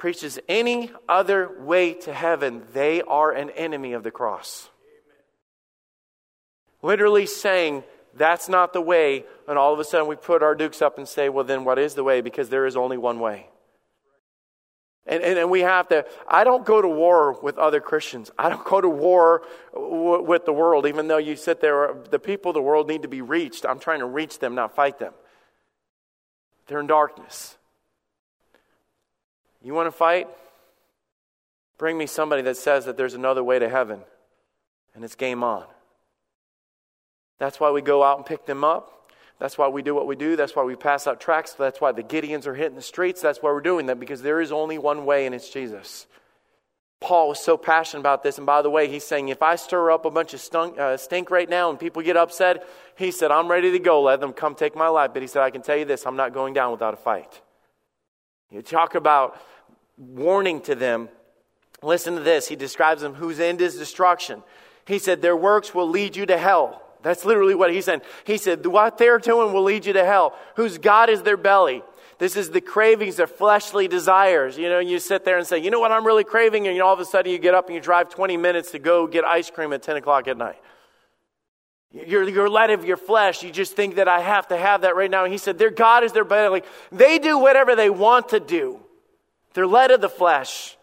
preaches 0.01 0.39
any 0.49 0.91
other 1.09 1.61
way 1.61 1.93
to 1.93 2.13
heaven, 2.13 2.63
they 2.73 3.03
are 3.03 3.31
an 3.31 3.51
enemy 3.51 3.93
of 3.93 4.03
the 4.03 4.11
cross. 4.11 4.71
Literally 6.81 7.27
saying, 7.27 7.85
that's 8.17 8.49
not 8.49 8.73
the 8.73 8.81
way, 8.81 9.27
and 9.47 9.59
all 9.59 9.75
of 9.75 9.79
a 9.79 9.85
sudden 9.85 10.09
we 10.09 10.17
put 10.17 10.43
our 10.43 10.55
dukes 10.55 10.81
up 10.81 10.97
and 10.97 11.07
say, 11.07 11.29
well, 11.29 11.45
then 11.45 11.65
what 11.65 11.79
is 11.79 11.95
the 11.95 12.03
way? 12.03 12.23
Because 12.23 12.49
there 12.49 12.65
is 12.65 12.77
only 12.77 12.97
one 12.97 13.21
way. 13.21 13.47
And, 15.07 15.23
and, 15.23 15.39
and, 15.39 15.51
we 15.51 15.61
have 15.61 15.89
to, 15.89 16.07
I 16.27 16.45
don't 16.45 16.65
go 16.65 16.81
to 16.81 16.89
war 16.89 17.39
with 17.43 17.59
other 17.59 17.81
Christians. 17.81 18.31
I 18.39 18.49
don't 18.49 18.65
go 18.65 18.81
to 18.81 18.89
war 18.89 19.43
w- 19.75 20.23
with 20.23 20.47
the 20.47 20.53
world, 20.53 20.87
even 20.87 21.09
though 21.09 21.19
you 21.19 21.37
sit 21.37 21.61
there, 21.61 21.95
the 22.11 22.19
people 22.19 22.51
of 22.51 22.55
the 22.55 22.63
world 22.63 22.89
need 22.89 23.03
to 23.03 23.09
be 23.09 23.21
reached. 23.21 23.67
I'm 23.67 23.81
trying 23.81 24.01
to 24.01 24.07
reach 24.07 24.39
them, 24.39 24.55
not 24.55 24.75
fight 24.75 24.99
them. 24.99 25.13
They're 26.69 26.81
in 26.81 26.87
darkness. 26.87 27.59
You 29.63 29.75
want 29.75 29.87
to 29.87 29.93
fight? 29.93 30.29
Bring 31.79 31.97
me 31.97 32.07
somebody 32.07 32.43
that 32.43 32.57
says 32.57 32.85
that 32.85 32.97
there's 32.97 33.15
another 33.15 33.43
way 33.43 33.59
to 33.59 33.69
heaven, 33.69 34.01
and 34.95 35.05
it's 35.05 35.15
game 35.15 35.43
on. 35.43 35.65
That's 37.39 37.59
why 37.59 37.71
we 37.71 37.81
go 37.81 38.03
out 38.03 38.19
and 38.19 38.27
pick 38.27 38.47
them 38.47 38.65
up. 38.65 39.09
That's 39.39 39.57
why 39.57 39.69
we 39.69 39.81
do 39.81 39.95
what 39.95 40.07
we 40.07 40.17
do. 40.17 40.37
That's 40.37 40.55
why 40.55 40.63
we 40.65 40.77
pass 40.77 41.07
out 41.07 41.21
tracts. 41.21 41.55
That's 41.55 41.81
why 41.81 41.93
the 41.93 42.03
Gideons 42.03 42.47
are 42.47 42.55
hitting 42.55 42.77
the 42.77 42.83
streets. 42.83 43.23
That's 43.23 43.39
why 43.39 43.51
we're 43.51 43.63
doing 43.63 43.87
that 43.87 43.99
because 43.99 44.21
there 44.21 44.43
is 44.43 44.53
only 44.53 44.77
one 44.77 45.07
way, 45.07 45.25
and 45.25 45.35
it's 45.35 45.49
Jesus. 45.49 46.07
Paul 47.01 47.31
was 47.31 47.41
so 47.41 47.57
passionate 47.57 48.01
about 48.01 48.23
this. 48.23 48.37
And 48.37 48.47
by 48.47 48.61
the 48.61 48.69
way, 48.69 48.87
he's 48.87 49.05
saying, 49.05 49.31
if 49.31 49.43
I 49.43 49.57
stir 49.57 49.91
up 49.91 50.05
a 50.05 50.11
bunch 50.11 50.35
of 50.35 50.41
stunk, 50.41 50.79
uh, 50.79 50.99
stink 50.99 51.31
right 51.31 51.49
now 51.49 51.71
and 51.71 51.81
people 51.81 52.03
get 52.03 52.19
upset, 52.19 52.67
he 52.97 53.11
said, 53.11 53.31
I'm 53.31 53.49
ready 53.49 53.73
to 53.73 53.79
go. 53.79 54.03
Let 54.03 54.21
them 54.21 54.35
come 54.35 54.55
take 54.55 54.77
my 54.77 54.89
life. 54.89 55.13
But 55.15 55.23
he 55.23 55.29
said, 55.29 55.43
I 55.43 55.49
can 55.49 55.63
tell 55.63 55.79
you 55.79 55.87
this 55.87 56.07
I'm 56.07 56.17
not 56.17 56.35
going 56.35 56.53
down 56.53 56.73
without 56.73 56.93
a 56.93 56.99
fight. 56.99 57.41
You 58.51 58.63
talk 58.63 58.95
about 58.95 59.41
warning 59.97 60.61
to 60.63 60.75
them. 60.75 61.09
Listen 61.83 62.17
to 62.17 62.21
this. 62.21 62.49
He 62.49 62.57
describes 62.57 63.03
them 63.03 63.15
whose 63.15 63.41
end 63.41 63.61
is 63.61 63.77
destruction. 63.77 64.43
He 64.87 64.99
said, 64.99 65.23
Their 65.23 65.37
works 65.37 65.75
will 65.75 65.89
lead 65.89 66.17
you 66.17 66.27
to 66.27 66.37
hell. 66.37 66.83
That's 67.03 67.25
literally 67.25 67.55
what 67.55 67.73
he 67.73 67.81
said. 67.81 68.03
He 68.25 68.37
said, 68.37 68.67
What 68.67 68.99
they're 68.99 69.19
doing 69.19 69.53
will 69.53 69.63
lead 69.63 69.87
you 69.87 69.93
to 69.95 70.05
hell. 70.05 70.35
Whose 70.57 70.79
God 70.79 71.09
is 71.09 71.23
their 71.23 71.37
belly. 71.37 71.83
This 72.19 72.37
is 72.37 72.51
the 72.51 72.61
cravings, 72.61 73.19
of 73.19 73.31
fleshly 73.31 73.89
desires. 73.89 74.59
You 74.59 74.69
know, 74.69 74.79
you 74.79 74.99
sit 74.99 75.25
there 75.25 75.39
and 75.39 75.47
say, 75.47 75.59
You 75.59 75.71
know 75.71 75.81
what 75.81 75.93
I'm 75.93 76.07
really 76.07 76.25
craving? 76.25 76.67
And 76.67 76.81
all 76.83 76.93
of 76.93 77.01
a 77.01 77.05
sudden 77.05 77.33
you 77.33 77.39
get 77.39 77.55
up 77.55 77.67
and 77.67 77.75
you 77.75 77.81
drive 77.81 78.11
20 78.11 78.37
minutes 78.37 78.73
to 78.73 78.79
go 78.79 79.07
get 79.07 79.25
ice 79.25 79.51
cream 79.51 79.73
at 79.73 79.83
10 79.83 79.97
o'clock 79.97 80.29
at 80.29 80.37
night. 80.37 80.61
You're, 81.93 82.29
you're 82.29 82.49
led 82.49 82.71
of 82.71 82.85
your 82.85 82.97
flesh. 82.97 83.43
You 83.43 83.51
just 83.51 83.75
think 83.75 83.97
that 83.97 84.07
I 84.07 84.21
have 84.21 84.49
to 84.49 84.57
have 84.57 84.83
that 84.83 84.95
right 84.95 85.11
now. 85.11 85.25
And 85.25 85.33
he 85.33 85.39
said, 85.39 85.59
Their 85.59 85.71
God 85.71 86.05
is 86.05 86.13
their 86.13 86.25
belly. 86.25 86.63
They 86.93 87.19
do 87.19 87.39
whatever 87.39 87.75
they 87.75 87.91
want 87.91 88.31
to 88.31 88.41
do. 88.41 88.81
They're 89.55 89.67
led 89.67 89.91
of 89.91 90.01
the 90.01 90.09
flesh 90.09 90.77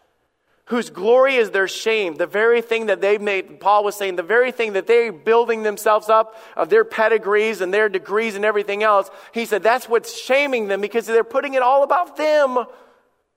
whose 0.68 0.90
glory 0.90 1.36
is 1.36 1.52
their 1.52 1.68
shame, 1.68 2.16
the 2.16 2.28
very 2.28 2.62
thing 2.62 2.88
that 2.88 3.00
they've 3.00 3.22
made, 3.22 3.60
Paul 3.60 3.86
was 3.86 3.96
saying, 3.96 4.18
the 4.18 4.24
very 4.24 4.52
thing 4.52 4.74
that 4.74 4.86
they're 4.86 5.14
building 5.14 5.64
themselves 5.64 6.10
up 6.10 6.36
of 6.58 6.70
their 6.70 6.84
pedigrees 6.84 7.62
and 7.62 7.74
their 7.74 7.88
degrees 7.88 8.36
and 8.36 8.44
everything 8.44 8.84
else. 8.84 9.10
He 9.34 9.46
said 9.46 9.64
that's 9.64 9.88
what's 9.88 10.20
shaming 10.20 10.68
them 10.68 10.82
because 10.82 11.06
they're 11.06 11.24
putting 11.24 11.54
it 11.54 11.62
all 11.62 11.84
about 11.84 12.18
them. 12.18 12.66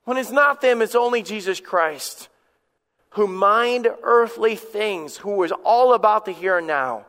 When 0.05 0.17
it's 0.17 0.33
not 0.33 0.61
them, 0.61 0.83
it's 0.83 0.97
only 0.97 1.23
Jesus 1.23 1.61
Christ, 1.61 2.29
who 3.11 3.29
mind 3.29 3.87
earthly 4.03 4.57
things, 4.57 5.17
who 5.17 5.45
is 5.45 5.53
all 5.65 5.95
about 5.95 6.25
the 6.25 6.33
here 6.33 6.59
and 6.59 6.67
now. 6.67 7.07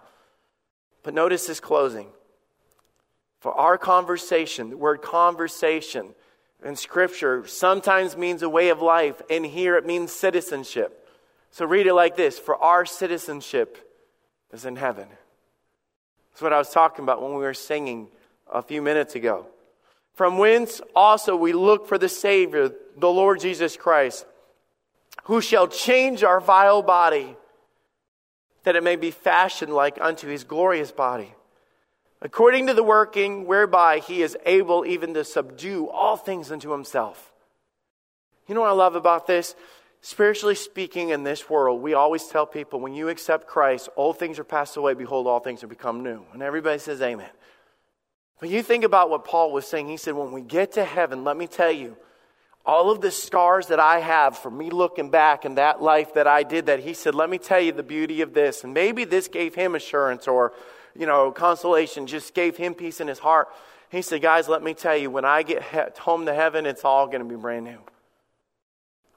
But 1.03 1.13
notice 1.13 1.47
this 1.47 1.59
closing. 1.59 2.07
For 3.39 3.53
our 3.53 3.77
conversation, 3.77 4.69
the 4.69 4.77
word 4.77 5.01
conversation, 5.01 6.13
in 6.63 6.75
Scripture 6.75 7.47
sometimes 7.47 8.15
means 8.15 8.43
a 8.43 8.49
way 8.49 8.69
of 8.69 8.81
life, 8.81 9.21
and 9.29 9.45
here 9.45 9.77
it 9.77 9.85
means 9.85 10.11
citizenship. 10.11 11.07
So 11.49 11.65
read 11.65 11.87
it 11.87 11.93
like 11.93 12.15
this 12.15 12.37
For 12.37 12.55
our 12.55 12.85
citizenship 12.85 13.91
is 14.53 14.65
in 14.65 14.75
heaven. 14.75 15.07
That's 16.31 16.41
what 16.41 16.53
I 16.53 16.57
was 16.57 16.69
talking 16.69 17.03
about 17.03 17.21
when 17.21 17.31
we 17.31 17.39
were 17.39 17.53
singing 17.53 18.09
a 18.51 18.61
few 18.61 18.81
minutes 18.81 19.15
ago. 19.15 19.47
From 20.13 20.37
whence 20.37 20.81
also 20.95 21.35
we 21.35 21.53
look 21.53 21.87
for 21.87 21.97
the 21.97 22.09
Savior, 22.09 22.71
the 22.97 23.09
Lord 23.09 23.39
Jesus 23.39 23.75
Christ, 23.75 24.25
who 25.23 25.41
shall 25.41 25.67
change 25.67 26.23
our 26.23 26.39
vile 26.39 26.81
body, 26.81 27.35
that 28.63 28.75
it 28.75 28.83
may 28.83 28.95
be 28.95 29.11
fashioned 29.11 29.73
like 29.73 29.97
unto 30.01 30.27
his 30.27 30.43
glorious 30.43 30.91
body 30.91 31.33
according 32.21 32.67
to 32.67 32.73
the 32.73 32.83
working 32.83 33.45
whereby 33.45 33.99
he 33.99 34.21
is 34.21 34.37
able 34.45 34.85
even 34.85 35.13
to 35.15 35.23
subdue 35.23 35.89
all 35.89 36.15
things 36.15 36.51
unto 36.51 36.71
himself. 36.71 37.33
You 38.47 38.55
know 38.55 38.61
what 38.61 38.69
I 38.69 38.73
love 38.73 38.95
about 38.95 39.27
this? 39.27 39.55
Spiritually 40.01 40.55
speaking, 40.55 41.09
in 41.09 41.23
this 41.23 41.49
world, 41.49 41.81
we 41.81 41.93
always 41.93 42.27
tell 42.27 42.45
people 42.45 42.79
when 42.79 42.93
you 42.93 43.09
accept 43.09 43.47
Christ, 43.47 43.89
old 43.95 44.17
things 44.17 44.39
are 44.39 44.43
passed 44.43 44.77
away, 44.77 44.93
behold, 44.93 45.27
all 45.27 45.39
things 45.39 45.61
have 45.61 45.69
become 45.69 46.03
new. 46.03 46.23
And 46.33 46.41
everybody 46.41 46.79
says 46.79 47.01
amen. 47.01 47.29
But 48.39 48.49
you 48.49 48.63
think 48.63 48.83
about 48.83 49.11
what 49.11 49.25
Paul 49.25 49.51
was 49.51 49.67
saying. 49.67 49.87
He 49.87 49.97
said, 49.97 50.15
when 50.15 50.31
we 50.31 50.41
get 50.41 50.71
to 50.73 50.83
heaven, 50.83 51.23
let 51.23 51.37
me 51.37 51.45
tell 51.45 51.71
you, 51.71 51.95
all 52.65 52.91
of 52.91 53.01
the 53.01 53.11
scars 53.11 53.67
that 53.67 53.79
I 53.79 53.99
have 53.99 54.37
from 54.37 54.57
me 54.57 54.69
looking 54.69 55.09
back 55.09 55.45
and 55.45 55.57
that 55.57 55.81
life 55.81 56.13
that 56.13 56.27
I 56.27 56.43
did, 56.43 56.67
that 56.67 56.79
he 56.79 56.93
said, 56.93 57.15
let 57.15 57.29
me 57.29 57.37
tell 57.37 57.59
you 57.59 57.71
the 57.71 57.83
beauty 57.83 58.21
of 58.21 58.33
this. 58.33 58.63
And 58.63 58.73
maybe 58.73 59.03
this 59.03 59.27
gave 59.27 59.55
him 59.55 59.75
assurance 59.75 60.27
or 60.27 60.53
you 60.95 61.05
know, 61.05 61.31
consolation, 61.31 62.07
just 62.07 62.33
gave 62.33 62.57
him 62.57 62.73
peace 62.73 62.99
in 62.99 63.07
his 63.07 63.19
heart. 63.19 63.49
He 63.89 64.01
said, 64.01 64.21
Guys, 64.21 64.47
let 64.47 64.63
me 64.63 64.73
tell 64.73 64.95
you, 64.95 65.09
when 65.09 65.25
I 65.25 65.43
get 65.43 65.63
home 65.97 66.25
to 66.25 66.33
heaven, 66.33 66.65
it's 66.65 66.85
all 66.85 67.07
going 67.07 67.19
to 67.19 67.25
be 67.25 67.35
brand 67.35 67.65
new. 67.65 67.79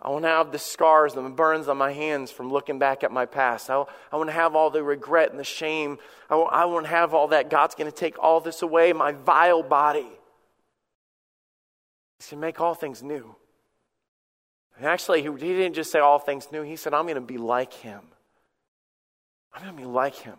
I 0.02 0.10
want 0.10 0.24
to 0.24 0.28
have 0.28 0.52
the 0.52 0.58
scars 0.58 1.14
and 1.14 1.24
the 1.24 1.30
burns 1.30 1.66
on 1.66 1.78
my 1.78 1.92
hands 1.92 2.30
from 2.30 2.50
looking 2.50 2.78
back 2.78 3.02
at 3.04 3.10
my 3.10 3.24
past. 3.24 3.70
I, 3.70 3.84
I 4.12 4.16
want 4.16 4.28
to 4.28 4.34
have 4.34 4.54
all 4.54 4.68
the 4.68 4.82
regret 4.82 5.30
and 5.30 5.40
the 5.40 5.44
shame. 5.44 5.98
I 6.28 6.36
I 6.36 6.64
want 6.66 6.86
to 6.86 6.90
have 6.90 7.14
all 7.14 7.28
that. 7.28 7.50
God's 7.50 7.74
going 7.74 7.90
to 7.90 7.96
take 7.96 8.18
all 8.18 8.40
this 8.40 8.62
away, 8.62 8.92
my 8.92 9.12
vile 9.12 9.62
body. 9.62 10.06
Going 12.20 12.30
to 12.30 12.36
make 12.36 12.60
all 12.60 12.74
things 12.74 13.02
new. 13.02 13.34
And 14.76 14.86
actually, 14.86 15.22
he, 15.22 15.28
he 15.28 15.52
didn't 15.54 15.74
just 15.74 15.90
say 15.90 16.00
all 16.00 16.18
things 16.18 16.48
new. 16.50 16.62
He 16.62 16.76
said, 16.76 16.94
I'm 16.94 17.04
going 17.04 17.14
to 17.16 17.20
be 17.20 17.38
like 17.38 17.72
him. 17.72 18.00
I'm 19.52 19.62
going 19.62 19.76
to 19.76 19.82
be 19.82 19.86
like 19.86 20.16
him. 20.16 20.36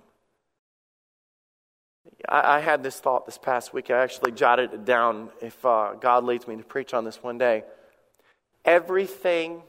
I, 2.27 2.57
I, 2.57 2.59
had 2.59 2.83
this 2.83 2.99
thought 2.99 3.25
this 3.25 3.37
past 3.37 3.73
week. 3.73 3.89
I 3.89 4.01
actually 4.03 4.31
jotted 4.31 4.73
it 4.73 4.85
down 4.85 5.29
if 5.41 5.65
uh, 5.65 5.93
God 5.99 6.23
leads 6.23 6.47
me 6.47 6.55
to 6.57 6.63
preach 6.63 6.93
on 6.93 7.05
this 7.05 7.21
one 7.23 7.37
day. 7.37 7.63
Everything, 8.65 9.61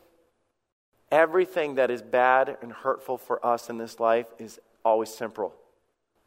everything 1.10 1.76
that 1.76 1.90
is 1.90 2.02
bad 2.02 2.56
and 2.62 2.72
hurtful 2.72 3.18
for 3.18 3.44
us 3.44 3.70
in 3.70 3.78
this 3.78 4.00
life 4.00 4.26
is 4.38 4.58
always 4.84 5.12
temporal. 5.12 5.54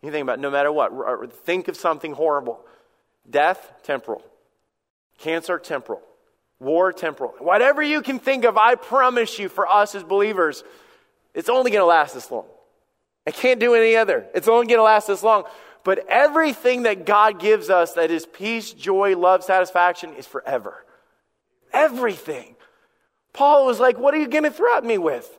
You 0.02 0.12
think 0.12 0.24
about 0.24 0.40
it, 0.40 0.42
no 0.42 0.52
matter 0.52 0.72
what. 0.72 1.34
Think 1.46 1.68
of 1.68 1.76
something 1.76 2.14
horrible. 2.14 2.62
Death, 3.30 3.74
temporal. 3.84 4.24
Cancer, 5.20 5.60
temporal. 5.60 6.02
War, 6.60 6.92
temporal. 6.92 7.34
Whatever 7.40 7.82
you 7.82 8.02
can 8.02 8.20
think 8.20 8.44
of, 8.44 8.58
I 8.58 8.76
promise 8.76 9.40
you, 9.40 9.48
for 9.50 9.68
us 9.68 9.96
as 9.96 10.04
believers, 10.04 10.64
it's 11.34 11.50
only 11.50 11.72
going 11.72 11.82
to 11.82 11.86
last 11.86 12.14
this 12.14 12.30
long. 12.32 12.46
I 13.26 13.32
can't 13.32 13.60
do 13.60 13.76
any 13.76 13.96
other. 13.96 14.26
It's 14.34 14.48
only 14.48 14.68
going 14.68 14.80
to 14.80 14.84
last 14.84 15.08
this 15.08 15.24
long. 15.24 15.44
But 15.84 16.06
everything 16.10 16.84
that 16.84 17.06
God 17.06 17.40
gives 17.40 17.70
us 17.70 17.94
that 17.94 18.12
is 18.12 18.26
peace, 18.26 18.72
joy, 18.74 19.16
love, 19.16 19.44
satisfaction 19.44 20.14
is 20.16 20.28
forever. 20.28 20.86
Everything. 21.72 22.56
Paul 23.32 23.66
was 23.66 23.80
like, 23.80 23.98
What 23.98 24.14
are 24.14 24.18
you 24.18 24.28
going 24.28 24.44
to 24.44 24.52
threaten 24.52 24.88
me 24.88 24.98
with? 24.98 25.38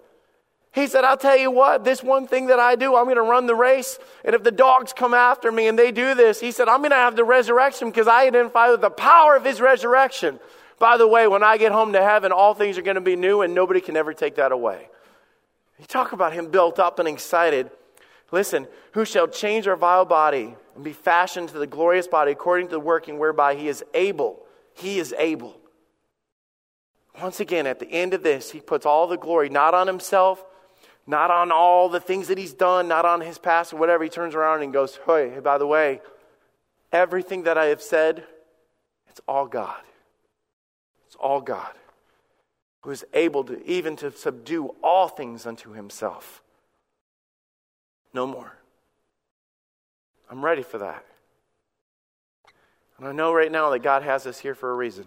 He 0.72 0.86
said, 0.86 1.02
I'll 1.02 1.16
tell 1.16 1.36
you 1.36 1.50
what, 1.50 1.82
this 1.82 2.02
one 2.02 2.28
thing 2.28 2.46
that 2.46 2.60
I 2.60 2.76
do, 2.76 2.94
I'm 2.94 3.04
going 3.04 3.16
to 3.16 3.22
run 3.22 3.46
the 3.46 3.56
race. 3.56 3.98
And 4.24 4.36
if 4.36 4.44
the 4.44 4.52
dogs 4.52 4.92
come 4.92 5.14
after 5.14 5.50
me 5.50 5.66
and 5.66 5.76
they 5.76 5.90
do 5.90 6.14
this, 6.14 6.38
he 6.38 6.52
said, 6.52 6.68
I'm 6.68 6.78
going 6.78 6.90
to 6.90 6.96
have 6.96 7.16
the 7.16 7.24
resurrection 7.24 7.88
because 7.88 8.06
I 8.06 8.26
identify 8.26 8.70
with 8.70 8.80
the 8.80 8.90
power 8.90 9.34
of 9.34 9.44
his 9.44 9.60
resurrection. 9.60 10.38
By 10.78 10.96
the 10.96 11.08
way, 11.08 11.26
when 11.26 11.42
I 11.42 11.58
get 11.58 11.72
home 11.72 11.92
to 11.94 12.02
heaven, 12.02 12.30
all 12.30 12.54
things 12.54 12.78
are 12.78 12.82
going 12.82 12.94
to 12.94 13.00
be 13.00 13.16
new 13.16 13.42
and 13.42 13.52
nobody 13.52 13.80
can 13.80 13.96
ever 13.96 14.14
take 14.14 14.36
that 14.36 14.52
away. 14.52 14.88
You 15.80 15.86
talk 15.86 16.12
about 16.12 16.34
him 16.34 16.50
built 16.50 16.78
up 16.78 17.00
and 17.00 17.08
excited. 17.08 17.70
Listen, 18.30 18.68
who 18.92 19.04
shall 19.04 19.26
change 19.26 19.66
our 19.66 19.76
vile 19.76 20.04
body 20.04 20.54
and 20.76 20.84
be 20.84 20.92
fashioned 20.92 21.48
to 21.48 21.58
the 21.58 21.66
glorious 21.66 22.06
body 22.06 22.30
according 22.30 22.68
to 22.68 22.72
the 22.72 22.80
working 22.80 23.18
whereby 23.18 23.56
he 23.56 23.66
is 23.66 23.82
able. 23.92 24.44
He 24.74 25.00
is 25.00 25.12
able. 25.18 25.56
Once 27.20 27.40
again, 27.40 27.66
at 27.66 27.80
the 27.80 27.90
end 27.90 28.14
of 28.14 28.22
this, 28.22 28.52
he 28.52 28.60
puts 28.60 28.86
all 28.86 29.08
the 29.08 29.18
glory 29.18 29.48
not 29.48 29.74
on 29.74 29.88
himself, 29.88 30.44
not 31.06 31.30
on 31.30 31.50
all 31.50 31.88
the 31.88 32.00
things 32.00 32.28
that 32.28 32.38
he's 32.38 32.52
done, 32.52 32.88
not 32.88 33.04
on 33.04 33.20
his 33.20 33.38
past 33.38 33.72
or 33.72 33.76
whatever. 33.76 34.04
He 34.04 34.10
turns 34.10 34.34
around 34.34 34.62
and 34.62 34.72
goes, 34.72 34.98
Hey, 35.06 35.38
by 35.42 35.58
the 35.58 35.66
way, 35.66 36.00
everything 36.92 37.44
that 37.44 37.58
I 37.58 37.66
have 37.66 37.82
said, 37.82 38.24
it's 39.08 39.20
all 39.26 39.46
God. 39.46 39.80
It's 41.06 41.16
all 41.16 41.40
God 41.40 41.72
who 42.82 42.90
is 42.90 43.04
able 43.12 43.44
to 43.44 43.64
even 43.68 43.96
to 43.96 44.10
subdue 44.10 44.74
all 44.82 45.08
things 45.08 45.46
unto 45.46 45.72
himself. 45.72 46.42
No 48.14 48.26
more. 48.26 48.56
I'm 50.30 50.44
ready 50.44 50.62
for 50.62 50.78
that. 50.78 51.04
And 52.98 53.06
I 53.06 53.12
know 53.12 53.32
right 53.32 53.50
now 53.50 53.70
that 53.70 53.80
God 53.80 54.02
has 54.02 54.26
us 54.26 54.38
here 54.38 54.54
for 54.54 54.70
a 54.70 54.74
reason. 54.74 55.06